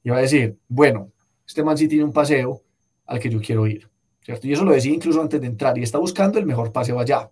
y 0.03 0.11
va 0.11 0.17
a 0.17 0.23
decir, 0.23 0.59
bueno, 0.67 1.13
este 1.47 1.63
man 1.63 1.79
sí 1.79 1.87
tiene 1.87 2.03
un 2.03 2.13
paseo 2.13 2.61
al 3.07 3.21
que 3.21 3.31
yo 3.31 3.41
quiero 3.41 3.65
ir, 3.65 3.89
¿cierto? 4.25 4.49
Y 4.49 4.55
eso 4.55 4.65
lo 4.65 4.73
decía 4.73 4.93
incluso 4.93 5.23
antes 5.23 5.41
de 5.41 5.47
entrar 5.47 5.79
y 5.79 5.85
está 5.85 5.99
buscando 5.99 6.37
el 6.37 6.47
mejor 6.47 6.73
paseo 6.73 6.99
allá. 6.99 7.31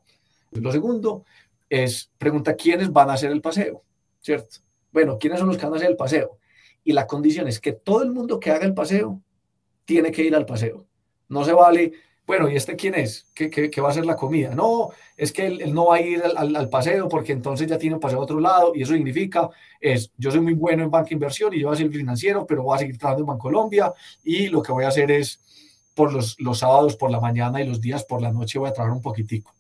Lo 0.53 0.71
segundo 0.71 1.25
es, 1.69 2.09
pregunta 2.19 2.55
quiénes 2.55 2.93
van 2.93 3.11
a 3.11 3.15
hacer 3.15 3.33
el 3.33 3.41
paseo, 3.41 3.83
¿cierto? 4.21 4.59
Bueno, 4.93 5.19
¿quiénes 5.19 5.41
son 5.41 5.49
los 5.49 5.57
que 5.57 5.65
van 5.65 5.73
a 5.73 5.77
hacer 5.79 5.91
el 5.91 5.97
paseo? 5.97 6.39
Y 6.87 6.93
la 6.93 7.09
condición 7.09 7.49
es 7.49 7.59
que 7.59 7.73
todo 7.73 8.05
el 8.05 8.13
mundo 8.13 8.39
que 8.39 8.53
haga 8.53 8.65
el 8.65 8.73
paseo 8.73 9.21
tiene 9.85 10.13
que 10.13 10.23
ir 10.23 10.37
al 10.37 10.47
paseo. 10.47 10.87
No 11.29 11.45
se 11.45 11.53
vale, 11.53 11.95
bueno, 12.25 12.49
¿y 12.49 12.55
este 12.55 12.77
quién 12.77 12.95
es? 12.95 13.27
¿Qué, 13.35 13.51
qué, 13.51 13.81
va 13.81 13.91
a 13.91 13.93
ser 13.93 14.07
la 14.07 14.15
comida? 14.15 14.55
No, 14.55 14.91
es 15.17 15.33
que 15.33 15.47
él, 15.47 15.75
no 15.75 15.87
va 15.87 15.97
a 15.97 16.01
ir 16.01 16.23
al, 16.23 16.55
al, 16.55 16.69
paseo 16.69 17.09
porque 17.09 17.33
entonces 17.33 17.67
ya 17.67 17.77
tiene 17.77 17.97
un 17.97 18.01
paseo 18.01 18.21
a 18.21 18.23
otro 18.23 18.39
lado 18.39 18.71
y 18.73 18.83
eso 18.83 18.93
significa, 18.93 19.51
es, 19.81 20.13
yo 20.17 20.31
soy 20.31 20.41
muy 20.41 20.55
bueno 20.55 20.85
en 20.85 20.91
banca 20.93 21.13
inversión 21.13 21.53
y 21.55 21.59
yo 21.59 21.67
voy 21.67 21.75
a 21.75 21.79
ser 21.79 21.91
financiero, 21.91 22.47
pero 22.47 22.63
voy 22.63 22.77
a 22.77 22.79
seguir 22.79 22.99
trabajando 22.99 23.25
en 23.25 23.37
Bancolombia 23.37 23.93
y 24.23 24.47
lo 24.47 24.63
que 24.63 24.71
voy 24.71 24.85
a 24.85 24.89
hacer 24.89 25.11
es 25.11 25.41
por 25.93 26.13
los, 26.13 26.39
los 26.39 26.61
sábados 26.61 26.95
por 26.95 27.11
la 27.11 27.19
mañana 27.19 27.61
y 27.61 27.67
los 27.67 27.81
días 27.81 28.05
por 28.05 28.23
la 28.23 28.31
noche 28.31 28.61
voy 28.61 28.69
a 28.69 28.73
trabajar 28.73 28.97
un 28.97 29.03
poquitico. 29.03 29.53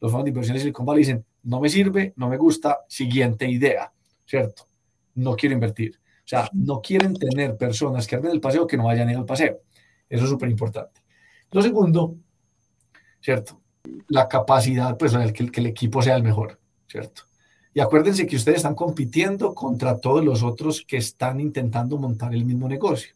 Los 0.00 0.12
fondos 0.12 0.26
de 0.26 0.30
inversiones 0.30 0.62
Silicon 0.62 0.86
Valley 0.86 1.02
dicen, 1.02 1.24
no 1.42 1.58
me 1.58 1.68
sirve, 1.68 2.12
no 2.14 2.28
me 2.28 2.36
gusta, 2.36 2.84
siguiente 2.86 3.50
idea, 3.50 3.92
¿cierto? 4.24 4.68
No 5.16 5.34
quiero 5.34 5.54
invertir. 5.54 5.98
O 6.28 6.30
sea, 6.30 6.50
no 6.52 6.82
quieren 6.82 7.14
tener 7.14 7.56
personas 7.56 8.06
que 8.06 8.14
hagan 8.14 8.32
el 8.32 8.40
paseo 8.40 8.66
que 8.66 8.76
no 8.76 8.84
vayan 8.84 9.08
a 9.08 9.12
ir 9.12 9.16
al 9.16 9.24
paseo. 9.24 9.62
Eso 10.10 10.24
es 10.24 10.28
súper 10.28 10.50
importante. 10.50 11.00
Lo 11.50 11.62
segundo, 11.62 12.16
¿cierto? 13.18 13.62
La 14.08 14.28
capacidad, 14.28 14.94
pues, 14.98 15.14
que, 15.32 15.50
que 15.50 15.60
el 15.60 15.66
equipo 15.68 16.02
sea 16.02 16.16
el 16.16 16.22
mejor, 16.22 16.60
¿cierto? 16.86 17.22
Y 17.72 17.80
acuérdense 17.80 18.26
que 18.26 18.36
ustedes 18.36 18.58
están 18.58 18.74
compitiendo 18.74 19.54
contra 19.54 19.98
todos 19.98 20.22
los 20.22 20.42
otros 20.42 20.84
que 20.86 20.98
están 20.98 21.40
intentando 21.40 21.96
montar 21.96 22.34
el 22.34 22.44
mismo 22.44 22.68
negocio. 22.68 23.14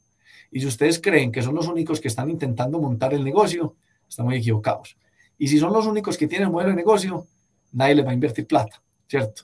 Y 0.51 0.61
si 0.61 0.67
ustedes 0.67 0.99
creen 0.99 1.31
que 1.31 1.43
son 1.43 1.55
los 1.55 1.67
únicos 1.67 2.01
que 2.01 2.09
están 2.09 2.31
intentando 2.31 2.81
montar 2.81 3.13
el 3.13 3.23
negocio, 3.23 3.77
están 4.09 4.25
muy 4.25 4.37
equivocados. 4.37 4.97
Y 5.37 5.49
si 5.49 5.59
son 5.59 5.75
los 5.75 5.85
únicos 5.85 6.17
que 6.17 6.29
tienen 6.29 6.51
modelo 6.51 6.71
de 6.71 6.77
negocio, 6.77 7.27
nadie 7.73 7.97
les 7.97 8.07
va 8.07 8.13
a 8.13 8.15
invertir 8.15 8.47
plata, 8.47 8.83
¿cierto? 9.07 9.43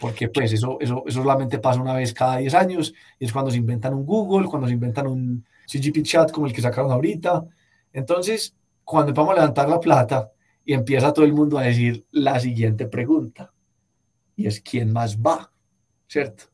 Porque 0.00 0.28
pues 0.28 0.52
eso, 0.52 0.78
eso, 0.80 1.04
eso 1.06 1.20
solamente 1.20 1.58
pasa 1.58 1.80
una 1.80 1.94
vez 1.94 2.14
cada 2.14 2.38
10 2.38 2.54
años 2.54 2.94
y 3.18 3.26
es 3.26 3.32
cuando 3.32 3.50
se 3.50 3.58
inventan 3.58 3.92
un 3.92 4.06
Google, 4.06 4.48
cuando 4.48 4.66
se 4.66 4.72
inventan 4.74 5.06
un 5.06 5.44
CGP 5.66 6.02
Chat 6.02 6.32
como 6.32 6.46
el 6.46 6.54
que 6.54 6.62
sacaron 6.62 6.90
ahorita. 6.90 7.44
Entonces, 7.92 8.56
cuando 8.82 9.12
vamos 9.12 9.32
a 9.32 9.40
levantar 9.40 9.68
la 9.68 9.78
plata 9.78 10.30
y 10.64 10.72
empieza 10.72 11.12
todo 11.12 11.26
el 11.26 11.34
mundo 11.34 11.58
a 11.58 11.62
decir 11.62 12.06
la 12.12 12.40
siguiente 12.40 12.86
pregunta, 12.86 13.52
y 14.36 14.46
es 14.46 14.60
¿quién 14.60 14.90
más 14.90 15.18
va? 15.18 15.52
¿Cierto? 16.08 16.44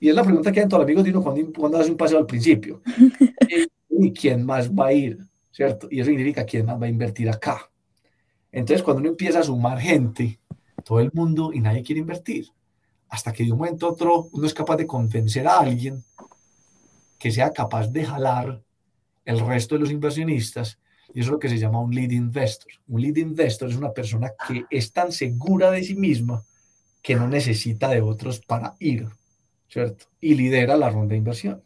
Y 0.00 0.08
es 0.08 0.14
la 0.14 0.24
pregunta 0.24 0.50
que 0.50 0.60
hay 0.60 0.64
en 0.64 0.68
todos 0.70 0.80
los 0.80 0.86
amigos 0.86 1.04
de 1.04 1.10
uno 1.10 1.22
cuando, 1.22 1.52
cuando 1.52 1.78
hace 1.78 1.90
un 1.90 1.96
paseo 1.96 2.18
al 2.18 2.26
principio. 2.26 2.80
¿Y 3.90 4.12
quién 4.12 4.46
más 4.46 4.70
va 4.70 4.86
a 4.86 4.92
ir? 4.92 5.18
¿Cierto? 5.50 5.88
Y 5.90 6.00
eso 6.00 6.08
significa 6.08 6.44
quién 6.44 6.64
más 6.64 6.80
va 6.80 6.86
a 6.86 6.88
invertir 6.88 7.28
acá. 7.28 7.70
Entonces, 8.50 8.82
cuando 8.82 9.00
uno 9.00 9.10
empieza 9.10 9.40
a 9.40 9.42
sumar 9.42 9.78
gente, 9.78 10.38
todo 10.88 11.00
el 11.00 11.10
mundo 11.12 11.52
y 11.52 11.60
nadie 11.60 11.82
quiere 11.82 12.00
invertir, 12.00 12.48
hasta 13.10 13.30
que 13.30 13.44
de 13.44 13.52
un 13.52 13.58
momento 13.58 13.86
a 13.86 13.90
otro 13.90 14.30
uno 14.32 14.46
es 14.46 14.54
capaz 14.54 14.76
de 14.76 14.86
convencer 14.86 15.46
a 15.46 15.58
alguien 15.58 16.02
que 17.18 17.30
sea 17.30 17.52
capaz 17.52 17.88
de 17.88 18.06
jalar 18.06 18.62
el 19.26 19.40
resto 19.40 19.74
de 19.74 19.82
los 19.82 19.90
inversionistas, 19.90 20.78
y 21.12 21.20
eso 21.20 21.28
es 21.28 21.32
lo 21.32 21.38
que 21.38 21.50
se 21.50 21.58
llama 21.58 21.82
un 21.82 21.94
lead 21.94 22.12
investor. 22.12 22.72
Un 22.88 23.02
lead 23.02 23.16
investor 23.16 23.68
es 23.68 23.76
una 23.76 23.92
persona 23.92 24.32
que 24.46 24.64
es 24.70 24.90
tan 24.90 25.12
segura 25.12 25.70
de 25.70 25.84
sí 25.84 25.94
misma 25.94 26.42
que 27.02 27.16
no 27.16 27.28
necesita 27.28 27.88
de 27.90 28.00
otros 28.00 28.40
para 28.40 28.74
ir, 28.78 29.08
¿cierto? 29.68 30.06
Y 30.22 30.36
lidera 30.36 30.74
la 30.78 30.88
ronda 30.88 31.10
de 31.10 31.18
inversión. 31.18 31.62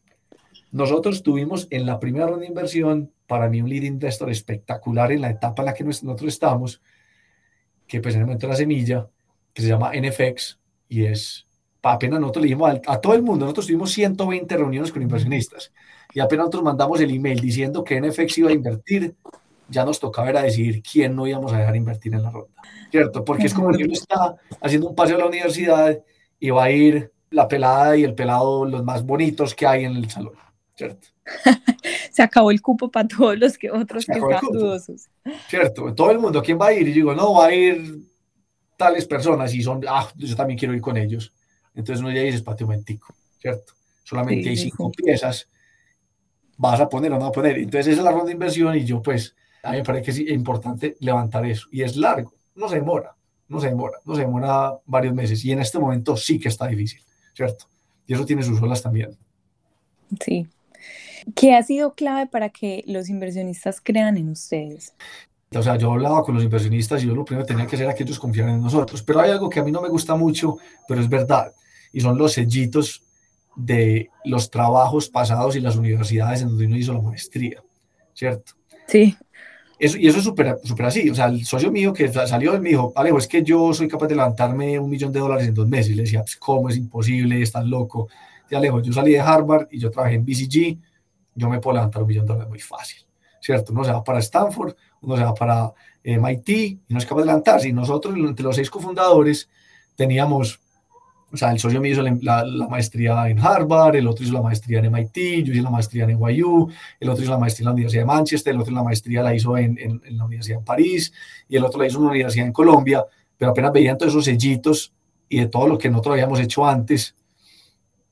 Nosotros 0.72 1.22
tuvimos 1.22 1.68
en 1.70 1.86
la 1.86 2.00
primera 2.00 2.26
ronda 2.26 2.40
de 2.40 2.48
inversión, 2.48 3.12
para 3.28 3.48
mí 3.48 3.62
un 3.62 3.68
lead 3.68 3.84
investor 3.84 4.30
espectacular 4.30 5.12
en 5.12 5.20
la 5.20 5.30
etapa 5.30 5.62
en 5.62 5.66
la 5.66 5.74
que 5.74 5.84
nosotros 5.84 6.26
estamos, 6.26 6.82
que 7.86 8.00
pues 8.00 8.14
en 8.14 8.22
el 8.22 8.26
momento 8.26 8.46
de 8.46 8.52
la 8.52 8.56
semilla, 8.56 9.08
que 9.52 9.62
se 9.62 9.68
llama 9.68 9.92
NFX, 9.94 10.58
y 10.88 11.04
es, 11.04 11.46
apenas 11.82 12.20
nosotros 12.20 12.42
le 12.42 12.48
dijimos 12.48 12.70
a, 12.70 12.92
a, 12.92 13.00
todo 13.00 13.14
el 13.14 13.22
mundo, 13.22 13.44
nosotros 13.44 13.66
tuvimos 13.66 13.90
120 13.90 14.56
reuniones 14.56 14.92
con 14.92 15.02
inversionistas, 15.02 15.72
y 16.14 16.20
apenas 16.20 16.44
nosotros 16.44 16.64
mandamos 16.64 17.00
el 17.00 17.10
email 17.10 17.40
diciendo 17.40 17.82
que 17.84 18.00
NFX 18.00 18.38
iba 18.38 18.50
a 18.50 18.52
invertir, 18.52 19.14
ya 19.68 19.84
nos 19.84 19.98
tocaba 19.98 20.28
era 20.28 20.42
decidir 20.42 20.82
quién 20.82 21.16
no 21.16 21.26
íbamos 21.26 21.52
a 21.52 21.58
dejar 21.58 21.76
invertir 21.76 22.14
en 22.14 22.22
la 22.22 22.30
ronda, 22.30 22.62
¿cierto? 22.90 23.24
Porque 23.24 23.46
es 23.46 23.54
como 23.54 23.70
que 23.70 23.84
uno 23.84 23.92
está 23.92 24.36
haciendo 24.60 24.88
un 24.88 24.94
paseo 24.94 25.16
a 25.16 25.20
la 25.20 25.26
universidad 25.26 25.98
y 26.38 26.50
va 26.50 26.64
a 26.64 26.70
ir 26.70 27.10
la 27.30 27.48
pelada 27.48 27.96
y 27.96 28.04
el 28.04 28.14
pelado 28.14 28.64
los 28.66 28.84
más 28.84 29.04
bonitos 29.04 29.54
que 29.54 29.66
hay 29.66 29.84
en 29.84 29.96
el 29.96 30.10
salón, 30.10 30.34
¿cierto? 30.76 31.08
Se 32.12 32.22
acabó 32.22 32.50
el 32.50 32.60
cupo 32.60 32.90
para 32.90 33.08
todos 33.08 33.38
los 33.38 33.56
que 33.56 33.70
otros 33.70 34.04
que 34.04 34.12
están 34.12 34.40
dudosos. 34.52 35.08
Cierto, 35.48 35.94
todo 35.94 36.10
el 36.10 36.18
mundo, 36.18 36.42
¿quién 36.42 36.60
va 36.60 36.66
a 36.66 36.72
ir? 36.74 36.88
Y 36.88 36.92
digo, 36.92 37.14
no, 37.14 37.34
va 37.34 37.46
a 37.46 37.54
ir 37.54 38.00
tales 38.82 39.06
personas 39.06 39.54
y 39.54 39.62
son, 39.62 39.80
ah, 39.88 40.08
yo 40.16 40.34
también 40.36 40.58
quiero 40.58 40.74
ir 40.74 40.80
con 40.80 40.96
ellos. 40.96 41.32
Entonces 41.74 42.00
uno 42.00 42.12
ya 42.12 42.22
dice, 42.22 42.36
espate 42.36 42.64
un 42.64 42.70
momentico, 42.70 43.14
¿cierto? 43.38 43.72
Solamente 44.04 44.44
sí, 44.44 44.48
hay 44.50 44.56
cinco 44.56 44.90
sí. 44.94 45.02
piezas, 45.02 45.48
vas 46.56 46.80
a 46.80 46.88
poner 46.88 47.12
o 47.12 47.18
no 47.18 47.26
a 47.26 47.32
poner. 47.32 47.58
Entonces 47.58 47.88
esa 47.88 48.00
es 48.00 48.04
la 48.04 48.10
ronda 48.10 48.26
de 48.26 48.32
inversión 48.32 48.76
y 48.76 48.84
yo 48.84 49.00
pues, 49.00 49.34
a 49.62 49.72
mí 49.72 49.78
me 49.78 49.84
parece 49.84 50.04
que 50.04 50.10
es 50.10 50.18
importante 50.30 50.96
levantar 51.00 51.46
eso. 51.46 51.68
Y 51.70 51.82
es 51.82 51.96
largo, 51.96 52.34
no 52.54 52.68
se 52.68 52.76
demora, 52.76 53.14
no 53.48 53.60
se 53.60 53.68
demora, 53.68 53.98
no 54.04 54.14
se 54.14 54.22
demora 54.22 54.74
varios 54.84 55.14
meses. 55.14 55.44
Y 55.44 55.52
en 55.52 55.60
este 55.60 55.78
momento 55.78 56.16
sí 56.16 56.38
que 56.38 56.48
está 56.48 56.66
difícil, 56.66 57.02
¿cierto? 57.34 57.66
Y 58.06 58.14
eso 58.14 58.26
tiene 58.26 58.42
sus 58.42 58.60
olas 58.60 58.82
también. 58.82 59.16
Sí, 60.20 60.46
¿Qué 61.34 61.54
ha 61.54 61.62
sido 61.62 61.94
clave 61.94 62.26
para 62.26 62.48
que 62.48 62.82
los 62.86 63.08
inversionistas 63.08 63.80
crean 63.80 64.16
en 64.16 64.28
ustedes? 64.28 64.94
O 65.54 65.62
sea, 65.62 65.76
yo 65.76 65.92
hablaba 65.92 66.22
con 66.22 66.34
los 66.34 66.44
inversionistas 66.44 67.02
y 67.02 67.06
yo 67.06 67.14
lo 67.14 67.24
primero 67.24 67.46
que 67.46 67.52
tenía 67.52 67.66
que 67.66 67.76
hacer 67.76 67.86
era 67.86 67.94
que 67.94 68.02
ellos 68.02 68.18
confiaran 68.18 68.56
en 68.56 68.62
nosotros. 68.62 69.02
Pero 69.02 69.20
hay 69.20 69.30
algo 69.30 69.48
que 69.48 69.60
a 69.60 69.64
mí 69.64 69.70
no 69.70 69.80
me 69.80 69.88
gusta 69.88 70.14
mucho, 70.14 70.58
pero 70.88 71.00
es 71.00 71.08
verdad, 71.08 71.52
y 71.92 72.00
son 72.00 72.16
los 72.18 72.32
sellitos 72.32 73.02
de 73.54 74.10
los 74.24 74.50
trabajos 74.50 75.08
pasados 75.08 75.56
y 75.56 75.60
las 75.60 75.76
universidades 75.76 76.42
en 76.42 76.48
donde 76.48 76.66
uno 76.66 76.76
hizo 76.76 76.92
la 76.92 77.02
maestría, 77.02 77.62
¿cierto? 78.14 78.52
Sí. 78.86 79.16
Eso, 79.78 79.98
y 79.98 80.06
eso 80.06 80.18
es 80.18 80.24
súper 80.24 80.58
super 80.64 80.86
así. 80.86 81.10
O 81.10 81.14
sea, 81.14 81.26
el 81.26 81.44
socio 81.44 81.70
mío 81.70 81.92
que 81.92 82.08
salió, 82.12 82.58
me 82.60 82.70
dijo, 82.70 82.92
Alejo, 82.94 83.18
es 83.18 83.26
que 83.26 83.42
yo 83.42 83.74
soy 83.74 83.88
capaz 83.88 84.06
de 84.06 84.14
levantarme 84.14 84.78
un 84.78 84.88
millón 84.88 85.12
de 85.12 85.20
dólares 85.20 85.48
en 85.48 85.54
dos 85.54 85.68
meses. 85.68 85.92
Y 85.92 85.94
le 85.96 86.02
decía, 86.02 86.20
pues, 86.20 86.36
¿cómo? 86.36 86.68
Es 86.68 86.76
imposible, 86.76 87.42
estás 87.42 87.66
loco. 87.66 88.08
Y 88.48 88.54
Alejo, 88.54 88.80
yo 88.80 88.92
salí 88.92 89.12
de 89.12 89.20
Harvard 89.20 89.66
y 89.70 89.78
yo 89.78 89.90
trabajé 89.90 90.14
en 90.14 90.24
BCG 90.24 90.78
yo 91.34 91.48
me 91.48 91.60
puedo 91.60 91.76
levantar 91.76 92.02
un 92.02 92.08
millón 92.08 92.26
de 92.26 92.32
dólares 92.32 92.50
muy 92.50 92.60
fácil, 92.60 93.04
¿cierto? 93.40 93.72
Uno 93.72 93.84
se 93.84 93.92
va 93.92 94.04
para 94.04 94.18
Stanford, 94.18 94.74
uno 95.02 95.16
se 95.16 95.24
va 95.24 95.34
para 95.34 95.72
eh, 96.02 96.18
MIT 96.18 96.48
y 96.48 96.80
no 96.88 96.98
es 96.98 97.06
capaz 97.06 97.22
de 97.22 97.26
levantarse. 97.26 97.68
Y 97.68 97.72
nosotros, 97.72 98.14
entre 98.16 98.44
los 98.44 98.56
seis 98.56 98.70
cofundadores, 98.70 99.48
teníamos, 99.94 100.60
o 101.32 101.36
sea, 101.36 101.50
el 101.52 101.58
socio 101.58 101.80
mío 101.80 101.92
hizo 101.92 102.02
la, 102.02 102.44
la, 102.44 102.68
maestría 102.68 103.28
en 103.28 103.38
Harvard, 103.38 103.96
el 103.96 104.06
otro 104.06 104.24
hizo 104.24 104.32
la 104.32 104.42
maestría 104.42 104.78
en 104.78 104.86
MIT, 104.86 105.44
yo 105.44 105.52
hice 105.52 105.62
la 105.62 105.70
maestría 105.70 106.04
en 106.04 106.18
NYU, 106.18 106.70
el 107.00 107.08
otro 107.08 107.22
hizo 107.22 107.32
la 107.32 107.38
maestría 107.38 107.64
en 107.64 107.66
la 107.66 107.72
Universidad 107.72 108.02
de 108.02 108.06
Manchester, 108.06 108.54
el 108.54 108.60
otro 108.60 108.74
la 108.74 108.82
maestría 108.82 109.22
la 109.22 109.34
hizo 109.34 109.56
en, 109.56 109.78
en, 109.78 110.00
en 110.04 110.18
la 110.18 110.24
Universidad 110.24 110.58
en 110.58 110.64
París 110.64 111.12
y 111.48 111.56
el 111.56 111.64
otro 111.64 111.80
la 111.80 111.86
hizo 111.86 111.98
en 111.98 112.02
una 112.02 112.10
universidad 112.12 112.46
en 112.46 112.52
Colombia, 112.52 113.04
pero 113.36 113.50
apenas 113.50 113.72
veían 113.72 113.98
todos 113.98 114.12
esos 114.12 114.24
sellitos 114.24 114.92
y 115.28 115.40
de 115.40 115.46
todo 115.46 115.66
lo 115.66 115.78
que 115.78 115.88
nosotros 115.88 116.12
habíamos 116.12 116.40
hecho 116.40 116.66
antes, 116.66 117.14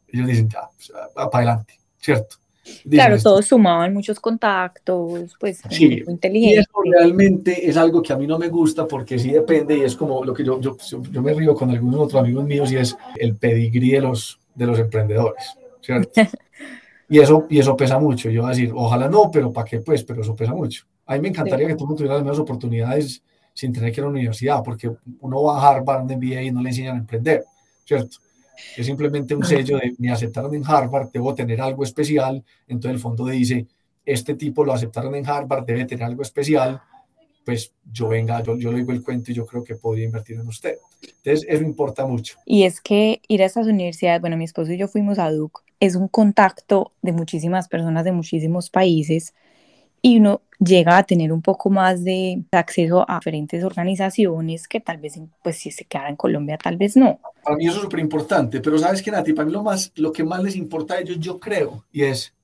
ellos 0.09 0.27
dicen, 0.27 0.49
ya, 0.49 0.69
para 1.15 1.29
adelante, 1.33 1.79
¿cierto? 1.99 2.40
Claro, 2.89 3.19
todos 3.19 3.47
sumaban 3.47 3.95
muchos 3.95 4.21
contactos, 4.21 5.35
pues 5.41 5.63
sí, 5.71 6.03
inteligente. 6.07 6.57
Y 6.57 6.59
eso 6.59 6.71
realmente 6.85 7.69
es 7.69 7.77
algo 7.77 8.03
que 8.03 8.13
a 8.13 8.17
mí 8.17 8.27
no 8.27 8.39
me 8.39 8.49
gusta 8.49 8.87
porque 8.87 9.19
sí 9.19 9.31
depende 9.31 9.79
y 9.79 9.83
es 9.83 9.97
como 9.97 10.25
lo 10.25 10.35
que 10.35 10.45
yo, 10.45 10.61
yo, 10.61 10.77
yo 11.11 11.23
me 11.23 11.33
río 11.33 11.55
con 11.55 11.71
algunos 11.71 12.01
otros 12.01 12.23
amigos 12.23 12.45
míos 12.45 12.71
y 12.71 12.77
es 12.77 12.97
el 13.17 13.37
pedigrí 13.37 13.93
de 13.93 14.03
los, 14.03 14.39
de 14.55 14.67
los 14.67 14.79
emprendedores, 14.79 15.57
¿cierto? 15.81 16.11
y, 17.09 17.19
eso, 17.19 17.47
y 17.49 17.59
eso 17.59 17.77
pesa 17.77 17.99
mucho. 17.99 18.29
Yo 18.31 18.43
voy 18.43 18.51
a 18.51 18.55
decir, 18.55 18.73
ojalá 18.75 19.09
no, 19.09 19.31
pero 19.31 19.53
¿para 19.53 19.67
qué? 19.67 19.81
Pues, 19.81 20.05
pero 20.05 20.21
eso 20.21 20.35
pesa 20.35 20.53
mucho. 20.53 20.85
A 21.07 21.15
mí 21.15 21.21
me 21.21 21.29
encantaría 21.29 21.67
que 21.67 21.75
todo 21.75 21.87
mundo 21.87 21.99
tuviera 21.99 22.15
las 22.15 22.23
mismas 22.23 22.41
oportunidades 22.41 23.23
sin 23.55 23.73
tener 23.73 23.93
que 23.93 24.01
ir 24.01 24.05
a 24.05 24.07
la 24.07 24.13
universidad, 24.13 24.63
porque 24.63 24.91
uno 25.21 25.43
va 25.43 25.59
a 25.59 25.71
Harvard, 25.71 26.03
un 26.03 26.13
MBA 26.17 26.43
y 26.43 26.51
no 26.51 26.63
le 26.63 26.69
enseñan 26.69 26.97
a 26.97 27.01
emprender, 27.01 27.45
¿cierto? 27.85 28.19
Es 28.77 28.87
simplemente 28.87 29.35
un 29.35 29.45
sello 29.45 29.79
de 29.79 29.95
me 29.99 30.11
aceptaron 30.11 30.55
en 30.55 30.65
Harvard, 30.67 31.11
debo 31.13 31.35
tener 31.35 31.61
algo 31.61 31.85
especial, 31.85 32.45
entonces 32.67 32.97
el 32.97 33.01
fondo 33.01 33.27
dice, 33.27 33.67
este 34.05 34.35
tipo 34.35 34.65
lo 34.65 34.73
aceptaron 34.73 35.15
en 35.15 35.29
Harvard, 35.29 35.65
debe 35.65 35.85
tener 35.85 36.05
algo 36.05 36.23
especial, 36.23 36.81
pues 37.45 37.73
yo 37.91 38.09
venga, 38.09 38.43
yo, 38.43 38.57
yo 38.57 38.71
le 38.71 38.79
digo 38.79 38.93
el 38.93 39.03
cuento 39.03 39.31
y 39.31 39.35
yo 39.35 39.47
creo 39.47 39.65
que 39.65 39.75
podría 39.75 40.05
invertir 40.05 40.37
en 40.37 40.47
usted. 40.47 40.77
Entonces, 41.03 41.47
eso 41.49 41.65
importa 41.65 42.07
mucho. 42.07 42.39
Y 42.45 42.65
es 42.65 42.81
que 42.81 43.21
ir 43.29 43.43
a 43.43 43.47
estas 43.47 43.67
universidades, 43.67 44.21
bueno, 44.21 44.37
mi 44.37 44.45
esposo 44.45 44.73
y 44.73 44.79
yo 44.79 44.89
fuimos 44.89 45.19
a 45.19 45.31
Duke, 45.31 45.61
es 45.81 45.97
un 45.97 46.09
contacto 46.09 46.93
de 47.03 47.13
muchísimas 47.13 47.69
personas 47.69 48.05
de 48.05 48.13
muchísimos 48.13 48.71
países 48.71 49.35
y 50.03 50.19
uno 50.19 50.43
llega 50.59 50.99
a 50.99 51.03
tener 51.05 51.33
un 51.33 51.43
poco 51.43 51.71
más 51.71 52.05
de 52.05 52.43
acceso 52.53 53.05
a 53.09 53.17
diferentes 53.17 53.65
organizaciones 53.65 54.69
que 54.69 54.81
tal 54.81 54.99
vez, 54.99 55.19
pues 55.43 55.57
si 55.57 55.71
se 55.71 55.85
quedara 55.85 56.11
en 56.11 56.17
Colombia, 56.17 56.59
tal 56.59 56.77
vez 56.77 56.97
no. 56.97 57.19
Para 57.43 57.57
mí 57.57 57.67
eso 57.67 57.77
es 57.77 57.83
súper 57.83 58.01
importante, 58.01 58.61
pero 58.61 58.79
sabes 58.79 59.03
que 59.03 59.11
Nati, 59.11 59.33
para 59.33 59.47
mí 59.47 59.53
lo, 59.53 59.63
más, 59.63 59.93
lo 59.97 60.13
que 60.13 60.23
más 60.23 60.43
les 60.43 60.57
importa 60.57 60.95
a 60.95 61.01
ellos, 61.01 61.19
yo 61.19 61.41
creo, 61.41 61.85
y 61.91 62.03
es, 62.03 62.35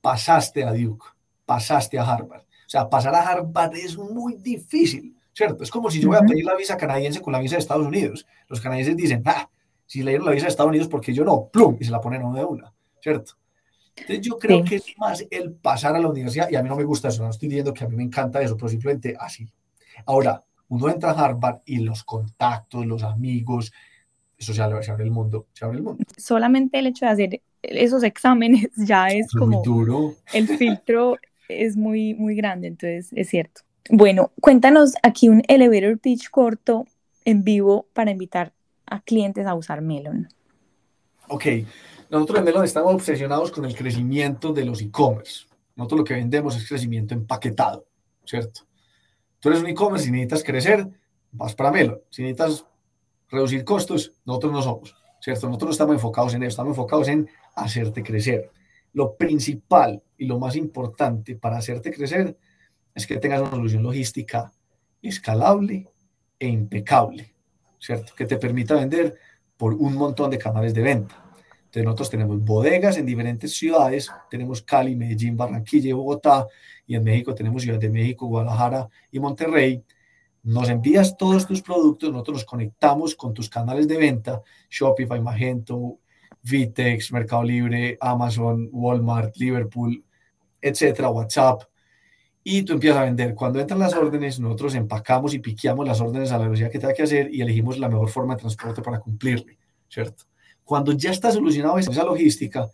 pasaste 0.00 0.64
a 0.64 0.72
Duke, 0.72 1.06
pasaste 1.46 1.98
a 1.98 2.02
Harvard. 2.02 2.42
O 2.42 2.68
sea, 2.74 2.88
pasar 2.88 3.14
a 3.14 3.22
Harvard 3.22 3.76
es 3.76 3.96
muy 3.96 4.34
difícil, 4.34 5.16
¿cierto? 5.32 5.62
Es 5.62 5.70
como 5.70 5.90
si 5.90 6.00
yo 6.00 6.08
voy 6.08 6.16
a 6.16 6.22
pedir 6.22 6.44
la 6.44 6.56
visa 6.56 6.76
canadiense 6.76 7.20
con 7.20 7.32
la 7.32 7.38
visa 7.38 7.54
de 7.54 7.60
Estados 7.60 7.86
Unidos. 7.86 8.26
Los 8.48 8.60
canadienses 8.60 8.96
dicen, 8.96 9.22
ah, 9.26 9.48
si 9.86 10.02
le 10.02 10.12
dieron 10.12 10.26
la 10.26 10.32
visa 10.32 10.46
de 10.46 10.50
Estados 10.50 10.70
Unidos, 10.70 10.88
porque 10.88 11.12
yo 11.12 11.24
no? 11.24 11.48
¡Plum! 11.52 11.76
Y 11.78 11.84
se 11.84 11.92
la 11.92 12.00
ponen 12.00 12.24
uno 12.24 12.38
de 12.38 12.44
una, 12.44 12.72
¿cierto? 13.00 13.34
Entonces 13.96 14.20
yo 14.26 14.38
creo 14.38 14.64
que 14.64 14.76
es 14.76 14.84
más 14.98 15.24
el 15.30 15.52
pasar 15.52 15.94
a 15.94 16.00
la 16.00 16.08
universidad, 16.08 16.50
y 16.50 16.56
a 16.56 16.62
mí 16.62 16.68
no 16.68 16.76
me 16.76 16.84
gusta 16.84 17.08
eso, 17.08 17.22
no 17.22 17.30
estoy 17.30 17.48
diciendo 17.48 17.72
que 17.72 17.84
a 17.84 17.88
mí 17.88 17.96
me 17.96 18.02
encanta 18.02 18.42
eso, 18.42 18.56
pero 18.56 18.68
simplemente 18.68 19.16
así. 19.18 19.48
Ahora, 20.06 20.44
uno 20.68 20.88
entra 20.88 21.12
a 21.12 21.24
Harvard 21.24 21.60
y 21.64 21.78
los 21.78 22.02
contactos, 22.02 22.86
los 22.86 23.02
amigos, 23.02 23.72
eso 24.36 24.52
se 24.52 24.62
abre, 24.62 24.80
el 24.98 25.10
mundo, 25.10 25.46
se 25.52 25.64
abre 25.64 25.78
el 25.78 25.84
mundo. 25.84 26.04
Solamente 26.16 26.78
el 26.78 26.88
hecho 26.88 27.06
de 27.06 27.12
hacer 27.12 27.42
esos 27.62 28.02
exámenes 28.02 28.68
ya 28.76 29.08
es, 29.08 29.30
como 29.30 29.62
duro. 29.62 30.14
el 30.32 30.48
filtro 30.58 31.18
es 31.48 31.76
muy 31.76 32.14
muy 32.14 32.34
grande, 32.34 32.68
entonces 32.68 33.10
es 33.14 33.28
cierto. 33.28 33.62
Bueno, 33.90 34.32
cuéntanos 34.40 34.94
aquí 35.02 35.28
un 35.28 35.42
elevator 35.46 35.98
pitch 35.98 36.30
corto 36.30 36.86
en 37.24 37.44
vivo 37.44 37.86
para 37.92 38.10
invitar 38.10 38.52
a 38.86 39.00
clientes 39.00 39.46
a 39.46 39.54
usar 39.54 39.82
Melon. 39.82 40.28
Ok, 41.28 41.46
nosotros 42.14 42.38
en 42.38 42.44
Melon 42.44 42.64
estamos 42.64 42.94
obsesionados 42.94 43.50
con 43.50 43.64
el 43.64 43.74
crecimiento 43.74 44.52
de 44.52 44.64
los 44.64 44.80
e-commerce. 44.80 45.46
Nosotros 45.74 45.98
lo 45.98 46.04
que 46.04 46.14
vendemos 46.14 46.56
es 46.56 46.68
crecimiento 46.68 47.12
empaquetado, 47.12 47.86
¿cierto? 48.24 48.60
Tú 49.40 49.48
eres 49.48 49.60
un 49.60 49.68
e-commerce 49.68 50.08
y 50.08 50.12
necesitas 50.12 50.44
crecer, 50.44 50.88
vas 51.32 51.54
para 51.54 51.72
Melon. 51.72 52.00
Si 52.10 52.22
necesitas 52.22 52.66
reducir 53.28 53.64
costos, 53.64 54.12
nosotros 54.24 54.52
no 54.52 54.62
somos, 54.62 54.96
¿cierto? 55.20 55.48
Nosotros 55.48 55.68
no 55.68 55.72
estamos 55.72 55.94
enfocados 55.94 56.34
en 56.34 56.44
eso, 56.44 56.50
estamos 56.50 56.70
enfocados 56.70 57.08
en 57.08 57.28
hacerte 57.56 58.02
crecer. 58.02 58.50
Lo 58.92 59.16
principal 59.16 60.00
y 60.16 60.26
lo 60.26 60.38
más 60.38 60.54
importante 60.54 61.34
para 61.34 61.58
hacerte 61.58 61.92
crecer 61.92 62.38
es 62.94 63.06
que 63.08 63.16
tengas 63.16 63.40
una 63.40 63.50
solución 63.50 63.82
logística 63.82 64.52
escalable 65.02 65.90
e 66.38 66.46
impecable, 66.46 67.34
¿cierto? 67.80 68.14
Que 68.14 68.24
te 68.24 68.36
permita 68.36 68.76
vender 68.76 69.18
por 69.56 69.74
un 69.74 69.94
montón 69.94 70.30
de 70.30 70.38
canales 70.38 70.72
de 70.72 70.82
venta. 70.82 71.23
Entonces 71.74 71.86
nosotros 71.86 72.10
tenemos 72.10 72.44
bodegas 72.44 72.98
en 72.98 73.06
diferentes 73.06 73.56
ciudades, 73.56 74.08
tenemos 74.30 74.62
Cali, 74.62 74.94
Medellín, 74.94 75.36
Barranquilla 75.36 75.88
y 75.88 75.92
Bogotá, 75.92 76.46
y 76.86 76.94
en 76.94 77.02
México 77.02 77.34
tenemos 77.34 77.64
Ciudad 77.64 77.80
de 77.80 77.90
México, 77.90 78.28
Guadalajara 78.28 78.88
y 79.10 79.18
Monterrey. 79.18 79.82
Nos 80.44 80.68
envías 80.68 81.16
todos 81.16 81.48
tus 81.48 81.62
productos, 81.62 82.12
nosotros 82.12 82.34
nos 82.36 82.44
conectamos 82.44 83.16
con 83.16 83.34
tus 83.34 83.50
canales 83.50 83.88
de 83.88 83.96
venta, 83.96 84.40
Shopify, 84.70 85.20
Magento, 85.20 85.98
Vitex, 86.44 87.10
Mercado 87.10 87.42
Libre, 87.42 87.98
Amazon, 88.00 88.68
Walmart, 88.70 89.36
Liverpool, 89.36 90.04
etcétera, 90.60 91.08
WhatsApp, 91.10 91.62
y 92.44 92.62
tú 92.62 92.74
empiezas 92.74 93.00
a 93.00 93.04
vender. 93.06 93.34
Cuando 93.34 93.58
entran 93.58 93.80
las 93.80 93.94
órdenes, 93.94 94.38
nosotros 94.38 94.76
empacamos 94.76 95.34
y 95.34 95.40
piqueamos 95.40 95.88
las 95.88 96.00
órdenes 96.00 96.30
a 96.30 96.38
la 96.38 96.44
velocidad 96.44 96.70
que 96.70 96.78
tenga 96.78 96.94
que 96.94 97.02
hacer 97.02 97.34
y 97.34 97.40
elegimos 97.40 97.78
la 97.78 97.88
mejor 97.88 98.10
forma 98.10 98.36
de 98.36 98.42
transporte 98.42 98.80
para 98.80 99.00
cumplirle, 99.00 99.58
¿cierto? 99.88 100.26
Cuando 100.64 100.92
ya 100.92 101.10
está 101.10 101.30
solucionado 101.30 101.78
esa 101.78 102.04
logística, 102.04 102.70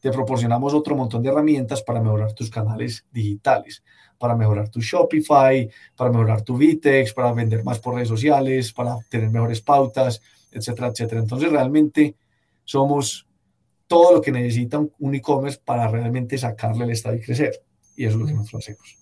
te 0.00 0.10
proporcionamos 0.10 0.74
otro 0.74 0.96
montón 0.96 1.22
de 1.22 1.30
herramientas 1.30 1.82
para 1.82 2.00
mejorar 2.00 2.32
tus 2.34 2.50
canales 2.50 3.06
digitales, 3.10 3.82
para 4.18 4.36
mejorar 4.36 4.68
tu 4.68 4.80
Shopify, 4.80 5.70
para 5.96 6.10
mejorar 6.10 6.42
tu 6.42 6.56
Vitex, 6.56 7.12
para 7.12 7.32
vender 7.32 7.64
más 7.64 7.78
por 7.78 7.94
redes 7.94 8.08
sociales, 8.08 8.72
para 8.72 8.96
tener 9.08 9.30
mejores 9.30 9.60
pautas, 9.60 10.20
etcétera, 10.50 10.88
etcétera. 10.88 11.20
Entonces, 11.20 11.50
realmente 11.50 12.16
somos 12.64 13.26
todo 13.86 14.14
lo 14.14 14.20
que 14.20 14.32
necesita 14.32 14.78
un 14.78 15.14
e-commerce 15.14 15.60
para 15.64 15.88
realmente 15.88 16.38
sacarle 16.38 16.84
el 16.84 16.90
estado 16.90 17.16
y 17.16 17.20
crecer. 17.20 17.62
Y 17.96 18.04
eso 18.04 18.16
es 18.16 18.20
lo 18.20 18.26
que 18.26 18.34
nosotros 18.34 18.64
hacemos. 18.64 18.98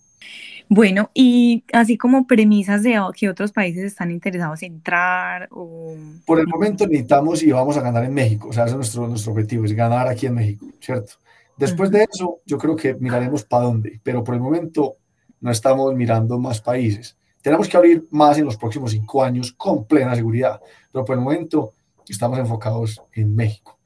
Bueno, 0.75 1.11
y 1.13 1.65
así 1.75 1.99
como 1.99 2.27
premisas 2.27 2.83
de 2.83 2.99
que 3.15 3.29
otros 3.29 3.53
países 3.53 3.85
están 3.85 4.11
interesados 4.11 4.63
en 4.63 4.73
entrar 4.73 5.47
o... 5.51 5.95
Por 6.25 6.41
el 6.41 6.47
momento 6.47 6.87
necesitamos 6.87 7.43
y 7.43 7.53
vamos 7.53 7.77
a 7.77 7.83
ganar 7.83 8.07
en 8.07 8.15
México, 8.15 8.49
o 8.49 8.55
sea, 8.55 8.65
ese 8.65 8.71
es 8.71 8.77
nuestro, 8.79 9.07
nuestro 9.07 9.33
objetivo, 9.33 9.67
es 9.67 9.75
ganar 9.75 10.09
aquí 10.09 10.25
en 10.25 10.35
México, 10.35 10.65
¿cierto? 10.81 11.13
Después 11.59 11.91
de 11.91 12.07
eso, 12.11 12.39
yo 12.47 12.57
creo 12.57 12.75
que 12.75 12.95
miraremos 12.95 13.45
para 13.45 13.65
dónde, 13.65 14.01
pero 14.03 14.25
por 14.25 14.35
el 14.35 14.41
momento 14.41 14.97
no 15.43 15.51
estamos 15.51 15.95
mirando 15.95 16.39
más 16.39 16.63
países. 16.63 17.19
Tenemos 17.43 17.69
que 17.69 17.77
abrir 17.77 18.09
más 18.11 18.39
en 18.39 18.47
los 18.47 18.57
próximos 18.57 18.93
cinco 18.93 19.23
años 19.23 19.53
con 19.53 19.85
plena 19.85 20.15
seguridad, 20.15 20.59
pero 20.91 21.05
por 21.05 21.17
el 21.17 21.23
momento 21.23 21.75
estamos 22.09 22.39
enfocados 22.39 23.03
en 23.13 23.37
México. 23.37 23.79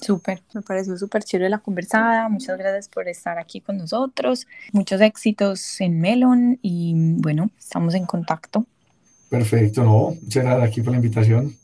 Súper, 0.00 0.42
me 0.54 0.62
pareció 0.62 0.96
súper 0.96 1.24
chévere 1.24 1.50
la 1.50 1.58
conversada. 1.58 2.28
Muchas 2.28 2.58
gracias 2.58 2.88
por 2.88 3.08
estar 3.08 3.38
aquí 3.38 3.60
con 3.60 3.78
nosotros. 3.78 4.46
Muchos 4.72 5.00
éxitos 5.00 5.80
en 5.80 6.00
Melon 6.00 6.58
y 6.62 6.94
bueno, 7.18 7.50
estamos 7.58 7.94
en 7.94 8.06
contacto. 8.06 8.64
Perfecto, 9.28 9.84
no, 9.84 10.16
muchas 10.22 10.44
gracias 10.44 10.68
aquí 10.68 10.80
por 10.80 10.92
la 10.92 10.96
invitación. 10.98 11.54